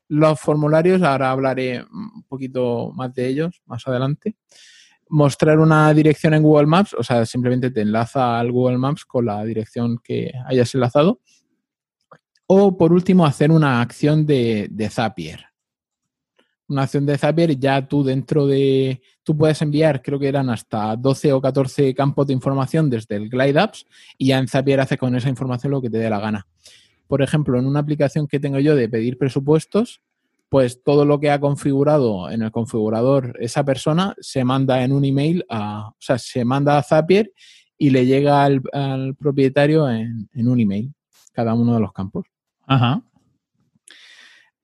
los 0.09 0.41
formularios, 0.41 1.03
ahora 1.03 1.31
hablaré 1.31 1.83
un 1.83 2.25
poquito 2.27 2.93
más 2.95 3.15
de 3.15 3.29
ellos 3.29 3.63
más 3.67 3.87
adelante. 3.87 4.37
Mostrar 5.11 5.59
una 5.59 5.93
dirección 5.95 6.35
en 6.35 6.43
Google 6.43 6.67
Maps, 6.67 6.95
o 6.95 7.03
sea, 7.03 7.25
simplemente 7.25 7.71
te 7.71 7.83
enlaza 7.83 8.39
al 8.39 8.51
Google 8.51 8.79
Maps 8.79 9.05
con 9.05 9.27
la 9.27 9.45
dirección 9.45 9.99
que 10.03 10.33
hayas 10.47 10.75
enlazado. 10.75 11.21
O 12.47 12.77
por 12.77 12.93
último, 12.93 13.27
hacer 13.27 13.51
una 13.51 13.83
acción 13.83 14.27
de, 14.27 14.89
Zapier. 14.91 15.48
Una 16.69 16.83
acción 16.83 17.07
de 17.07 17.17
Zapier, 17.17 17.59
ya 17.59 17.87
tú 17.87 18.05
dentro 18.05 18.47
de. 18.47 19.01
Tú 19.23 19.37
puedes 19.37 19.61
enviar, 19.63 20.03
creo 20.03 20.19
que 20.19 20.29
eran 20.29 20.51
hasta 20.51 20.97
12 20.97 21.33
o 21.33 21.41
14 21.41 21.95
campos 21.95 22.27
de 22.27 22.35
información 22.35 22.91
desde 22.91 23.17
el 23.17 23.29
Glide 23.29 23.59
Apps 23.59 23.87
y 24.17 24.29
ya 24.29 24.39
en 24.39 24.49
Zapier 24.49 24.81
hace 24.81 24.99
con 24.99 25.15
esa 25.17 25.29
información 25.29 25.73
lo 25.73 25.81
que 25.81 25.91
te 25.91 25.99
dé 25.99 26.11
la 26.11 26.21
gana 26.21 26.47
por 27.09 27.23
ejemplo, 27.23 27.59
en 27.59 27.67
una 27.67 27.81
aplicación 27.81 28.29
que 28.29 28.39
tengo 28.39 28.61
yo 28.61 28.77
de 28.77 28.89
pedir 28.89 29.19
presupuestos, 29.19 30.03
pues 30.51 30.83
todo 30.85 31.05
lo 31.05 31.19
que 31.19 31.31
ha 31.31 31.41
configurado 31.41 32.31
en 32.31 32.43
el 32.43 32.53
configurador 32.53 33.37
esa 33.41 33.65
persona 33.65 34.15
se 34.21 34.45
manda 34.45 34.85
en 34.85 34.93
un 34.93 35.05
email, 35.05 35.45
a, 35.49 35.89
o 35.89 35.97
sea, 35.99 36.19
se 36.19 36.45
manda 36.45 36.79
a 36.79 36.83
Zapier 36.83 37.33
y 37.77 37.91
le 37.91 38.07
llega 38.07 38.45
al, 38.45 38.63
propietario 39.19 39.91
en, 39.91 40.29
un 40.35 40.61
email, 40.61 40.93
cada 41.33 41.55
uno 41.55 41.75
de 41.75 41.81
los 41.81 41.93
campos. 41.93 42.27
Ajá. 42.67 43.03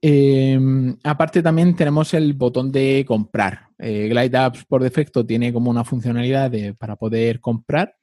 Em, 0.07 0.99
aparte 1.03 1.43
también 1.43 1.75
tenemos 1.75 2.13
el 2.13 2.35
botón 2.35 2.71
de 2.71 3.05
comprar. 3.07 3.69
Eh, 3.79 4.09
Glide 4.11 4.37
Apps 4.37 4.67
por 4.67 4.83
defecto 4.83 5.25
tiene 5.25 5.51
como 5.51 5.71
una 5.71 5.83
funcionalidad 5.83 6.51
de, 6.51 6.75
para 6.75 6.97
poder 6.97 7.41
comprar 7.41 7.97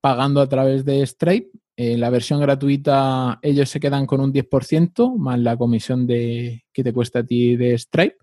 pagando 0.00 0.40
a 0.40 0.48
través 0.48 0.84
de 0.84 1.06
Stripe 1.06 1.50
en 1.76 2.00
la 2.00 2.10
versión 2.10 2.40
gratuita 2.40 3.38
ellos 3.40 3.68
se 3.68 3.78
quedan 3.78 4.04
con 4.04 4.20
un 4.20 4.32
10% 4.32 5.16
más 5.16 5.38
la 5.38 5.56
comisión 5.56 6.08
de, 6.08 6.64
que 6.72 6.82
te 6.82 6.92
cuesta 6.92 7.20
a 7.20 7.24
ti 7.24 7.54
de 7.54 7.78
Stripe. 7.78 8.16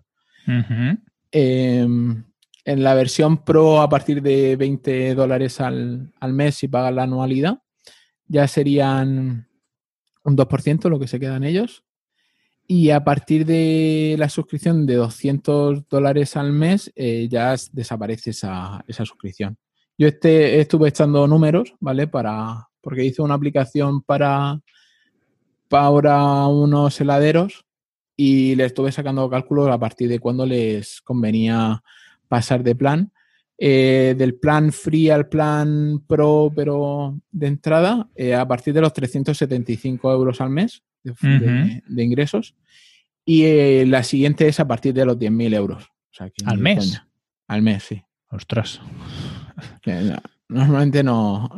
Em, 1.30 2.22
en 2.66 2.82
la 2.82 2.94
versión 2.94 3.44
Pro 3.44 3.80
a 3.80 3.88
partir 3.88 4.20
de 4.20 4.56
20 4.56 5.14
dólares 5.14 5.58
al, 5.62 6.12
mes 6.34 6.56
si 6.56 6.68
pagas 6.68 6.92
la 6.92 7.04
anualidad 7.04 7.62
ya 8.28 8.46
serían 8.46 9.48
un 10.22 10.36
2% 10.36 10.90
lo 10.90 10.98
que 10.98 11.08
se 11.08 11.18
quedan 11.18 11.42
ellos. 11.42 11.85
Y 12.68 12.90
a 12.90 13.04
partir 13.04 13.46
de 13.46 14.16
la 14.18 14.28
suscripción 14.28 14.86
de 14.86 14.96
200 14.96 15.88
dólares 15.88 16.36
al 16.36 16.52
mes 16.52 16.86
ya 16.86 16.92
eh, 16.96 17.28
ya 17.28 17.54
desaparece 17.72 18.30
esa, 18.30 18.84
esa 18.88 19.04
suscripción. 19.04 19.56
Yo 19.96 20.08
este, 20.08 20.60
estuve 20.60 20.88
echando 20.88 21.26
números, 21.28 21.74
¿vale? 21.80 22.06
Para, 22.08 22.68
porque 22.80 23.04
hice 23.04 23.22
una 23.22 23.34
aplicación 23.34 24.02
para, 24.02 24.60
para 25.68 26.46
unos 26.48 27.00
heladeros 27.00 27.64
y 28.16 28.56
le 28.56 28.64
estuve 28.64 28.90
sacando 28.90 29.30
cálculos 29.30 29.68
a 29.68 29.78
partir 29.78 30.08
de 30.08 30.18
cuándo 30.18 30.44
les 30.44 31.00
convenía 31.02 31.82
pasar 32.28 32.62
de 32.62 32.74
plan. 32.74 33.12
Eh, 33.58 34.14
del 34.18 34.34
plan 34.34 34.70
free 34.70 35.08
al 35.08 35.28
plan 35.28 36.04
pro, 36.06 36.52
pero 36.54 37.18
de 37.30 37.46
entrada, 37.46 38.06
eh, 38.14 38.34
a 38.34 38.46
partir 38.46 38.74
de 38.74 38.82
los 38.82 38.92
375 38.92 40.12
euros 40.12 40.42
al 40.42 40.50
mes 40.50 40.82
de, 41.20 42.04
ingresos. 42.04 42.54
Y 43.24 43.44
eh, 43.44 43.84
la 43.86 44.02
siguiente 44.02 44.46
es 44.48 44.60
a 44.60 44.68
partir 44.68 44.94
de 44.94 45.04
los 45.04 45.18
10.000 45.18 45.54
euros. 45.54 45.90
¿Al 46.44 46.58
mes? 46.58 47.02
Al 47.48 47.62
mes, 47.62 47.82
sí. 47.82 48.02
Ostras. 48.30 48.80
normalmente 50.48 51.02
no, 51.02 51.50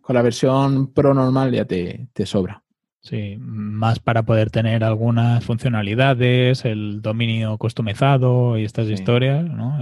con 0.00 0.14
la 0.14 0.22
versión 0.22 0.92
Pro 0.92 1.14
normal 1.14 1.52
ya 1.52 1.64
te, 1.64 2.26
sobra. 2.26 2.62
Sí, 3.00 3.36
más 3.38 4.00
para 4.00 4.24
poder 4.24 4.50
tener 4.50 4.82
algunas 4.82 5.44
funcionalidades, 5.44 6.64
el 6.64 7.00
dominio 7.02 7.56
customizado 7.58 8.58
y 8.58 8.64
estas 8.64 8.88
historias, 8.88 9.44
¿no? 9.44 9.78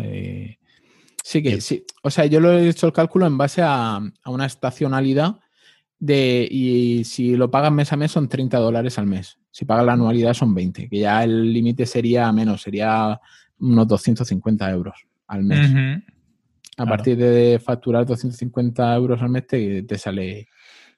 sí, 1.22 1.42
que 1.42 1.60
sí. 1.60 1.84
O 2.02 2.10
sea, 2.10 2.26
yo 2.26 2.40
lo 2.40 2.52
he 2.52 2.68
hecho 2.68 2.86
el 2.86 2.92
cálculo 2.92 3.26
en 3.26 3.38
base 3.38 3.62
a, 3.62 4.00
una 4.26 4.46
estacionalidad 4.46 5.40
de, 5.98 6.46
y 6.50 7.04
si 7.04 7.36
lo 7.36 7.50
pagas 7.50 7.72
mes 7.72 7.92
a 7.92 7.96
mes 7.96 8.10
son 8.10 8.28
30 8.28 8.58
dólares 8.58 8.98
al 8.98 9.06
mes. 9.06 9.38
Si 9.50 9.64
pagas 9.64 9.86
la 9.86 9.92
anualidad 9.92 10.34
son 10.34 10.54
20, 10.54 10.88
que 10.88 10.98
ya 10.98 11.22
el 11.24 11.52
límite 11.52 11.86
sería 11.86 12.30
menos, 12.32 12.62
sería 12.62 13.20
unos 13.58 13.88
250 13.88 14.70
euros 14.70 15.06
al 15.26 15.44
mes. 15.44 16.02
A 16.76 16.86
partir 16.86 17.16
de 17.16 17.60
facturar 17.64 18.04
250 18.04 18.94
euros 18.96 19.22
al 19.22 19.28
mes 19.28 19.46
te, 19.46 19.98
sale 19.98 20.48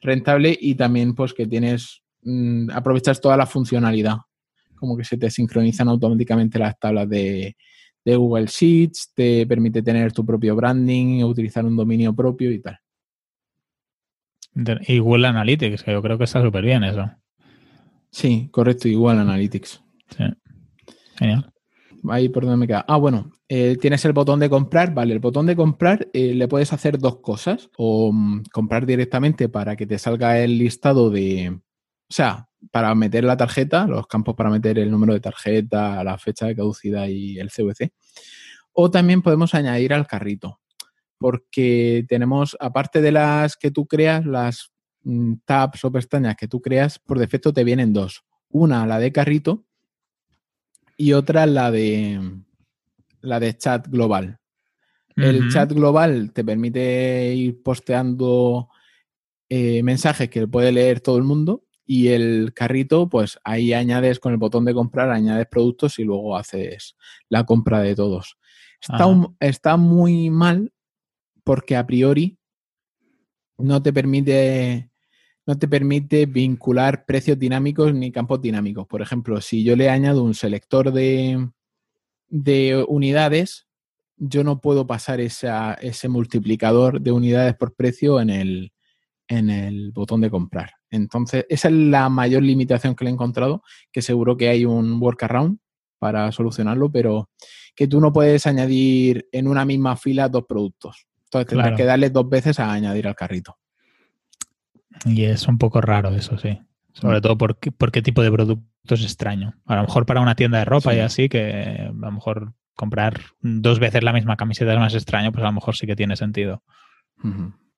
rentable 0.00 0.56
y 0.58 0.74
también 0.74 1.14
pues 1.14 1.34
que 1.34 1.46
tienes, 1.46 2.02
mm, 2.22 2.70
aprovechas 2.70 3.20
toda 3.20 3.36
la 3.36 3.46
funcionalidad, 3.46 4.16
como 4.76 4.96
que 4.96 5.04
se 5.04 5.18
te 5.18 5.30
sincronizan 5.30 5.88
automáticamente 5.88 6.58
las 6.58 6.78
tablas 6.78 7.08
de, 7.08 7.56
Google 8.04 8.46
Sheets, 8.46 9.12
te 9.14 9.44
permite 9.48 9.82
tener 9.82 10.12
tu 10.12 10.24
propio 10.24 10.54
branding, 10.54 11.24
utilizar 11.24 11.64
un 11.64 11.74
dominio 11.74 12.14
propio 12.14 12.52
y 12.52 12.60
tal. 12.60 12.78
Y 14.86 14.98
Google 14.98 15.28
Analytics, 15.28 15.82
que 15.82 15.92
yo 15.92 16.02
creo 16.02 16.16
que 16.16 16.24
está 16.24 16.42
súper 16.42 16.64
bien 16.64 16.82
eso. 16.82 17.10
Sí, 18.10 18.48
correcto, 18.50 18.88
igual 18.88 19.18
Analytics. 19.18 19.82
Sí. 20.16 20.24
Genial. 21.18 21.52
Ahí 22.08 22.28
por 22.28 22.44
donde 22.44 22.56
me 22.56 22.66
queda. 22.66 22.84
Ah, 22.88 22.96
bueno, 22.96 23.32
eh, 23.48 23.76
tienes 23.80 24.04
el 24.04 24.12
botón 24.12 24.40
de 24.40 24.48
comprar, 24.48 24.94
vale, 24.94 25.12
el 25.12 25.18
botón 25.18 25.46
de 25.46 25.56
comprar 25.56 26.08
eh, 26.12 26.34
le 26.34 26.48
puedes 26.48 26.72
hacer 26.72 26.98
dos 26.98 27.20
cosas, 27.20 27.70
o 27.76 28.12
mm, 28.12 28.44
comprar 28.52 28.86
directamente 28.86 29.48
para 29.48 29.76
que 29.76 29.86
te 29.86 29.98
salga 29.98 30.38
el 30.38 30.58
listado 30.58 31.10
de, 31.10 31.50
o 31.50 32.12
sea, 32.12 32.48
para 32.70 32.94
meter 32.94 33.24
la 33.24 33.36
tarjeta, 33.36 33.86
los 33.86 34.06
campos 34.06 34.34
para 34.34 34.50
meter 34.50 34.78
el 34.78 34.90
número 34.90 35.14
de 35.14 35.20
tarjeta, 35.20 36.02
la 36.04 36.18
fecha 36.18 36.46
de 36.46 36.56
caducidad 36.56 37.06
y 37.08 37.38
el 37.38 37.50
CVC, 37.50 37.92
o 38.72 38.90
también 38.90 39.22
podemos 39.22 39.54
añadir 39.54 39.92
al 39.92 40.06
carrito, 40.06 40.60
porque 41.18 42.04
tenemos, 42.08 42.56
aparte 42.60 43.00
de 43.00 43.12
las 43.12 43.56
que 43.56 43.70
tú 43.70 43.86
creas, 43.86 44.24
las 44.26 44.72
mm, 45.02 45.34
tabs 45.44 45.84
o 45.84 45.92
pestañas 45.92 46.36
que 46.36 46.48
tú 46.48 46.60
creas, 46.60 46.98
por 46.98 47.18
defecto 47.18 47.52
te 47.52 47.64
vienen 47.64 47.92
dos. 47.92 48.24
Una, 48.48 48.86
la 48.86 48.98
de 48.98 49.12
carrito, 49.12 49.64
y 50.96 51.12
otra, 51.12 51.46
la 51.46 51.70
de 51.70 52.20
la 53.20 53.40
de 53.40 53.56
chat 53.56 53.88
global. 53.88 54.38
El 55.16 55.50
chat 55.50 55.72
global 55.72 56.32
te 56.34 56.44
permite 56.44 57.34
ir 57.34 57.62
posteando 57.62 58.68
eh, 59.48 59.82
mensajes 59.82 60.28
que 60.28 60.46
puede 60.46 60.72
leer 60.72 61.00
todo 61.00 61.16
el 61.16 61.24
mundo 61.24 61.64
y 61.86 62.08
el 62.08 62.52
carrito, 62.54 63.08
pues 63.08 63.38
ahí 63.42 63.72
añades 63.72 64.20
con 64.20 64.32
el 64.32 64.38
botón 64.38 64.66
de 64.66 64.74
comprar, 64.74 65.10
añades 65.10 65.46
productos 65.46 65.98
y 65.98 66.04
luego 66.04 66.36
haces 66.36 66.96
la 67.30 67.44
compra 67.44 67.80
de 67.80 67.94
todos. 67.94 68.36
Está, 68.78 69.06
está 69.40 69.76
muy 69.78 70.28
mal 70.28 70.70
porque 71.46 71.76
a 71.76 71.86
priori 71.86 72.36
no 73.56 73.80
te 73.80 73.92
permite 73.92 74.90
no 75.46 75.56
te 75.56 75.68
permite 75.68 76.26
vincular 76.26 77.06
precios 77.06 77.38
dinámicos 77.38 77.94
ni 77.94 78.10
campos 78.10 78.42
dinámicos. 78.42 78.84
Por 78.88 79.00
ejemplo, 79.00 79.40
si 79.40 79.62
yo 79.62 79.76
le 79.76 79.88
añado 79.88 80.24
un 80.24 80.34
selector 80.34 80.92
de, 80.92 81.48
de 82.28 82.84
unidades, 82.88 83.68
yo 84.16 84.42
no 84.42 84.60
puedo 84.60 84.88
pasar 84.88 85.20
ese 85.20 86.08
multiplicador 86.08 87.00
de 87.00 87.12
unidades 87.12 87.54
por 87.54 87.76
precio 87.76 88.20
en 88.20 88.30
el, 88.30 88.72
en 89.28 89.48
el 89.48 89.92
botón 89.92 90.20
de 90.22 90.30
comprar. 90.30 90.72
Entonces, 90.90 91.46
esa 91.48 91.68
es 91.68 91.74
la 91.74 92.08
mayor 92.08 92.42
limitación 92.42 92.96
que 92.96 93.04
le 93.04 93.10
he 93.10 93.12
encontrado, 93.12 93.62
que 93.92 94.02
seguro 94.02 94.36
que 94.36 94.48
hay 94.48 94.64
un 94.64 95.00
workaround 95.00 95.60
para 96.00 96.32
solucionarlo, 96.32 96.90
pero 96.90 97.30
que 97.76 97.86
tú 97.86 98.00
no 98.00 98.12
puedes 98.12 98.48
añadir 98.48 99.28
en 99.30 99.46
una 99.46 99.64
misma 99.64 99.96
fila 99.96 100.28
dos 100.28 100.44
productos. 100.48 101.06
Entonces 101.26 101.48
tendrás 101.48 101.76
que 101.76 101.84
darle 101.84 102.10
dos 102.10 102.28
veces 102.28 102.58
a 102.60 102.72
añadir 102.72 103.06
al 103.06 103.14
carrito. 103.14 103.58
Y 105.04 105.24
es 105.24 105.46
un 105.46 105.58
poco 105.58 105.80
raro 105.80 106.10
eso, 106.10 106.38
sí. 106.38 106.58
Sobre 106.92 107.18
mm. 107.18 107.22
todo 107.22 107.38
por 107.38 107.58
qué, 107.58 108.02
tipo 108.02 108.22
de 108.22 108.30
productos 108.30 109.02
extraño. 109.02 109.54
A 109.66 109.76
lo 109.76 109.82
mejor 109.82 110.06
para 110.06 110.20
una 110.20 110.34
tienda 110.34 110.58
de 110.58 110.64
ropa 110.64 110.94
y 110.94 111.00
así, 111.00 111.28
que 111.28 111.88
a 111.88 111.92
lo 111.92 112.12
mejor 112.12 112.54
comprar 112.74 113.20
dos 113.40 113.78
veces 113.78 114.02
la 114.02 114.12
misma 114.12 114.36
camiseta 114.36 114.72
es 114.72 114.78
más 114.78 114.94
extraño, 114.94 115.32
pues 115.32 115.42
a 115.42 115.48
lo 115.48 115.52
mejor 115.52 115.76
sí 115.76 115.86
que 115.86 115.96
tiene 115.96 116.16
sentido. 116.16 116.62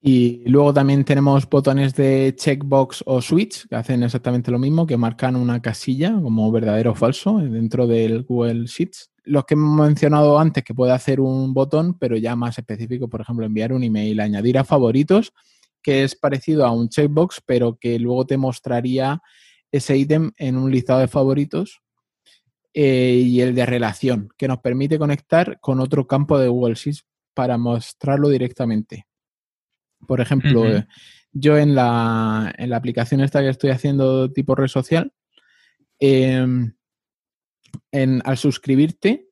Y 0.00 0.48
luego 0.48 0.72
también 0.72 1.04
tenemos 1.04 1.48
botones 1.48 1.94
de 1.94 2.34
checkbox 2.36 3.02
o 3.06 3.20
switch 3.20 3.66
que 3.66 3.74
hacen 3.74 4.04
exactamente 4.04 4.52
lo 4.52 4.58
mismo, 4.58 4.86
que 4.86 4.96
marcan 4.96 5.34
una 5.34 5.60
casilla 5.60 6.12
como 6.12 6.52
verdadero 6.52 6.92
o 6.92 6.94
falso 6.94 7.38
dentro 7.38 7.86
del 7.86 8.22
Google 8.22 8.66
Sheets. 8.66 9.10
Los 9.28 9.44
que 9.44 9.54
hemos 9.54 9.86
mencionado 9.86 10.38
antes 10.38 10.64
que 10.64 10.74
puede 10.74 10.92
hacer 10.92 11.20
un 11.20 11.54
botón, 11.54 11.98
pero 11.98 12.16
ya 12.16 12.34
más 12.36 12.58
específico, 12.58 13.08
por 13.08 13.20
ejemplo, 13.20 13.44
enviar 13.46 13.72
un 13.72 13.84
email, 13.84 14.20
añadir 14.20 14.58
a 14.58 14.64
favoritos 14.64 15.32
que 15.82 16.04
es 16.04 16.14
parecido 16.14 16.66
a 16.66 16.70
un 16.70 16.88
checkbox, 16.88 17.42
pero 17.46 17.78
que 17.78 17.98
luego 17.98 18.26
te 18.26 18.36
mostraría 18.36 19.22
ese 19.70 19.96
ítem 19.96 20.32
en 20.36 20.56
un 20.56 20.70
listado 20.70 21.00
de 21.00 21.08
favoritos 21.08 21.80
eh, 22.74 23.22
y 23.24 23.40
el 23.40 23.54
de 23.54 23.66
relación, 23.66 24.28
que 24.36 24.48
nos 24.48 24.58
permite 24.58 24.98
conectar 24.98 25.58
con 25.60 25.80
otro 25.80 26.06
campo 26.06 26.38
de 26.38 26.48
Google 26.48 26.74
Sheets 26.74 27.06
para 27.34 27.58
mostrarlo 27.58 28.28
directamente. 28.28 29.06
Por 30.06 30.20
ejemplo, 30.20 30.66
eh, 30.66 30.86
yo 31.32 31.56
en 31.56 31.74
la, 31.74 32.52
en 32.56 32.70
la, 32.70 32.76
aplicación 32.76 33.20
esta 33.20 33.40
que 33.40 33.48
estoy 33.48 33.70
haciendo 33.70 34.32
tipo 34.32 34.54
red 34.54 34.68
social, 34.68 35.12
em, 35.98 36.74
en, 37.92 38.22
al 38.24 38.36
suscribirte, 38.36 39.28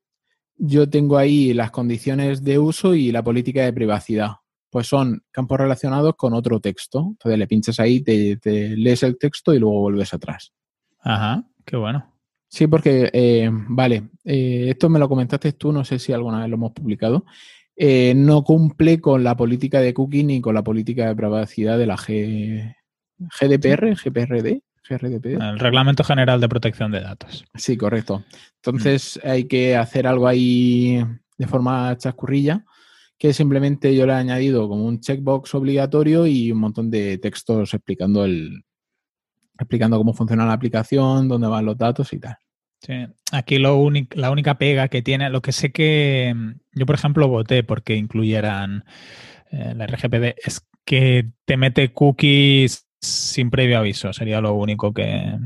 yo 0.57 0.89
tengo 0.89 1.18
ahí 1.18 1.53
las 1.55 1.70
condiciones 1.70 2.43
de 2.43 2.59
uso 2.59 2.95
y 2.95 3.12
la 3.12 3.22
política 3.22 3.64
de 3.64 3.72
privacidad 3.72 4.37
pues 4.76 4.89
son 4.89 5.22
campos 5.30 5.59
relacionados 5.59 6.16
con 6.16 6.34
otro 6.34 6.61
texto. 6.61 7.07
Entonces 7.12 7.39
le 7.39 7.47
pinchas 7.47 7.80
ahí, 7.80 8.03
te, 8.03 8.39
lees 8.76 9.03
el 9.05 9.16
texto 9.16 9.55
y 9.55 9.59
luego 9.59 9.80
vuelves 9.80 10.12
atrás. 10.12 10.53
Ajá, 11.01 11.45
qué 11.64 11.78
bueno. 11.78 12.12
Sí, 12.47 12.66
porque, 12.66 13.09
eh, 13.11 13.49
vale, 13.51 14.11
eh, 14.22 14.66
esto 14.68 14.91
me 14.91 14.99
lo 14.99 15.09
comentaste 15.09 15.55
tú, 15.55 15.72
no 15.72 15.82
sé 15.82 15.99
si 15.99 16.12
alguna 16.12 16.41
vez 16.41 16.51
lo 16.51 16.57
hemos 16.57 16.72
publicado. 16.72 17.24
Eh, 17.74 18.12
no 18.14 18.45
cumple 18.45 19.01
con 19.01 19.24
la 19.24 19.34
política 19.34 19.80
de 19.80 19.95
cookie 19.95 20.24
ni 20.24 20.43
con 20.43 20.55
la 20.55 20.62
política 20.62 21.09
de 21.09 21.16
privacidad 21.16 21.78
de 21.78 21.87
la 21.87 21.97
G, 21.97 22.74
GDPR, 23.18 23.95
GPRD. 23.95 24.62
GRDP. 24.89 25.41
El 25.41 25.59
Reglamento 25.59 26.05
General 26.05 26.41
de 26.41 26.49
Protección 26.49 26.91
de 26.91 27.01
Datos. 27.01 27.45
Sí, 27.55 27.76
correcto. 27.76 28.24
Entonces 28.57 29.20
hay 29.24 29.45
que 29.45 29.76
hacer 29.76 30.07
algo 30.07 30.26
ahí 30.26 31.05
de 31.39 31.47
forma 31.47 31.97
chascurrilla 31.97 32.64
que 33.18 33.32
simplemente 33.32 33.95
yo 33.95 34.07
le 34.07 34.12
he 34.12 34.16
añadido 34.16 34.68
como 34.68 34.84
un 34.84 35.01
checkbox 35.01 35.55
obligatorio 35.55 36.26
y 36.26 36.53
un 36.53 36.59
montón 36.59 36.91
de 36.91 37.18
textos 37.18 37.72
explicando 37.72 38.24
el 38.24 38.62
explicando 39.59 39.97
cómo 39.97 40.12
funciona 40.12 40.45
la 40.45 40.53
aplicación, 40.53 41.28
dónde 41.28 41.49
van 41.49 41.64
los 41.64 41.78
datos 41.78 42.12
y 42.12 42.18
tal. 42.18 42.37
Sí. 42.80 43.07
Aquí 43.32 43.59
lo 43.59 43.91
la 44.12 44.30
única 44.30 44.59
pega 44.59 44.89
que 44.89 45.01
tiene, 45.01 45.30
lo 45.30 45.41
que 45.41 45.53
sé 45.53 45.72
que 45.72 46.34
yo, 46.72 46.84
por 46.84 46.95
ejemplo, 46.95 47.26
voté 47.26 47.62
porque 47.62 47.97
incluyeran 47.97 48.84
eh, 49.51 49.72
la 49.74 49.87
RGPD, 49.87 50.37
es 50.45 50.66
que 50.84 51.30
te 51.47 51.57
mete 51.57 51.93
cookies 51.93 52.86
sin 53.07 53.50
previo 53.50 53.78
aviso. 53.78 54.12
Sería 54.12 54.40
lo 54.40 54.54
único 54.54 54.92
que, 54.92 55.38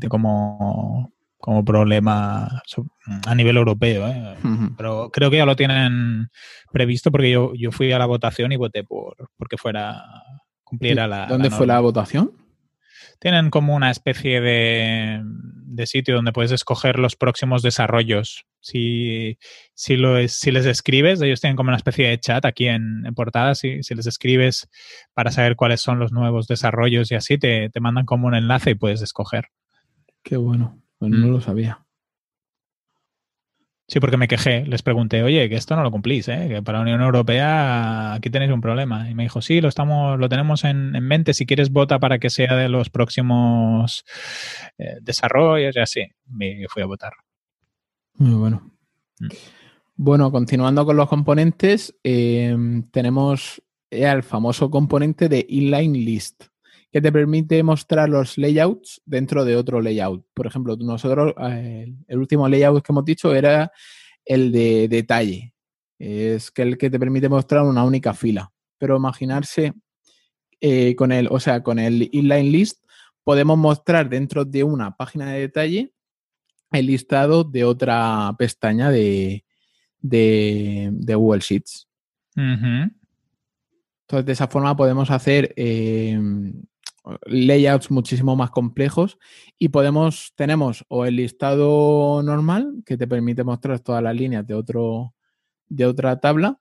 que 0.00 0.08
como, 0.08 1.12
como 1.38 1.64
problema 1.64 2.62
a 3.26 3.34
nivel 3.34 3.56
europeo. 3.56 4.08
¿eh? 4.08 4.36
Pero 4.76 5.10
creo 5.10 5.30
que 5.30 5.36
ya 5.36 5.46
lo 5.46 5.56
tienen 5.56 6.30
previsto 6.72 7.10
porque 7.10 7.30
yo, 7.30 7.52
yo 7.54 7.70
fui 7.70 7.92
a 7.92 7.98
la 7.98 8.06
votación 8.06 8.52
y 8.52 8.56
voté 8.56 8.84
por 8.84 9.14
porque 9.36 9.56
fuera 9.56 10.02
cumpliera 10.64 11.06
la. 11.06 11.26
¿Dónde 11.26 11.50
fue 11.50 11.66
la 11.66 11.80
votación? 11.80 12.32
Tienen 13.20 13.50
como 13.50 13.74
una 13.74 13.90
especie 13.90 14.40
de, 14.40 15.22
de, 15.22 15.86
sitio 15.86 16.16
donde 16.16 16.32
puedes 16.32 16.50
escoger 16.50 16.98
los 16.98 17.16
próximos 17.16 17.62
desarrollos. 17.62 18.44
Si, 18.64 19.38
si, 19.74 19.96
lo 19.96 20.26
si 20.26 20.50
les 20.50 20.64
escribes, 20.64 21.20
ellos 21.20 21.40
tienen 21.40 21.54
como 21.54 21.68
una 21.68 21.76
especie 21.76 22.08
de 22.08 22.18
chat 22.18 22.46
aquí 22.46 22.66
en, 22.66 23.04
en 23.04 23.14
portada. 23.14 23.54
Si, 23.54 23.82
si, 23.82 23.94
les 23.94 24.06
escribes 24.06 24.68
para 25.12 25.30
saber 25.30 25.54
cuáles 25.54 25.82
son 25.82 25.98
los 25.98 26.12
nuevos 26.12 26.46
desarrollos 26.46 27.12
y 27.12 27.14
así, 27.14 27.36
te, 27.36 27.68
te 27.68 27.80
mandan 27.80 28.06
como 28.06 28.26
un 28.26 28.34
enlace 28.34 28.70
y 28.70 28.74
puedes 28.74 29.02
escoger. 29.02 29.48
Qué 30.22 30.38
bueno. 30.38 30.82
Pues 30.98 31.12
no 31.12 31.26
mm. 31.26 31.30
lo 31.30 31.40
sabía. 31.42 31.84
Sí, 33.86 34.00
porque 34.00 34.16
me 34.16 34.28
quejé, 34.28 34.64
les 34.64 34.82
pregunté, 34.82 35.22
oye, 35.22 35.46
que 35.50 35.56
esto 35.56 35.76
no 35.76 35.82
lo 35.82 35.90
cumplís, 35.90 36.26
¿eh? 36.28 36.46
que 36.48 36.62
para 36.62 36.78
la 36.78 36.82
Unión 36.84 37.02
Europea 37.02 38.14
aquí 38.14 38.30
tenéis 38.30 38.50
un 38.50 38.62
problema. 38.62 39.10
Y 39.10 39.14
me 39.14 39.24
dijo, 39.24 39.42
sí, 39.42 39.60
lo 39.60 39.68
estamos, 39.68 40.18
lo 40.18 40.28
tenemos 40.30 40.64
en, 40.64 40.92
mente, 41.06 41.34
si 41.34 41.44
quieres 41.44 41.70
vota 41.70 41.98
para 41.98 42.18
que 42.18 42.30
sea 42.30 42.56
de 42.56 42.70
los 42.70 42.88
próximos 42.88 44.04
eh, 44.78 44.96
desarrollos 45.02 45.76
y 45.76 45.80
así. 45.80 46.06
Me 46.26 46.64
fui 46.68 46.82
a 46.82 46.86
votar. 46.86 47.12
Muy 48.14 48.34
bueno. 48.34 48.70
Mm. 49.20 49.28
Bueno, 49.96 50.32
continuando 50.32 50.84
con 50.84 50.96
los 50.96 51.08
componentes, 51.08 51.94
eh, 52.02 52.56
tenemos 52.90 53.62
el 53.90 54.22
famoso 54.24 54.70
componente 54.70 55.28
de 55.28 55.46
inline 55.48 55.96
list 55.96 56.44
que 56.94 57.00
te 57.00 57.10
permite 57.10 57.62
mostrar 57.62 58.08
los 58.08 58.38
layouts 58.38 59.02
dentro 59.04 59.44
de 59.44 59.56
otro 59.56 59.80
layout. 59.80 60.24
Por 60.32 60.46
ejemplo, 60.46 60.76
nosotros, 60.76 61.34
eh, 61.40 61.92
el 62.06 62.18
último 62.18 62.48
layout 62.48 62.84
que 62.84 62.92
hemos 62.92 63.04
dicho 63.04 63.34
era 63.34 63.72
el 64.24 64.52
de 64.52 64.86
detalle. 64.88 65.54
Es 65.98 66.50
que 66.50 66.62
el 66.62 66.78
que 66.78 66.90
te 66.90 66.98
permite 66.98 67.28
mostrar 67.28 67.64
una 67.64 67.84
única 67.84 68.14
fila. 68.14 68.52
Pero 68.78 68.96
imaginarse 68.96 69.74
eh, 70.60 70.94
con 70.94 71.10
el, 71.10 71.28
o 71.30 71.40
sea, 71.40 71.62
con 71.62 71.80
el 71.80 72.08
inline 72.12 72.50
list, 72.50 72.84
podemos 73.24 73.58
mostrar 73.58 74.08
dentro 74.08 74.44
de 74.44 74.62
una 74.62 74.96
página 74.96 75.32
de 75.32 75.40
detalle 75.40 75.93
el 76.78 76.86
listado 76.86 77.44
de 77.44 77.64
otra 77.64 78.34
pestaña 78.38 78.90
de, 78.90 79.44
de, 80.00 81.14
Google 81.14 81.40
Sheets. 81.40 81.88
Entonces, 82.36 84.26
de 84.26 84.32
esa 84.32 84.48
forma 84.48 84.76
podemos 84.76 85.10
hacer 85.10 85.54
eh, 85.56 86.18
layouts 87.26 87.90
muchísimo 87.90 88.36
más 88.36 88.50
complejos 88.50 89.18
y 89.58 89.68
podemos, 89.68 90.32
tenemos 90.36 90.84
o 90.88 91.04
el 91.04 91.16
listado 91.16 92.22
normal 92.22 92.82
que 92.84 92.96
te 92.96 93.06
permite 93.06 93.44
mostrar 93.44 93.80
todas 93.80 94.02
las 94.02 94.14
líneas 94.14 94.46
de, 94.46 94.54
otro, 94.54 95.14
de 95.68 95.86
otra 95.86 96.18
tabla 96.20 96.58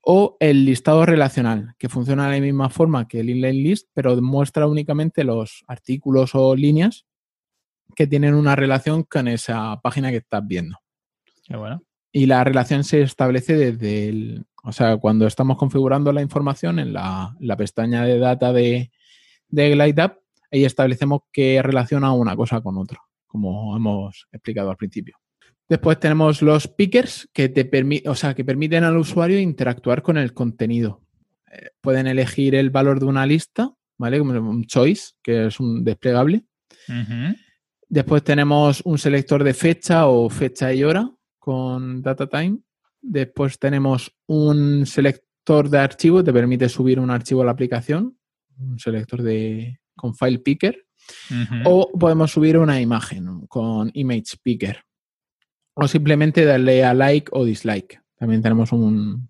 o 0.00 0.36
el 0.40 0.64
listado 0.64 1.04
relacional 1.04 1.74
que 1.78 1.88
funciona 1.88 2.28
de 2.28 2.38
la 2.38 2.44
misma 2.44 2.70
forma 2.70 3.08
que 3.08 3.20
el 3.20 3.30
inline 3.30 3.62
list 3.62 3.88
pero 3.92 4.20
muestra 4.22 4.66
únicamente 4.66 5.24
los 5.24 5.64
artículos 5.66 6.34
o 6.34 6.54
líneas 6.54 7.06
que 7.94 8.06
tienen 8.06 8.34
una 8.34 8.56
relación 8.56 9.04
con 9.04 9.28
esa 9.28 9.80
página 9.82 10.10
que 10.10 10.18
estás 10.18 10.42
viendo. 10.46 10.76
Qué 11.44 11.56
bueno. 11.56 11.82
Y 12.12 12.26
la 12.26 12.44
relación 12.44 12.84
se 12.84 13.02
establece 13.02 13.56
desde 13.56 14.08
el, 14.08 14.46
o 14.62 14.72
sea, 14.72 14.96
cuando 14.96 15.26
estamos 15.26 15.56
configurando 15.56 16.12
la 16.12 16.22
información 16.22 16.78
en 16.78 16.92
la, 16.92 17.34
la 17.40 17.56
pestaña 17.56 18.04
de 18.04 18.18
data 18.18 18.52
de, 18.52 18.90
de 19.48 19.70
GlideUp, 19.70 20.12
ahí 20.50 20.64
establecemos 20.64 21.22
qué 21.32 21.60
relaciona 21.62 22.12
una 22.12 22.36
cosa 22.36 22.60
con 22.60 22.78
otra, 22.78 22.98
como 23.26 23.76
hemos 23.76 24.26
explicado 24.32 24.70
al 24.70 24.76
principio. 24.76 25.16
Después 25.68 25.98
tenemos 25.98 26.42
los 26.42 26.68
pickers 26.68 27.28
que 27.32 27.48
te 27.48 27.64
permiten, 27.64 28.10
o 28.10 28.14
sea, 28.14 28.34
que 28.34 28.44
permiten 28.44 28.84
al 28.84 28.96
usuario 28.96 29.40
interactuar 29.40 30.02
con 30.02 30.18
el 30.18 30.34
contenido. 30.34 31.02
Eh, 31.50 31.70
pueden 31.80 32.06
elegir 32.06 32.54
el 32.54 32.70
valor 32.70 33.00
de 33.00 33.06
una 33.06 33.26
lista, 33.26 33.72
¿vale? 33.96 34.18
Como 34.18 34.32
un 34.32 34.64
choice, 34.66 35.12
que 35.22 35.46
es 35.46 35.60
un 35.60 35.82
desplegable. 35.82 36.44
Después 37.88 38.22
tenemos 38.24 38.82
un 38.84 38.98
selector 38.98 39.44
de 39.44 39.54
fecha 39.54 40.06
o 40.06 40.28
fecha 40.28 40.72
y 40.72 40.84
hora 40.84 41.10
con 41.38 42.02
DataTime. 42.02 42.58
Después 43.00 43.58
tenemos 43.58 44.10
un 44.26 44.86
selector 44.86 45.68
de 45.68 45.78
archivo, 45.78 46.24
te 46.24 46.32
permite 46.32 46.68
subir 46.68 46.98
un 46.98 47.10
archivo 47.10 47.42
a 47.42 47.44
la 47.44 47.52
aplicación, 47.52 48.18
un 48.58 48.78
selector 48.78 49.22
de 49.22 49.80
con 49.94 50.14
File 50.14 50.38
Picker. 50.38 50.86
O 51.64 51.90
podemos 51.98 52.32
subir 52.32 52.56
una 52.56 52.80
imagen 52.80 53.46
con 53.46 53.90
Image 53.92 54.38
Picker 54.42 54.84
o 55.74 55.88
simplemente 55.88 56.44
darle 56.44 56.84
a 56.84 56.94
like 56.94 57.30
o 57.32 57.44
dislike. 57.44 58.00
También 58.16 58.42
tenemos 58.42 58.72
un, 58.72 59.28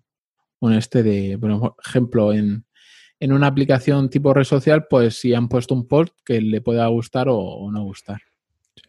este 0.71 1.03
de, 1.03 1.37
por 1.37 1.75
ejemplo, 1.85 2.33
en, 2.33 2.65
una 3.19 3.47
aplicación 3.47 4.09
tipo 4.09 4.33
red 4.33 4.43
social, 4.43 4.85
pues 4.87 5.19
si 5.19 5.33
han 5.33 5.49
puesto 5.49 5.73
un 5.73 5.87
post 5.87 6.13
que 6.23 6.39
le 6.39 6.61
pueda 6.61 6.85
gustar 6.87 7.27
o, 7.29 7.69
no 7.71 7.83
gustar. 7.83 8.21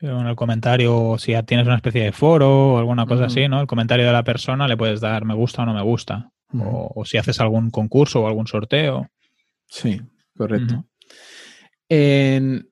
En 0.00 0.26
el 0.26 0.36
comentario, 0.36 1.16
si 1.18 1.32
ya 1.32 1.42
tienes 1.42 1.66
una 1.66 1.76
especie 1.76 2.04
de 2.04 2.12
foro 2.12 2.74
o 2.74 2.78
alguna 2.78 3.06
cosa 3.06 3.26
así, 3.26 3.48
¿no? 3.48 3.60
El 3.60 3.66
comentario 3.66 4.06
de 4.06 4.12
la 4.12 4.24
persona 4.24 4.68
le 4.68 4.76
puedes 4.76 5.00
dar 5.00 5.24
me 5.24 5.34
gusta 5.34 5.62
o 5.62 5.66
no 5.66 5.74
me 5.74 5.82
gusta. 5.82 6.30
o, 6.52 7.04
si 7.04 7.18
haces 7.18 7.40
algún 7.40 7.70
concurso 7.70 8.22
o 8.22 8.26
algún 8.26 8.46
sorteo. 8.46 9.08
Sí, 9.66 10.00
correcto. 10.36 10.84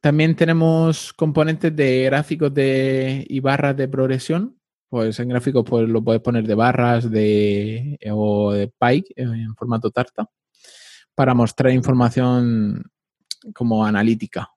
también 0.00 0.36
tenemos 0.36 1.12
componentes 1.12 1.74
de 1.74 2.04
gráficos 2.04 2.52
de, 2.52 3.24
y 3.28 3.40
barras 3.40 3.76
de 3.76 3.88
progresión 3.88 4.56
pues 4.94 5.18
en 5.18 5.28
gráficos 5.28 5.64
pues 5.66 5.88
lo 5.88 6.04
puedes 6.04 6.22
poner 6.22 6.46
de 6.46 6.54
barras 6.54 7.10
de, 7.10 7.98
o 8.12 8.52
de 8.52 8.68
pike 8.78 9.12
en 9.16 9.52
formato 9.56 9.90
tarta 9.90 10.30
para 11.16 11.34
mostrar 11.34 11.72
información 11.72 12.84
como 13.52 13.84
analítica. 13.84 14.50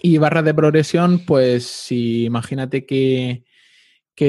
Y 0.00 0.18
barras 0.18 0.44
de 0.44 0.54
progresión, 0.54 1.24
pues 1.26 1.66
si 1.66 2.24
imagínate 2.24 2.86
que, 2.86 3.44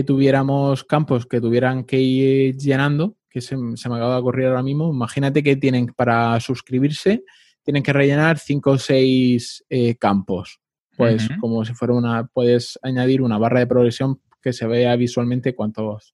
tuviéramos 0.05 0.83
campos 0.83 1.25
que 1.25 1.41
tuvieran 1.41 1.83
que 1.83 1.99
ir 1.99 2.57
llenando, 2.57 3.17
que 3.29 3.41
se, 3.41 3.55
me 3.57 3.73
acaba 3.73 4.15
de 4.15 4.21
ocurrir 4.21 4.47
ahora 4.47 4.63
mismo, 4.63 4.91
imagínate 4.91 5.43
que 5.43 5.55
tienen 5.55 5.87
para 5.87 6.39
suscribirse, 6.39 7.23
tienen 7.63 7.83
que 7.83 7.93
rellenar 7.93 8.39
cinco 8.39 8.71
o 8.71 8.77
seis 8.77 9.63
eh, 9.69 9.95
campos. 9.95 10.59
Pues 10.97 11.29
como 11.39 11.63
si 11.63 11.73
fuera 11.73 11.93
una, 11.93 12.27
puedes 12.27 12.77
añadir 12.81 13.21
una 13.21 13.37
barra 13.37 13.61
de 13.61 13.67
progresión 13.67 14.19
que 14.41 14.51
se 14.51 14.67
vea 14.67 14.97
visualmente 14.97 15.55
cuántos 15.55 16.13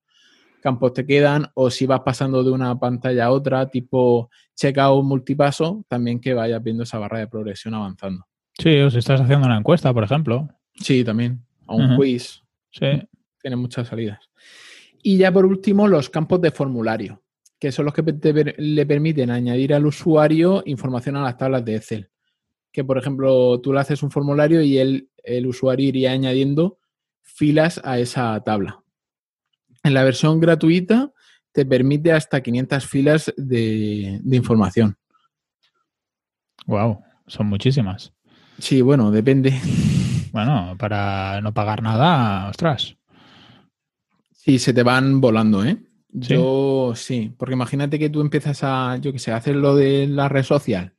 campos 0.62 0.94
te 0.94 1.08
quedan 1.08 1.48
o 1.56 1.72
si 1.72 1.88
vas 1.88 2.02
pasando 2.02 2.44
de 2.44 2.52
una 2.52 2.78
pantalla 2.78 3.26
a 3.26 3.32
otra, 3.32 3.70
tipo 3.70 4.30
checkout 4.56 5.04
multipaso, 5.04 5.84
también 5.88 6.20
que 6.20 6.36
vayas 6.36 6.62
viendo 6.62 6.84
esa 6.84 7.00
barra 7.00 7.20
de 7.20 7.28
progresión 7.28 7.74
avanzando. 7.74 8.26
Sí, 8.58 8.80
o 8.80 8.90
si 8.90 9.00
estás 9.00 9.22
haciendo 9.22 9.46
una 9.46 9.58
encuesta, 9.58 9.94
por 9.94 10.04
ejemplo. 10.04 10.48
Sí, 10.74 11.04
también. 11.04 11.46
O 11.66 11.76
un 11.76 11.98
quiz. 11.98 12.42
Sí. 12.72 12.88
Tiene 13.42 13.56
muchas 13.56 13.88
salidas. 13.88 14.20
Y 15.04 15.18
ya 15.18 15.32
por 15.32 15.46
último, 15.46 15.88
los 15.88 16.10
campos 16.10 16.42
de 16.42 16.52
formulario, 16.52 17.24
que 17.60 17.72
son 17.72 17.86
los 17.86 17.94
que 17.94 18.04
le 18.58 18.86
permiten 18.86 19.30
añadir 19.30 19.74
al 19.74 19.86
usuario 19.86 20.64
información 20.66 21.18
a 21.18 21.24
las 21.24 21.38
tablas 21.38 21.64
de 21.64 21.76
Excel. 21.76 22.10
Que, 22.72 22.84
por 22.84 22.98
ejemplo, 22.98 23.60
tú 23.62 23.72
le 23.72 23.80
haces 23.80 24.04
un 24.04 24.12
formulario 24.12 24.62
y 24.62 24.78
el, 24.78 25.10
el 25.24 25.48
usuario 25.48 25.88
iría 25.88 26.12
añadiendo 26.12 26.80
filas 27.22 27.82
a 27.84 28.00
esa 28.00 28.40
tabla. 28.44 28.84
En 29.84 29.94
la 29.94 30.04
versión 30.04 30.40
gratuita 30.40 31.14
te 31.52 31.66
permite 31.66 32.12
hasta 32.12 32.42
500 32.42 32.88
filas 32.88 33.34
de, 33.38 34.20
información. 34.32 34.98
Wow, 36.66 37.02
son 37.28 37.48
muchísimas. 37.48 38.12
Sí, 38.60 38.82
bueno, 38.82 39.12
depende. 39.12 39.60
Bueno, 40.32 40.76
para 40.78 41.40
no 41.40 41.54
pagar 41.54 41.82
nada, 41.82 42.50
ostras. 42.50 42.98
Sí, 44.34 44.60
se 44.60 44.74
te 44.74 44.84
van 44.84 45.22
volando, 45.22 45.64
¿eh? 45.64 45.78
Yo 46.10 46.92
sí, 46.94 47.34
porque 47.38 47.54
imagínate 47.54 47.98
que 47.98 48.10
tú 48.10 48.20
empiezas 48.20 48.60
a, 48.62 48.98
yo 48.98 49.14
qué 49.14 49.20
sé, 49.20 49.32
hacer 49.32 49.56
lo 49.56 49.78
de 49.78 50.08
la 50.08 50.28
red 50.28 50.44
social. 50.44 50.94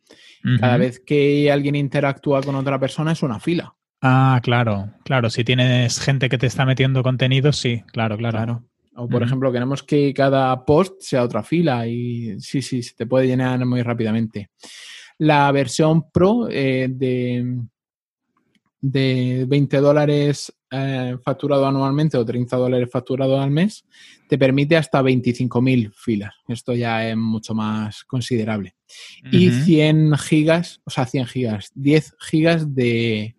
Cada 0.58 0.78
vez 0.78 1.00
que 1.04 1.52
alguien 1.52 1.74
interactúa 1.74 2.40
con 2.40 2.54
otra 2.54 2.78
persona 2.78 3.12
es 3.12 3.22
una 3.22 3.38
fila. 3.38 3.74
Ah, 4.00 4.40
claro, 4.42 4.92
claro. 5.04 5.28
Si 5.28 5.44
tienes 5.44 6.00
gente 6.00 6.28
que 6.28 6.38
te 6.38 6.46
está 6.46 6.64
metiendo 6.64 7.02
contenido, 7.02 7.52
sí, 7.52 7.82
claro, 7.92 8.16
claro. 8.16 8.64
O 8.94 9.08
por 9.08 9.22
ejemplo, 9.22 9.52
queremos 9.52 9.82
que 9.82 10.14
cada 10.14 10.64
post 10.64 11.02
sea 11.02 11.22
otra 11.22 11.42
fila 11.42 11.86
y 11.86 12.40
sí, 12.40 12.62
sí, 12.62 12.82
se 12.82 12.94
te 12.94 13.06
puede 13.06 13.26
llenar 13.26 13.64
muy 13.66 13.82
rápidamente. 13.82 14.50
La 15.18 15.50
versión 15.52 16.10
Pro 16.10 16.48
eh, 16.50 16.88
de, 16.90 17.60
de 18.80 19.44
20 19.48 19.76
dólares 19.78 20.52
eh, 20.70 21.16
facturado 21.24 21.64
anualmente 21.66 22.18
o 22.18 22.24
30 22.24 22.56
dólares 22.56 22.88
facturado 22.90 23.40
al 23.40 23.52
mes 23.52 23.84
te 24.28 24.36
permite 24.36 24.76
hasta 24.76 25.00
25.000 25.00 25.92
filas. 25.94 26.34
Esto 26.48 26.74
ya 26.74 27.08
es 27.08 27.16
mucho 27.16 27.54
más 27.54 28.04
considerable. 28.04 28.74
Y 29.30 29.50
100 29.50 30.16
gigas, 30.18 30.80
o 30.84 30.90
sea, 30.90 31.06
100 31.06 31.26
gigas, 31.26 31.70
10 31.74 32.16
gigas 32.18 32.74
de, 32.74 33.36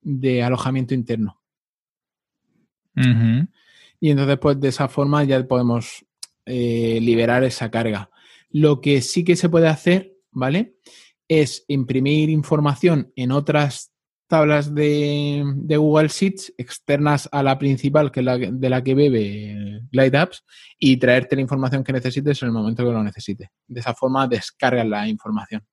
de 0.00 0.42
alojamiento 0.42 0.94
interno. 0.94 1.40
Y 4.00 4.10
entonces, 4.10 4.38
pues 4.38 4.60
de 4.60 4.68
esa 4.68 4.88
forma 4.88 5.24
ya 5.24 5.46
podemos 5.46 6.04
eh, 6.46 6.98
liberar 7.00 7.44
esa 7.44 7.70
carga. 7.70 8.10
Lo 8.50 8.80
que 8.80 9.00
sí 9.00 9.24
que 9.24 9.36
se 9.36 9.48
puede 9.48 9.68
hacer, 9.68 10.11
¿vale? 10.32 10.76
Es 11.28 11.64
imprimir 11.68 12.30
información 12.30 13.12
en 13.16 13.32
otras 13.32 13.92
tablas 14.26 14.74
de, 14.74 15.44
Google 15.68 16.08
Sheets 16.08 16.54
externas 16.56 17.28
a 17.32 17.42
la 17.42 17.58
principal, 17.58 18.10
que 18.10 18.20
es 18.20 18.26
la 18.26 18.38
de 18.38 18.70
la 18.70 18.82
que 18.82 18.94
bebe 18.94 19.82
Glide 19.90 20.18
Apps, 20.18 20.44
y 20.78 20.96
traerte 20.96 21.36
la 21.36 21.42
información 21.42 21.84
que 21.84 21.92
necesites 21.92 22.42
en 22.42 22.48
el 22.48 22.52
momento 22.52 22.84
que 22.84 22.92
lo 22.92 23.02
necesites. 23.02 23.48
De 23.66 23.80
esa 23.80 23.94
forma 23.94 24.26
descargas 24.26 24.86
la 24.86 25.06
información. 25.06 25.64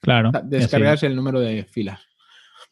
Claro. 0.00 0.30
Descargas 0.44 1.02
el 1.02 1.16
número 1.16 1.40
de 1.40 1.64
filas. 1.64 2.00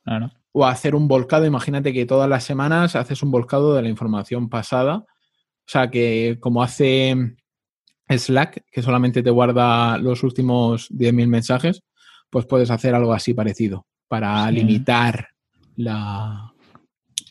Claro 0.05 0.31
o 0.59 0.65
hacer 0.65 0.95
un 0.95 1.07
volcado. 1.07 1.45
Imagínate 1.45 1.93
que 1.93 2.07
todas 2.07 2.31
las 2.31 2.43
semanas 2.43 2.97
haces 2.97 3.23
un 3.23 3.31
volcado 3.31 3.75
de 3.75 3.83
la 3.83 3.91
información 3.91 4.49
pasada. 4.49 4.95
O 4.97 5.67
sea, 5.67 5.91
que 5.91 6.39
como 6.41 6.63
hace 6.63 7.37
Slack, 8.09 8.65
que 8.71 8.83
solamente 8.83 9.23
te 9.23 9.31
guarda 9.31 9.99
los 9.99 10.23
últimos 10.23 10.91
10.000 10.91 11.27
mensajes, 11.29 11.83
pues 12.31 12.47
puedes 12.47 12.71
hacer 12.71 12.95
algo 12.95 13.13
así 13.13 13.35
parecido 13.35 13.87
para 14.09 14.51
limitar 14.51 15.29
la, 15.77 16.53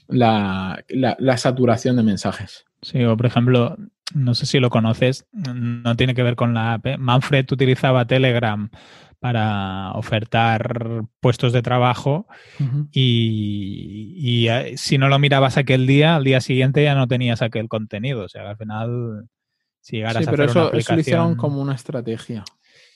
la, 0.07 1.38
saturación 1.38 1.95
de 1.95 2.03
mensajes. 2.03 2.65
Sí, 2.82 3.03
o 3.03 3.15
por 3.17 3.26
ejemplo, 3.26 3.78
no 4.13 4.36
sé 4.36 4.45
si 4.45 4.59
lo 4.59 4.69
conoces, 4.69 5.26
no 5.32 5.95
tiene 5.95 6.13
que 6.13 6.23
ver 6.23 6.36
con 6.36 6.53
la 6.53 6.73
app. 6.73 6.86
Manfred 6.97 7.45
utilizaba 7.51 8.05
Telegram 8.05 8.69
para 9.19 9.91
ofertar 9.93 11.05
puestos 11.19 11.51
de 11.51 11.63
trabajo 11.63 12.28
y, 12.91 14.47
eh, 14.47 14.73
si 14.78 14.97
no 14.97 15.09
lo 15.09 15.17
mirabas 15.17 15.57
aquel 15.57 15.88
día, 15.88 16.15
al 16.15 16.23
día 16.23 16.41
siguiente 16.41 16.84
ya 16.84 16.93
no 16.93 17.07
tenías 17.07 17.41
aquel 17.41 17.67
contenido. 17.67 18.26
O 18.26 18.30
sea, 18.30 18.47
al 18.49 18.57
final, 18.57 19.28
si 19.86 19.97
llegaras 19.97 20.27
a 20.27 20.31
hacer 20.31 20.41
eso, 20.41 20.59
una 20.59 20.67
aplicación... 20.69 20.79
eso 20.79 20.93
lo 20.95 20.99
hicieron 21.01 21.36
como 21.36 21.61
una 21.61 21.75
estrategia. 21.75 22.43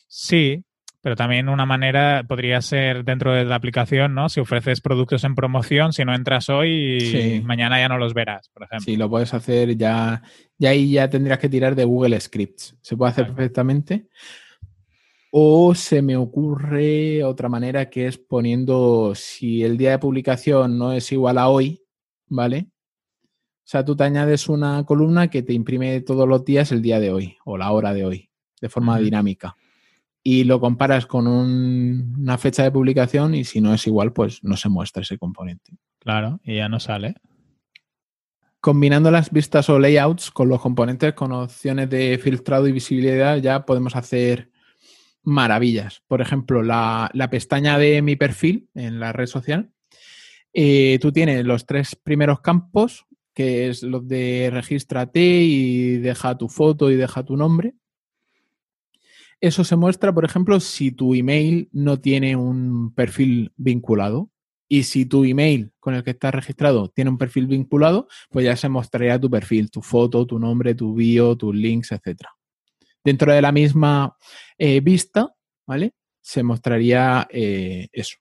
Sí, 0.07 0.65
pero 1.01 1.15
también 1.15 1.47
una 1.47 1.67
manera 1.67 2.25
podría 2.27 2.63
ser 2.63 3.05
dentro 3.05 3.31
de 3.31 3.45
la 3.45 3.53
aplicación, 3.53 4.15
¿no? 4.15 4.27
Si 4.27 4.39
ofreces 4.39 4.81
productos 4.81 5.23
en 5.23 5.35
promoción, 5.35 5.93
si 5.93 6.03
no 6.03 6.15
entras 6.15 6.49
hoy, 6.49 7.43
mañana 7.45 7.77
ya 7.79 7.89
no 7.89 7.99
los 7.99 8.15
verás, 8.15 8.49
por 8.49 8.63
ejemplo. 8.63 8.85
Sí, 8.85 8.97
lo 8.97 9.07
puedes 9.07 9.31
hacer 9.35 9.77
ya. 9.77 10.23
Y 10.57 10.65
ahí 10.65 10.93
ya 10.93 11.07
tendrías 11.11 11.37
que 11.37 11.47
tirar 11.47 11.75
de 11.75 11.83
Google 11.83 12.19
Scripts. 12.19 12.75
Se 12.81 12.97
puede 12.97 13.11
hacer 13.11 13.27
perfectamente. 13.27 14.07
O 15.29 15.75
se 15.75 16.01
me 16.01 16.17
ocurre 16.17 17.23
otra 17.23 17.49
manera 17.49 17.87
que 17.87 18.07
es 18.07 18.17
poniendo 18.17 19.13
si 19.13 19.63
el 19.63 19.77
día 19.77 19.91
de 19.91 19.99
publicación 19.99 20.79
no 20.79 20.91
es 20.93 21.11
igual 21.11 21.37
a 21.37 21.49
hoy, 21.49 21.83
¿vale? 22.25 22.71
O 23.69 23.71
sea, 23.71 23.85
tú 23.85 23.95
te 23.95 24.03
añades 24.03 24.49
una 24.49 24.83
columna 24.83 25.27
que 25.27 25.43
te 25.43 25.53
imprime 25.53 26.01
todos 26.01 26.27
los 26.27 26.43
días 26.43 26.71
el 26.71 26.81
día 26.81 26.99
de 26.99 27.11
hoy 27.11 27.37
o 27.45 27.55
la 27.55 27.71
hora 27.71 27.93
de 27.93 28.03
hoy, 28.03 28.31
de 28.59 28.67
forma 28.67 28.97
dinámica. 28.97 29.57
Y 30.23 30.45
lo 30.45 30.59
comparas 30.59 31.05
con 31.05 31.27
una 31.27 32.39
fecha 32.39 32.63
de 32.63 32.71
publicación 32.71 33.35
y 33.35 33.43
si 33.43 33.61
no 33.61 33.71
es 33.71 33.85
igual, 33.85 34.11
pues 34.11 34.43
no 34.43 34.57
se 34.57 34.69
muestra 34.69 35.03
ese 35.03 35.19
componente. 35.19 35.73
Claro, 35.99 36.39
y 36.43 36.55
ya 36.55 36.67
no 36.67 36.79
sale. 36.79 37.13
Combinando 38.59 39.11
las 39.11 39.29
vistas 39.29 39.69
o 39.69 39.77
layouts 39.77 40.31
con 40.31 40.49
los 40.49 40.59
componentes 40.59 41.13
con 41.13 41.31
opciones 41.31 41.91
de 41.91 42.17
filtrado 42.17 42.67
y 42.67 42.71
visibilidad 42.71 43.37
ya 43.37 43.67
podemos 43.67 43.95
hacer 43.95 44.49
maravillas. 45.21 46.01
Por 46.07 46.21
ejemplo, 46.21 46.63
la, 46.63 47.11
pestaña 47.29 47.77
de 47.77 48.01
mi 48.01 48.15
perfil 48.15 48.67
en 48.73 48.99
la 48.99 49.13
red 49.13 49.27
social, 49.27 49.69
eh, 50.53 50.97
tú 50.99 51.11
tienes 51.11 51.45
los 51.45 51.67
tres 51.67 51.95
primeros 51.95 52.41
campos, 52.41 53.05
que 53.39 53.69
es 53.69 53.83
los 53.83 54.05
de 54.05 54.49
regístrate 54.51 55.21
y 55.21 55.95
deja 55.99 56.37
tu 56.37 56.49
foto 56.49 56.91
y 56.91 56.97
deja 56.97 57.23
tu 57.23 57.37
nombre. 57.37 57.73
Eso 59.39 59.63
se 59.63 59.77
muestra, 59.77 60.13
por 60.13 60.25
ejemplo, 60.25 60.59
si 60.59 60.91
tu 60.91 61.15
email 61.15 61.69
no 61.71 62.01
tiene 62.01 62.35
un 62.35 62.93
perfil 62.93 63.53
vinculado. 63.55 64.29
Y 64.67 64.83
si 64.83 65.05
tu 65.05 65.23
email 65.23 65.71
con 65.79 65.93
el 65.93 66.03
que 66.03 66.11
estás 66.11 66.35
registrado 66.35 66.89
tiene 66.89 67.11
un 67.11 67.17
perfil 67.17 67.47
vinculado, 67.47 68.09
pues 68.29 68.43
ya 68.43 68.57
se 68.57 68.67
mostraría 68.67 69.17
tu 69.17 69.29
perfil, 69.29 69.71
tu 69.71 69.81
foto, 69.81 70.27
tu 70.27 70.37
nombre, 70.37 70.75
tu 70.75 70.93
bio, 70.93 71.37
tus 71.37 71.55
links, 71.55 71.93
etc. 71.93 72.23
Dentro 73.05 73.31
de 73.31 73.41
la 73.41 73.53
misma 73.53 74.17
eh, 74.57 74.81
vista, 74.81 75.33
¿vale? 75.65 75.93
Se 76.19 76.43
mostraría 76.43 77.25
eh, 77.31 77.87
eso. 77.93 78.17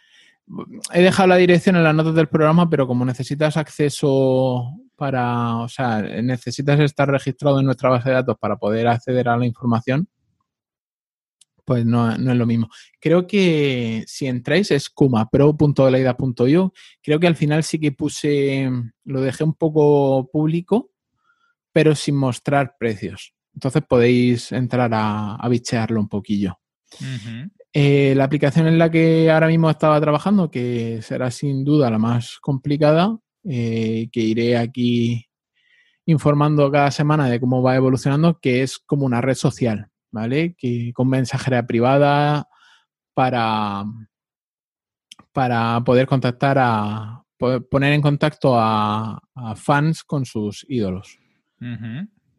he 0.92 1.02
dejado 1.02 1.28
la 1.28 1.36
dirección 1.36 1.76
en 1.76 1.84
las 1.84 1.94
notas 1.94 2.14
del 2.14 2.28
programa, 2.28 2.70
pero 2.70 2.86
como 2.86 3.04
necesitas 3.04 3.56
acceso 3.56 4.72
para, 4.96 5.56
o 5.56 5.68
sea, 5.68 6.00
necesitas 6.00 6.78
estar 6.80 7.10
registrado 7.10 7.58
en 7.58 7.66
nuestra 7.66 7.90
base 7.90 8.08
de 8.08 8.14
datos 8.14 8.36
para 8.38 8.56
poder 8.56 8.86
acceder 8.86 9.28
a 9.28 9.36
la 9.36 9.46
información, 9.46 10.06
pues 11.64 11.84
no, 11.84 12.12
es 12.12 12.18
lo 12.18 12.46
mismo. 12.46 12.68
Creo 13.00 13.26
que 13.26 14.04
si 14.06 14.26
entráis 14.26 14.70
es 14.70 14.90
kumapro.leida.io. 14.90 16.72
Creo 17.02 17.20
que 17.20 17.26
al 17.26 17.36
final 17.36 17.62
sí 17.62 17.78
que 17.78 17.92
puse, 17.92 18.70
lo 19.04 19.20
dejé 19.20 19.44
un 19.44 19.54
poco 19.54 20.28
público, 20.30 20.90
pero 21.72 21.94
sin 21.94 22.16
mostrar 22.16 22.74
precios. 22.78 23.34
Entonces 23.54 23.82
podéis 23.88 24.52
entrar 24.52 24.90
a, 24.92 25.46
bichearlo 25.48 26.00
un 26.00 26.08
poquillo. 26.08 26.58
Eh, 27.72 28.14
la 28.16 28.24
aplicación 28.24 28.66
en 28.66 28.78
la 28.78 28.90
que 28.90 29.30
ahora 29.30 29.46
mismo 29.46 29.70
estaba 29.70 30.00
trabajando, 30.00 30.50
que 30.50 31.00
será 31.02 31.30
sin 31.30 31.64
duda 31.64 31.90
la 31.90 31.98
más 31.98 32.38
complicada, 32.40 33.18
eh, 33.44 34.08
que 34.12 34.20
iré 34.20 34.56
aquí 34.56 35.26
informando 36.06 36.70
cada 36.70 36.90
semana 36.90 37.28
de 37.28 37.40
cómo 37.40 37.62
va 37.62 37.76
evolucionando, 37.76 38.38
que 38.40 38.62
es 38.62 38.78
como 38.78 39.06
una 39.06 39.20
red 39.20 39.34
social, 39.34 39.88
¿vale? 40.12 40.54
Que 40.56 40.92
con 40.94 41.08
mensajería 41.08 41.66
privada 41.66 42.48
para, 43.14 43.84
para 45.32 45.82
poder 45.84 46.06
contactar 46.06 46.58
a 46.60 47.22
poner 47.70 47.92
en 47.92 48.02
contacto 48.02 48.54
a, 48.56 49.20
fans 49.56 50.04
con 50.04 50.24
sus 50.24 50.64
ídolos. 50.68 51.18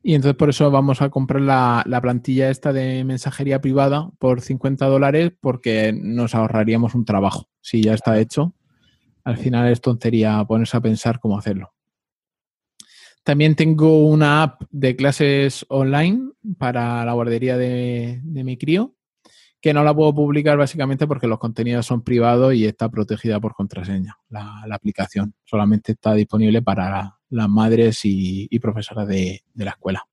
Y 0.06 0.16
entonces 0.16 0.38
por 0.38 0.50
eso 0.50 0.70
vamos 0.70 1.02
a 1.02 1.10
comprar 1.10 1.42
la, 1.42 2.00
plantilla 2.02 2.50
esta 2.50 2.74
de 2.74 3.04
mensajería 3.04 3.62
privada 3.62 4.10
por 4.20 4.42
50 4.42 4.86
dólares 4.86 5.32
porque 5.40 5.94
nos 5.94 6.36
ahorraríamos 6.36 6.96
un 6.96 7.06
trabajo. 7.06 7.50
Si 7.62 7.82
ya 7.82 7.94
está 7.94 8.20
hecho, 8.20 8.54
al 9.24 9.38
final 9.38 9.72
es 9.72 9.82
tontería 9.82 10.44
ponerse 10.46 10.78
a 10.78 10.82
pensar 10.82 11.20
cómo 11.20 11.38
hacerlo. 11.38 11.73
También 13.24 13.56
tengo 13.56 14.06
una 14.06 14.44
app 14.44 14.64
de 14.70 14.96
clases 14.98 15.66
online 15.70 16.32
para 16.58 17.06
la 17.06 17.14
guardería 17.14 17.58
de, 17.58 18.20
mi 18.24 18.58
crío, 18.58 18.98
que 19.62 19.74
no 19.74 19.86
la 19.86 19.96
puedo 19.96 20.14
publicar 20.14 20.58
básicamente 20.58 21.08
porque 21.08 21.28
los 21.28 21.40
contenidos 21.40 21.86
son 21.86 22.04
privados 22.04 22.54
y 22.54 22.66
está 22.66 22.90
protegida 22.90 23.40
por 23.40 23.56
contraseña, 23.56 24.18
la, 24.30 24.66
aplicación. 24.72 25.34
Solamente 25.46 25.94
está 25.94 26.14
disponible 26.16 26.62
para 26.62 27.18
las 27.30 27.50
madres 27.50 28.02
y, 28.04 28.60
profesoras 28.60 29.08
de, 29.08 29.46
la 29.56 29.72
escuela. 29.72 30.04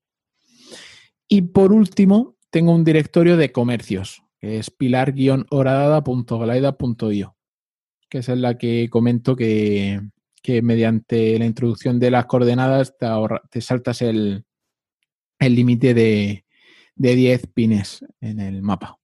Y 1.27 1.41
por 1.41 1.73
último, 1.73 2.37
tengo 2.49 2.73
un 2.73 2.85
directorio 2.85 3.35
de 3.35 3.51
comercios, 3.51 4.23
que 4.39 4.59
es 4.59 4.71
pilar-horadada.glida.io, 4.71 7.35
que 8.09 8.19
es 8.19 8.29
en 8.29 8.41
la 8.41 8.57
que 8.57 8.87
comento 8.89 9.35
que, 9.35 9.99
mediante 10.61 11.37
la 11.37 11.45
introducción 11.45 11.99
de 11.99 12.11
las 12.11 12.25
coordenadas 12.25 12.95
te, 12.97 13.61
saltas 13.61 14.01
el 14.01 14.43
límite 15.39 15.93
de, 15.93 16.45
de 16.95 17.15
10 17.15 17.47
pines 17.47 18.05
en 18.19 18.39
el 18.39 18.61
mapa. 18.61 18.99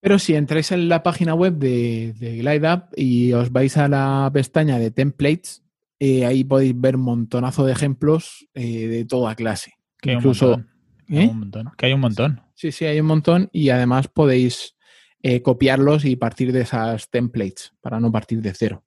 Pero 0.00 0.18
si 0.18 0.34
entráis 0.34 0.72
en 0.72 0.88
la 0.88 1.02
página 1.02 1.34
web 1.34 1.54
de, 1.54 2.14
de 2.18 2.38
GlideUp 2.38 2.84
y 2.96 3.32
os 3.34 3.52
vais 3.52 3.76
a 3.76 3.86
la 3.88 4.30
pestaña 4.32 4.78
de 4.78 4.90
templates, 4.90 5.62
eh, 5.98 6.24
ahí 6.24 6.44
podéis 6.44 6.80
ver 6.80 6.96
un 6.96 7.02
montonazo 7.02 7.66
de 7.66 7.72
ejemplos 7.72 8.48
eh, 8.54 8.86
de 8.88 9.04
toda 9.04 9.34
clase. 9.34 9.74
Que 10.00 10.12
incluso. 10.12 10.64
Hay 11.08 11.26
un 11.26 11.40
montón. 11.40 11.70
Que 11.76 11.86
hay 11.86 11.92
un 11.92 12.00
montón. 12.00 12.40
Sí, 12.54 12.72
sí, 12.72 12.86
hay 12.86 13.00
un 13.00 13.06
montón 13.06 13.50
y 13.52 13.68
además 13.68 14.08
podéis 14.08 14.76
eh, 15.22 15.42
copiarlos 15.42 16.06
y 16.06 16.16
partir 16.16 16.52
de 16.52 16.62
esas 16.62 17.10
templates 17.10 17.74
para 17.82 18.00
no 18.00 18.10
partir 18.10 18.40
de 18.40 18.54
cero. 18.54 18.84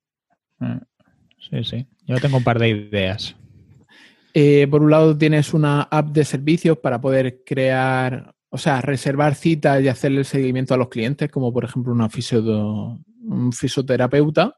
Sí, 1.38 1.64
sí. 1.64 1.86
Yo 2.06 2.18
tengo 2.18 2.38
un 2.38 2.44
par 2.44 2.58
de 2.58 2.68
ideas. 2.68 3.36
por 4.70 4.82
un 4.82 4.90
lado 4.90 5.16
tienes 5.16 5.54
una 5.54 5.82
app 5.82 6.08
de 6.10 6.24
servicios 6.24 6.78
para 6.78 7.00
poder 7.00 7.42
crear, 7.44 8.34
o 8.48 8.58
sea, 8.58 8.80
reservar 8.80 9.34
citas 9.34 9.82
y 9.82 9.88
hacerle 9.88 10.20
el 10.20 10.24
seguimiento 10.24 10.74
a 10.74 10.76
los 10.76 10.88
clientes, 10.88 11.30
como 11.30 11.52
por 11.52 11.64
ejemplo 11.64 11.92
un 11.92 13.52
fisioterapeuta 13.52 14.56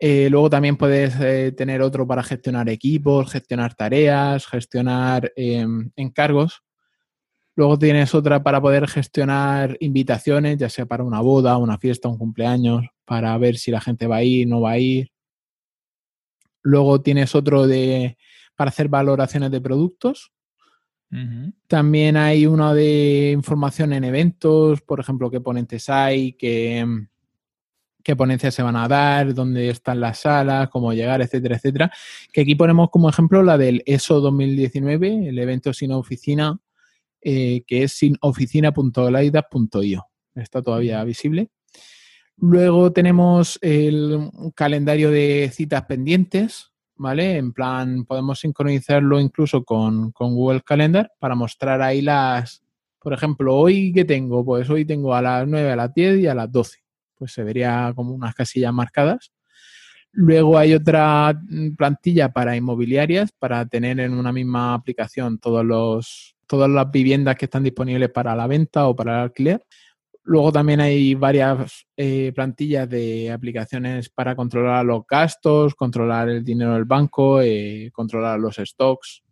eh, 0.00 0.28
luego 0.30 0.48
también 0.48 0.76
puedes 0.76 1.18
eh, 1.20 1.52
tener 1.52 1.82
otro 1.82 2.06
para 2.06 2.22
gestionar 2.22 2.68
equipos, 2.68 3.32
gestionar 3.32 3.74
tareas, 3.74 4.46
gestionar 4.46 5.32
em, 5.34 5.90
encargos. 5.96 6.62
Luego 7.58 7.76
tienes 7.76 8.14
otra 8.14 8.40
para 8.44 8.60
poder 8.60 8.86
gestionar 8.86 9.76
invitaciones, 9.80 10.58
ya 10.58 10.68
sea 10.68 10.86
para 10.86 11.02
una 11.02 11.20
boda, 11.20 11.56
una 11.56 11.76
fiesta, 11.76 12.06
un 12.06 12.16
cumpleaños, 12.16 12.86
para 13.04 13.36
ver 13.36 13.56
si 13.56 13.72
la 13.72 13.80
gente 13.80 14.06
va 14.06 14.18
a 14.18 14.22
ir, 14.22 14.46
no 14.46 14.60
va 14.60 14.70
a 14.70 14.78
ir. 14.78 15.10
Luego 16.62 17.00
tienes 17.00 17.34
otro 17.34 17.66
de 17.66 18.16
para 18.54 18.68
hacer 18.68 18.88
valoraciones 18.88 19.50
de 19.50 19.60
productos. 19.60 20.30
También 21.66 22.16
hay 22.16 22.46
uno 22.46 22.74
de 22.74 23.32
información 23.32 23.92
en 23.92 24.04
eventos, 24.04 24.80
por 24.82 25.00
ejemplo, 25.00 25.28
qué 25.28 25.40
ponentes 25.40 25.88
hay, 25.88 26.36
em, 26.40 27.08
qué 28.04 28.14
ponencias 28.14 28.54
se 28.54 28.62
van 28.62 28.76
a 28.76 28.86
dar, 28.86 29.34
dónde 29.34 29.68
están 29.70 29.98
las 29.98 30.20
salas, 30.20 30.68
cómo 30.68 30.92
llegar, 30.92 31.22
etcétera, 31.22 31.56
etcétera. 31.56 31.90
Que 32.32 32.42
aquí 32.42 32.54
ponemos 32.54 32.90
como 32.90 33.08
ejemplo 33.08 33.42
la 33.42 33.58
del 33.58 33.82
ESO 33.84 34.20
2019, 34.20 35.30
el 35.30 35.38
evento 35.40 35.72
sin 35.72 35.90
oficina, 35.90 36.60
eh, 37.22 37.62
que 37.66 37.84
es 37.84 37.92
sinoficina.laida.io. 37.92 40.06
Está 40.34 40.62
todavía 40.62 41.02
visible. 41.04 41.50
Luego 42.36 42.92
tenemos 42.92 43.58
el 43.62 44.30
calendario 44.54 45.10
de 45.10 45.50
citas 45.52 45.84
pendientes, 45.86 46.70
¿vale? 46.94 47.36
En 47.36 47.52
plan, 47.52 48.04
podemos 48.04 48.40
sincronizarlo 48.40 49.18
incluso 49.18 49.64
con, 49.64 50.12
con 50.12 50.34
Google 50.34 50.62
Calendar 50.62 51.10
para 51.18 51.34
mostrar 51.34 51.82
ahí 51.82 52.00
las, 52.00 52.62
por 53.00 53.12
ejemplo, 53.12 53.56
hoy 53.56 53.92
que 53.92 54.04
tengo, 54.04 54.44
pues 54.44 54.70
hoy 54.70 54.84
tengo 54.84 55.14
a 55.14 55.22
las 55.22 55.48
9, 55.48 55.72
a 55.72 55.76
las 55.76 55.92
10 55.92 56.20
y 56.20 56.28
a 56.28 56.34
las 56.34 56.52
12 56.52 56.78
pues 57.18 57.32
se 57.32 57.42
vería 57.42 57.92
como 57.94 58.14
unas 58.14 58.34
casillas 58.34 58.72
marcadas. 58.72 59.32
Luego 60.12 60.56
hay 60.56 60.72
otra 60.72 61.38
plantilla 61.76 62.32
para 62.32 62.56
inmobiliarias, 62.56 63.30
para 63.32 63.66
tener 63.66 64.00
en 64.00 64.14
una 64.14 64.32
misma 64.32 64.74
aplicación 64.74 65.38
todos 65.38 65.64
los, 65.64 66.36
todas 66.48 66.68
las 66.68 66.90
viviendas 66.90 67.36
que 67.36 67.44
están 67.44 67.62
disponibles 67.62 68.10
para 68.10 68.34
la 68.34 68.48
venta 68.48 68.88
o 68.88 68.96
para 68.96 69.18
el 69.18 69.22
alquiler. 69.24 69.64
Luego 70.24 70.52
también 70.52 70.80
hay 70.80 71.14
varias 71.14 71.86
eh, 71.96 72.32
plantillas 72.34 72.88
de 72.88 73.30
aplicaciones 73.30 74.10
para 74.10 74.36
controlar 74.36 74.84
los 74.84 75.06
gastos, 75.06 75.74
controlar 75.74 76.28
el 76.28 76.44
dinero 76.44 76.74
del 76.74 76.84
banco, 76.84 77.40
eh, 77.40 77.90
controlar 77.94 78.38
los 78.38 78.56
stocks. 78.56 79.22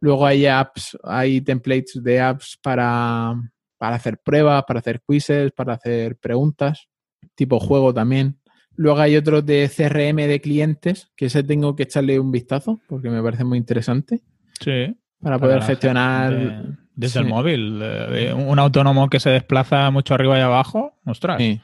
Luego 0.00 0.26
hay 0.26 0.46
apps, 0.46 0.96
hay 1.02 1.40
templates 1.40 2.00
de 2.02 2.20
apps 2.20 2.58
para, 2.62 3.34
para 3.76 3.96
hacer 3.96 4.18
pruebas, 4.18 4.62
para 4.68 4.80
hacer 4.80 5.00
quizzes, 5.06 5.50
para 5.52 5.74
hacer 5.74 6.16
preguntas, 6.16 6.88
tipo 7.34 7.58
juego 7.58 7.92
también. 7.92 8.38
Luego 8.76 9.00
hay 9.00 9.16
otros 9.16 9.44
de 9.46 9.68
CRM 9.68 10.28
de 10.28 10.40
clientes, 10.40 11.10
que 11.16 11.26
ese 11.26 11.42
tengo 11.42 11.74
que 11.74 11.84
echarle 11.84 12.20
un 12.20 12.30
vistazo 12.30 12.80
porque 12.86 13.08
me 13.08 13.22
parece 13.22 13.44
muy 13.44 13.58
interesante. 13.58 14.22
Sí. 14.60 14.96
Para 15.24 15.38
poder 15.38 15.62
gestionar. 15.62 16.76
desde 16.94 17.20
el 17.20 17.26
móvil. 17.26 17.80
Eh, 17.82 18.32
un 18.32 18.58
autónomo 18.58 19.08
que 19.08 19.18
se 19.18 19.30
desplaza 19.30 19.90
mucho 19.90 20.14
arriba 20.14 20.38
y 20.38 20.42
abajo. 20.42 20.94
Ostras. 21.04 21.38
Sí. 21.38 21.60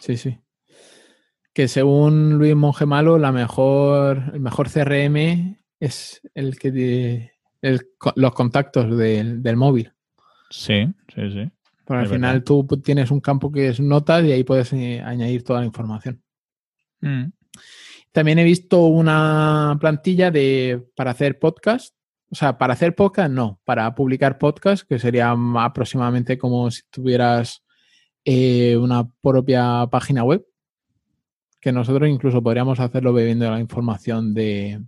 Sí, 0.00 0.16
sí. 0.18 0.38
Que 1.54 1.66
según 1.66 2.34
Luis 2.38 2.54
Monge 2.54 2.84
Malo, 2.84 3.18
la 3.18 3.32
mejor, 3.32 4.32
el 4.34 4.40
mejor 4.40 4.68
CRM 4.70 5.56
es 5.80 6.20
el 6.34 6.58
que 6.58 7.32
los 8.16 8.32
contactos 8.34 8.96
del, 8.98 9.56
móvil. 9.56 9.92
Sí, 10.50 10.86
sí, 11.14 11.30
sí. 11.30 11.50
Porque 11.86 12.02
al 12.02 12.08
final 12.08 12.44
tú 12.44 12.66
tienes 12.82 13.10
un 13.10 13.20
campo 13.20 13.50
que 13.50 13.68
es 13.68 13.80
notas 13.80 14.24
y 14.24 14.32
ahí 14.32 14.44
puedes 14.44 14.72
eh, 14.74 15.00
añadir 15.00 15.42
toda 15.42 15.60
la 15.60 15.66
información. 15.66 16.22
Mm. 17.00 17.26
También 18.12 18.38
he 18.38 18.44
visto 18.44 18.86
una 18.86 19.76
plantilla 19.80 20.30
de 20.30 20.86
para 20.94 21.12
hacer 21.12 21.38
podcast. 21.38 21.94
O 22.30 22.34
sea, 22.34 22.58
para 22.58 22.72
hacer 22.72 22.94
podcast 22.94 23.30
no, 23.30 23.60
para 23.64 23.94
publicar 23.94 24.38
podcast, 24.38 24.86
que 24.88 24.98
sería 24.98 25.34
aproximadamente 25.58 26.36
como 26.38 26.70
si 26.70 26.82
tuvieras 26.90 27.62
eh, 28.24 28.76
una 28.76 29.08
propia 29.20 29.86
página 29.90 30.24
web. 30.24 30.44
Que 31.60 31.72
nosotros 31.72 32.08
incluso 32.08 32.42
podríamos 32.42 32.80
hacerlo 32.80 33.12
bebiendo 33.12 33.50
la 33.50 33.60
información 33.60 34.34
de. 34.34 34.82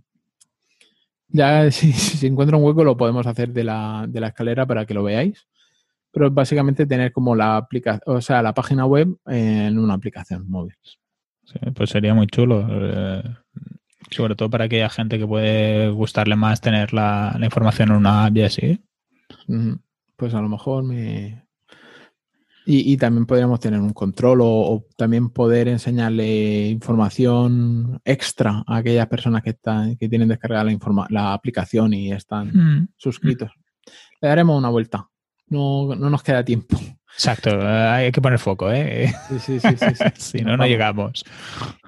Ya, 1.29 1.71
si, 1.71 1.93
si 1.93 2.27
encuentro 2.27 2.57
un 2.57 2.63
hueco, 2.63 2.83
lo 2.83 2.97
podemos 2.97 3.25
hacer 3.27 3.53
de 3.53 3.63
la, 3.63 4.05
de 4.07 4.19
la 4.19 4.27
escalera 4.27 4.65
para 4.65 4.85
que 4.85 4.93
lo 4.93 5.03
veáis 5.03 5.47
pero 6.17 6.31
básicamente 6.31 6.87
tener 6.87 7.11
como 7.11 7.35
la 7.35 7.57
aplicación, 7.57 8.01
o 8.07 8.21
sea, 8.21 8.41
la 8.41 8.53
página 8.53 8.87
web 8.87 9.17
en 9.27 9.77
una 9.77 9.93
aplicación 9.93 10.49
móvil. 10.49 10.73
Pues 11.75 11.91
sería 11.91 12.13
muy 12.13 12.25
chulo. 12.25 12.67
Eh, 12.69 13.23
sobre 14.11 14.35
todo 14.35 14.49
para 14.49 14.65
aquella 14.65 14.89
gente 14.89 15.17
que 15.17 15.27
puede 15.27 15.89
gustarle 15.89 16.35
más 16.35 16.61
tener 16.61 16.93
la, 16.93 17.37
información 17.41 17.89
en 17.89 17.95
una 17.95 18.25
app 18.25 18.37
y 18.37 18.41
así. 18.41 18.81
Pues 20.15 20.33
a 20.33 20.41
lo 20.41 20.49
mejor 20.49 20.83
me. 20.83 21.45
Y, 22.69 22.97
también 22.97 23.25
podríamos 23.25 23.61
tener 23.61 23.79
un 23.79 23.93
control 23.93 24.39
o, 24.41 24.85
también 24.97 25.29
poder 25.29 25.69
enseñarle 25.69 26.67
información 26.67 28.01
extra 28.03 28.61
a 28.67 28.77
aquellas 28.77 29.07
personas 29.07 29.41
que 29.41 29.51
están, 29.51 29.95
que 29.95 30.09
tienen 30.09 30.27
descargada 30.27 30.65
la, 30.65 30.77
la 31.09 31.33
aplicación 31.33 31.93
y 31.93 32.11
están 32.11 32.47
mm. 32.49 32.89
suscritos. 32.97 33.51
Le 34.19 34.27
daremos 34.27 34.57
una 34.57 34.67
vuelta 34.67 35.07
no, 35.49 35.95
no 35.95 36.09
nos 36.09 36.23
queda 36.23 36.43
tiempo. 36.43 36.77
Exacto, 37.17 37.49
hay 37.67 38.11
que 38.11 38.21
poner 38.21 38.37
foco, 38.37 38.71
¿eh? 38.71 39.11
Sí, 39.27 39.39
sí, 39.39 39.59
sí. 39.59 39.75
sí, 39.75 40.03
si 40.37 40.43
no, 40.43 40.55
no 40.55 40.67
llegamos. 40.67 41.25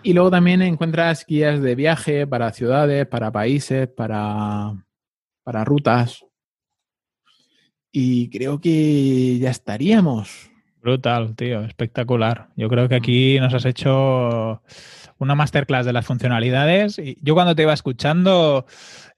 Y 0.02 0.14
luego 0.14 0.32
también 0.32 0.64
encuentras 0.64 1.24
guías 1.24 1.62
de 1.62 1.76
viaje 1.76 2.26
para 2.26 2.52
ciudades, 2.52 3.06
para 3.06 3.32
países, 3.32 3.88
para, 3.88 4.74
para 5.44 5.64
rutas. 5.64 6.26
Y 7.92 8.30
creo 8.32 8.60
que 8.60 9.38
ya 9.38 9.52
estaríamos. 9.52 10.50
Brutal, 10.82 11.36
tío, 11.36 11.64
espectacular. 11.64 12.48
Yo 12.56 12.68
creo 12.68 12.90
que 12.90 12.96
aquí 12.96 13.40
nos 13.40 13.54
has 13.54 13.66
hecho 13.66 14.64
una 15.20 15.36
masterclass 15.36 15.86
de 15.86 15.94
las 15.94 16.08
funcionalidades. 16.08 16.98
Y 16.98 17.20
yo 17.22 17.36
cuando 17.36 17.56
te 17.56 17.62
iba 17.62 17.74
escuchando 17.74 18.66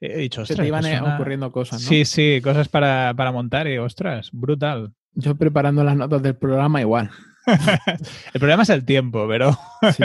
he 0.02 0.18
dicho, 0.18 0.42
ostras. 0.42 0.60
te 0.60 0.68
iban 0.68 1.14
ocurriendo 1.14 1.52
cosas, 1.52 1.82
¿no? 1.82 1.88
Sí, 1.88 2.04
sí, 2.04 2.42
cosas 2.44 2.68
para, 2.68 3.14
montar 3.32 3.68
y 3.68 3.78
ostras, 3.78 4.30
brutal. 4.34 4.94
Yo 5.14 5.36
preparando 5.36 5.84
las 5.84 5.96
notas 5.96 6.22
del 6.22 6.36
programa 6.36 6.82
igual. 6.82 7.12
el 8.34 8.40
problema 8.40 8.64
es 8.64 8.70
el 8.70 8.86
tiempo, 8.86 9.28
pero 9.28 9.58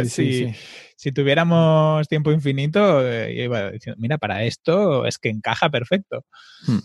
sí, 0.09 0.54
si, 0.96 1.12
tuviéramos 1.12 2.09
tiempo 2.09 2.32
infinito, 2.32 3.07
eh, 3.07 3.34
yo 3.36 3.44
iba 3.44 3.70
diciendo, 3.70 4.00
mira, 4.00 4.18
para 4.18 4.44
esto 4.44 5.07
es 5.07 5.18
que 5.18 5.28
encaja 5.28 5.68
perfecto. 5.70 6.24
Hmm. 6.66 6.78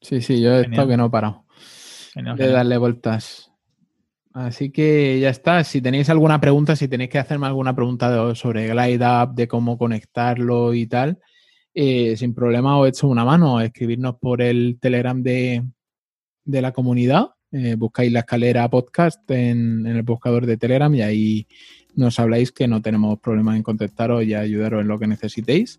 Sí, 0.00 0.20
sí, 0.20 0.40
yo 0.40 0.56
he 0.56 0.62
estado 0.62 0.88
que 0.88 0.96
no 0.96 1.06
he 1.06 1.10
parado 1.10 1.44
de 2.14 2.48
darle 2.48 2.76
vueltas. 2.76 3.50
Así 4.34 4.70
que 4.70 5.20
ya 5.20 5.28
está. 5.28 5.62
Si 5.64 5.80
tenéis 5.80 6.08
alguna 6.10 6.40
pregunta, 6.40 6.76
si 6.76 6.88
tenéis 6.88 7.10
que 7.10 7.18
hacerme 7.18 7.46
alguna 7.46 7.74
pregunta 7.74 8.34
sobre 8.34 8.68
Glide 8.68 9.04
Up, 9.06 9.34
de 9.34 9.48
cómo 9.48 9.76
conectarlo 9.76 10.74
y 10.74 10.86
tal, 10.86 11.18
eh, 11.74 12.16
sin 12.16 12.34
problema 12.34 12.78
os 12.78 12.88
echo 12.88 13.08
una 13.08 13.24
mano. 13.24 13.60
Escribirnos 13.60 14.16
por 14.18 14.40
el 14.40 14.78
Telegram 14.80 15.22
de, 15.22 15.62
la 16.44 16.72
comunidad. 16.72 17.30
Eh, 17.50 17.74
buscáis 17.76 18.10
la 18.10 18.20
escalera 18.20 18.68
podcast 18.70 19.30
en, 19.30 19.86
el 19.86 20.02
buscador 20.02 20.46
de 20.46 20.56
Telegram 20.56 20.94
y 20.94 21.02
ahí 21.02 21.46
nos 21.94 22.18
habláis 22.18 22.50
que 22.50 22.66
no 22.66 22.80
tenemos 22.80 23.18
problema 23.18 23.54
en 23.56 23.62
contestaros 23.62 24.24
y 24.24 24.34
ayudaros 24.34 24.80
en 24.80 24.88
lo 24.88 24.98
que 24.98 25.06
necesitéis. 25.06 25.78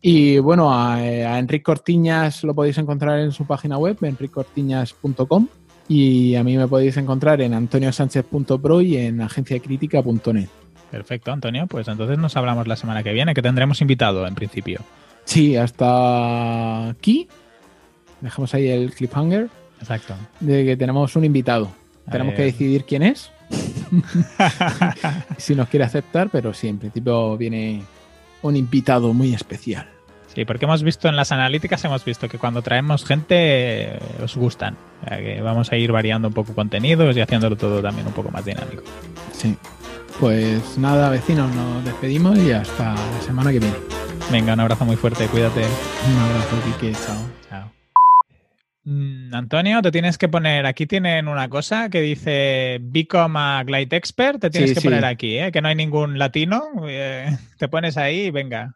Y 0.00 0.38
bueno, 0.38 0.72
a, 0.72 0.94
a 0.94 1.38
Enrique 1.38 1.62
Cortiñas 1.62 2.42
lo 2.44 2.54
podéis 2.54 2.78
encontrar 2.78 3.20
en 3.20 3.32
su 3.32 3.46
página 3.46 3.76
web, 3.76 3.98
enricortiñas.com 4.00 5.48
y 5.88 6.36
a 6.36 6.44
mí 6.44 6.56
me 6.56 6.68
podéis 6.68 6.96
encontrar 6.96 7.42
en 7.42 7.52
antoniosánchez.pro 7.52 8.80
y 8.80 8.96
en 8.96 9.20
agenciacritica.net. 9.20 10.48
Perfecto, 10.90 11.32
Antonio. 11.32 11.66
Pues 11.66 11.88
entonces 11.88 12.16
nos 12.16 12.36
hablamos 12.36 12.66
la 12.66 12.76
semana 12.76 13.02
que 13.02 13.12
viene, 13.12 13.34
que 13.34 13.42
tendremos 13.42 13.80
invitado 13.80 14.26
en 14.26 14.34
principio. 14.34 14.80
Sí, 15.24 15.56
hasta 15.56 16.88
aquí. 16.88 17.28
Dejamos 18.20 18.54
ahí 18.54 18.68
el 18.68 18.92
cliffhanger. 18.92 19.48
Exacto. 19.80 20.14
De 20.40 20.64
que 20.64 20.76
tenemos 20.76 21.16
un 21.16 21.24
invitado. 21.24 21.72
tenemos 22.10 22.34
que 22.34 22.42
decidir 22.42 22.84
quién 22.84 23.02
es. 23.02 23.30
si 25.38 25.54
nos 25.54 25.68
quiere 25.68 25.84
aceptar, 25.84 26.28
pero 26.30 26.54
sí, 26.54 26.68
en 26.68 26.78
principio 26.78 27.36
viene 27.36 27.82
un 28.42 28.56
invitado 28.56 29.12
muy 29.12 29.34
especial. 29.34 29.88
Sí, 30.34 30.44
porque 30.44 30.64
hemos 30.64 30.82
visto 30.84 31.08
en 31.08 31.16
las 31.16 31.32
analíticas, 31.32 31.84
hemos 31.84 32.04
visto 32.04 32.28
que 32.28 32.38
cuando 32.38 32.62
traemos 32.62 33.04
gente 33.04 33.34
eh, 33.38 33.98
os 34.22 34.36
gustan. 34.36 34.76
que 35.08 35.40
vamos 35.40 35.72
a 35.72 35.76
ir 35.76 35.90
variando 35.90 36.28
un 36.28 36.34
poco 36.34 36.54
contenidos 36.54 37.16
y 37.16 37.20
haciéndolo 37.20 37.56
todo 37.56 37.82
también 37.82 38.06
un 38.06 38.12
poco 38.12 38.30
más 38.30 38.44
dinámico. 38.44 38.82
Sí. 39.32 39.56
Pues 40.20 40.78
nada, 40.78 41.08
vecinos, 41.08 41.52
nos 41.54 41.84
despedimos 41.84 42.38
y 42.38 42.52
hasta 42.52 42.94
la 42.94 43.20
semana 43.22 43.50
que 43.50 43.58
viene. 43.58 43.76
Venga, 44.30 44.52
un 44.52 44.60
abrazo 44.60 44.84
muy 44.84 44.96
fuerte, 44.96 45.26
cuídate. 45.26 45.62
Un 45.62 46.18
abrazo, 46.18 46.78
Kike, 46.78 46.92
chao. 46.92 47.39
Mm, 48.90 49.32
Antonio, 49.32 49.80
te 49.82 49.92
tienes 49.92 50.18
que 50.18 50.28
poner, 50.28 50.66
aquí 50.66 50.84
tienen 50.84 51.28
una 51.28 51.48
cosa 51.48 51.88
que 51.90 52.00
dice 52.00 52.78
Become 52.82 53.38
a 53.38 53.62
Glide 53.62 53.96
Expert, 53.96 54.40
te 54.40 54.50
tienes 54.50 54.74
que 54.74 54.80
poner 54.80 55.04
aquí, 55.04 55.38
¿eh? 55.38 55.52
que 55.52 55.62
no 55.62 55.68
hay 55.68 55.76
ningún 55.76 56.18
latino, 56.18 56.60
eh, 56.88 57.28
te 57.58 57.68
pones 57.68 57.96
ahí 57.96 58.22
y 58.22 58.30
venga. 58.32 58.74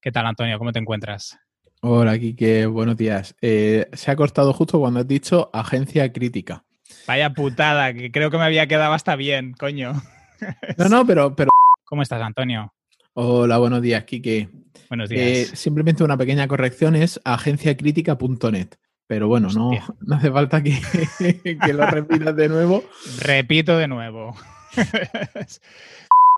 ¿Qué 0.00 0.10
tal, 0.10 0.24
Antonio? 0.24 0.58
¿Cómo 0.58 0.72
te 0.72 0.78
encuentras? 0.78 1.38
Hola, 1.82 2.18
Kike, 2.18 2.64
buenos 2.64 2.96
días. 2.96 3.36
Eh, 3.42 3.86
se 3.92 4.10
ha 4.10 4.16
cortado 4.16 4.54
justo 4.54 4.80
cuando 4.80 5.00
has 5.00 5.06
dicho 5.06 5.50
agencia 5.52 6.10
crítica. 6.10 6.64
Vaya 7.06 7.34
putada, 7.34 7.92
que 7.92 8.10
creo 8.10 8.30
que 8.30 8.38
me 8.38 8.44
había 8.44 8.66
quedado 8.66 8.94
hasta 8.94 9.14
bien, 9.14 9.52
coño. 9.52 9.92
No, 10.78 10.88
no, 10.88 11.06
pero, 11.06 11.36
pero... 11.36 11.50
¿Cómo 11.84 12.00
estás, 12.00 12.22
Antonio? 12.22 12.72
Hola, 13.12 13.58
buenos 13.58 13.82
días, 13.82 14.04
Kike. 14.04 14.48
Buenos 14.88 15.10
días. 15.10 15.50
Simplemente 15.50 16.02
una 16.02 16.16
pequeña 16.16 16.48
corrección 16.48 16.96
es 16.96 17.20
agenciacritica.net. 17.24 18.68
Pero 19.06 19.28
bueno, 19.28 19.48
no, 19.50 19.70
no, 20.00 20.16
hace 20.16 20.30
falta 20.30 20.62
que, 20.62 20.80
que 21.64 21.72
lo 21.72 21.86
repitas 21.86 22.34
de 22.36 22.48
nuevo. 22.48 22.84
Repito 23.20 23.76
de 23.76 23.88
nuevo. 23.88 24.34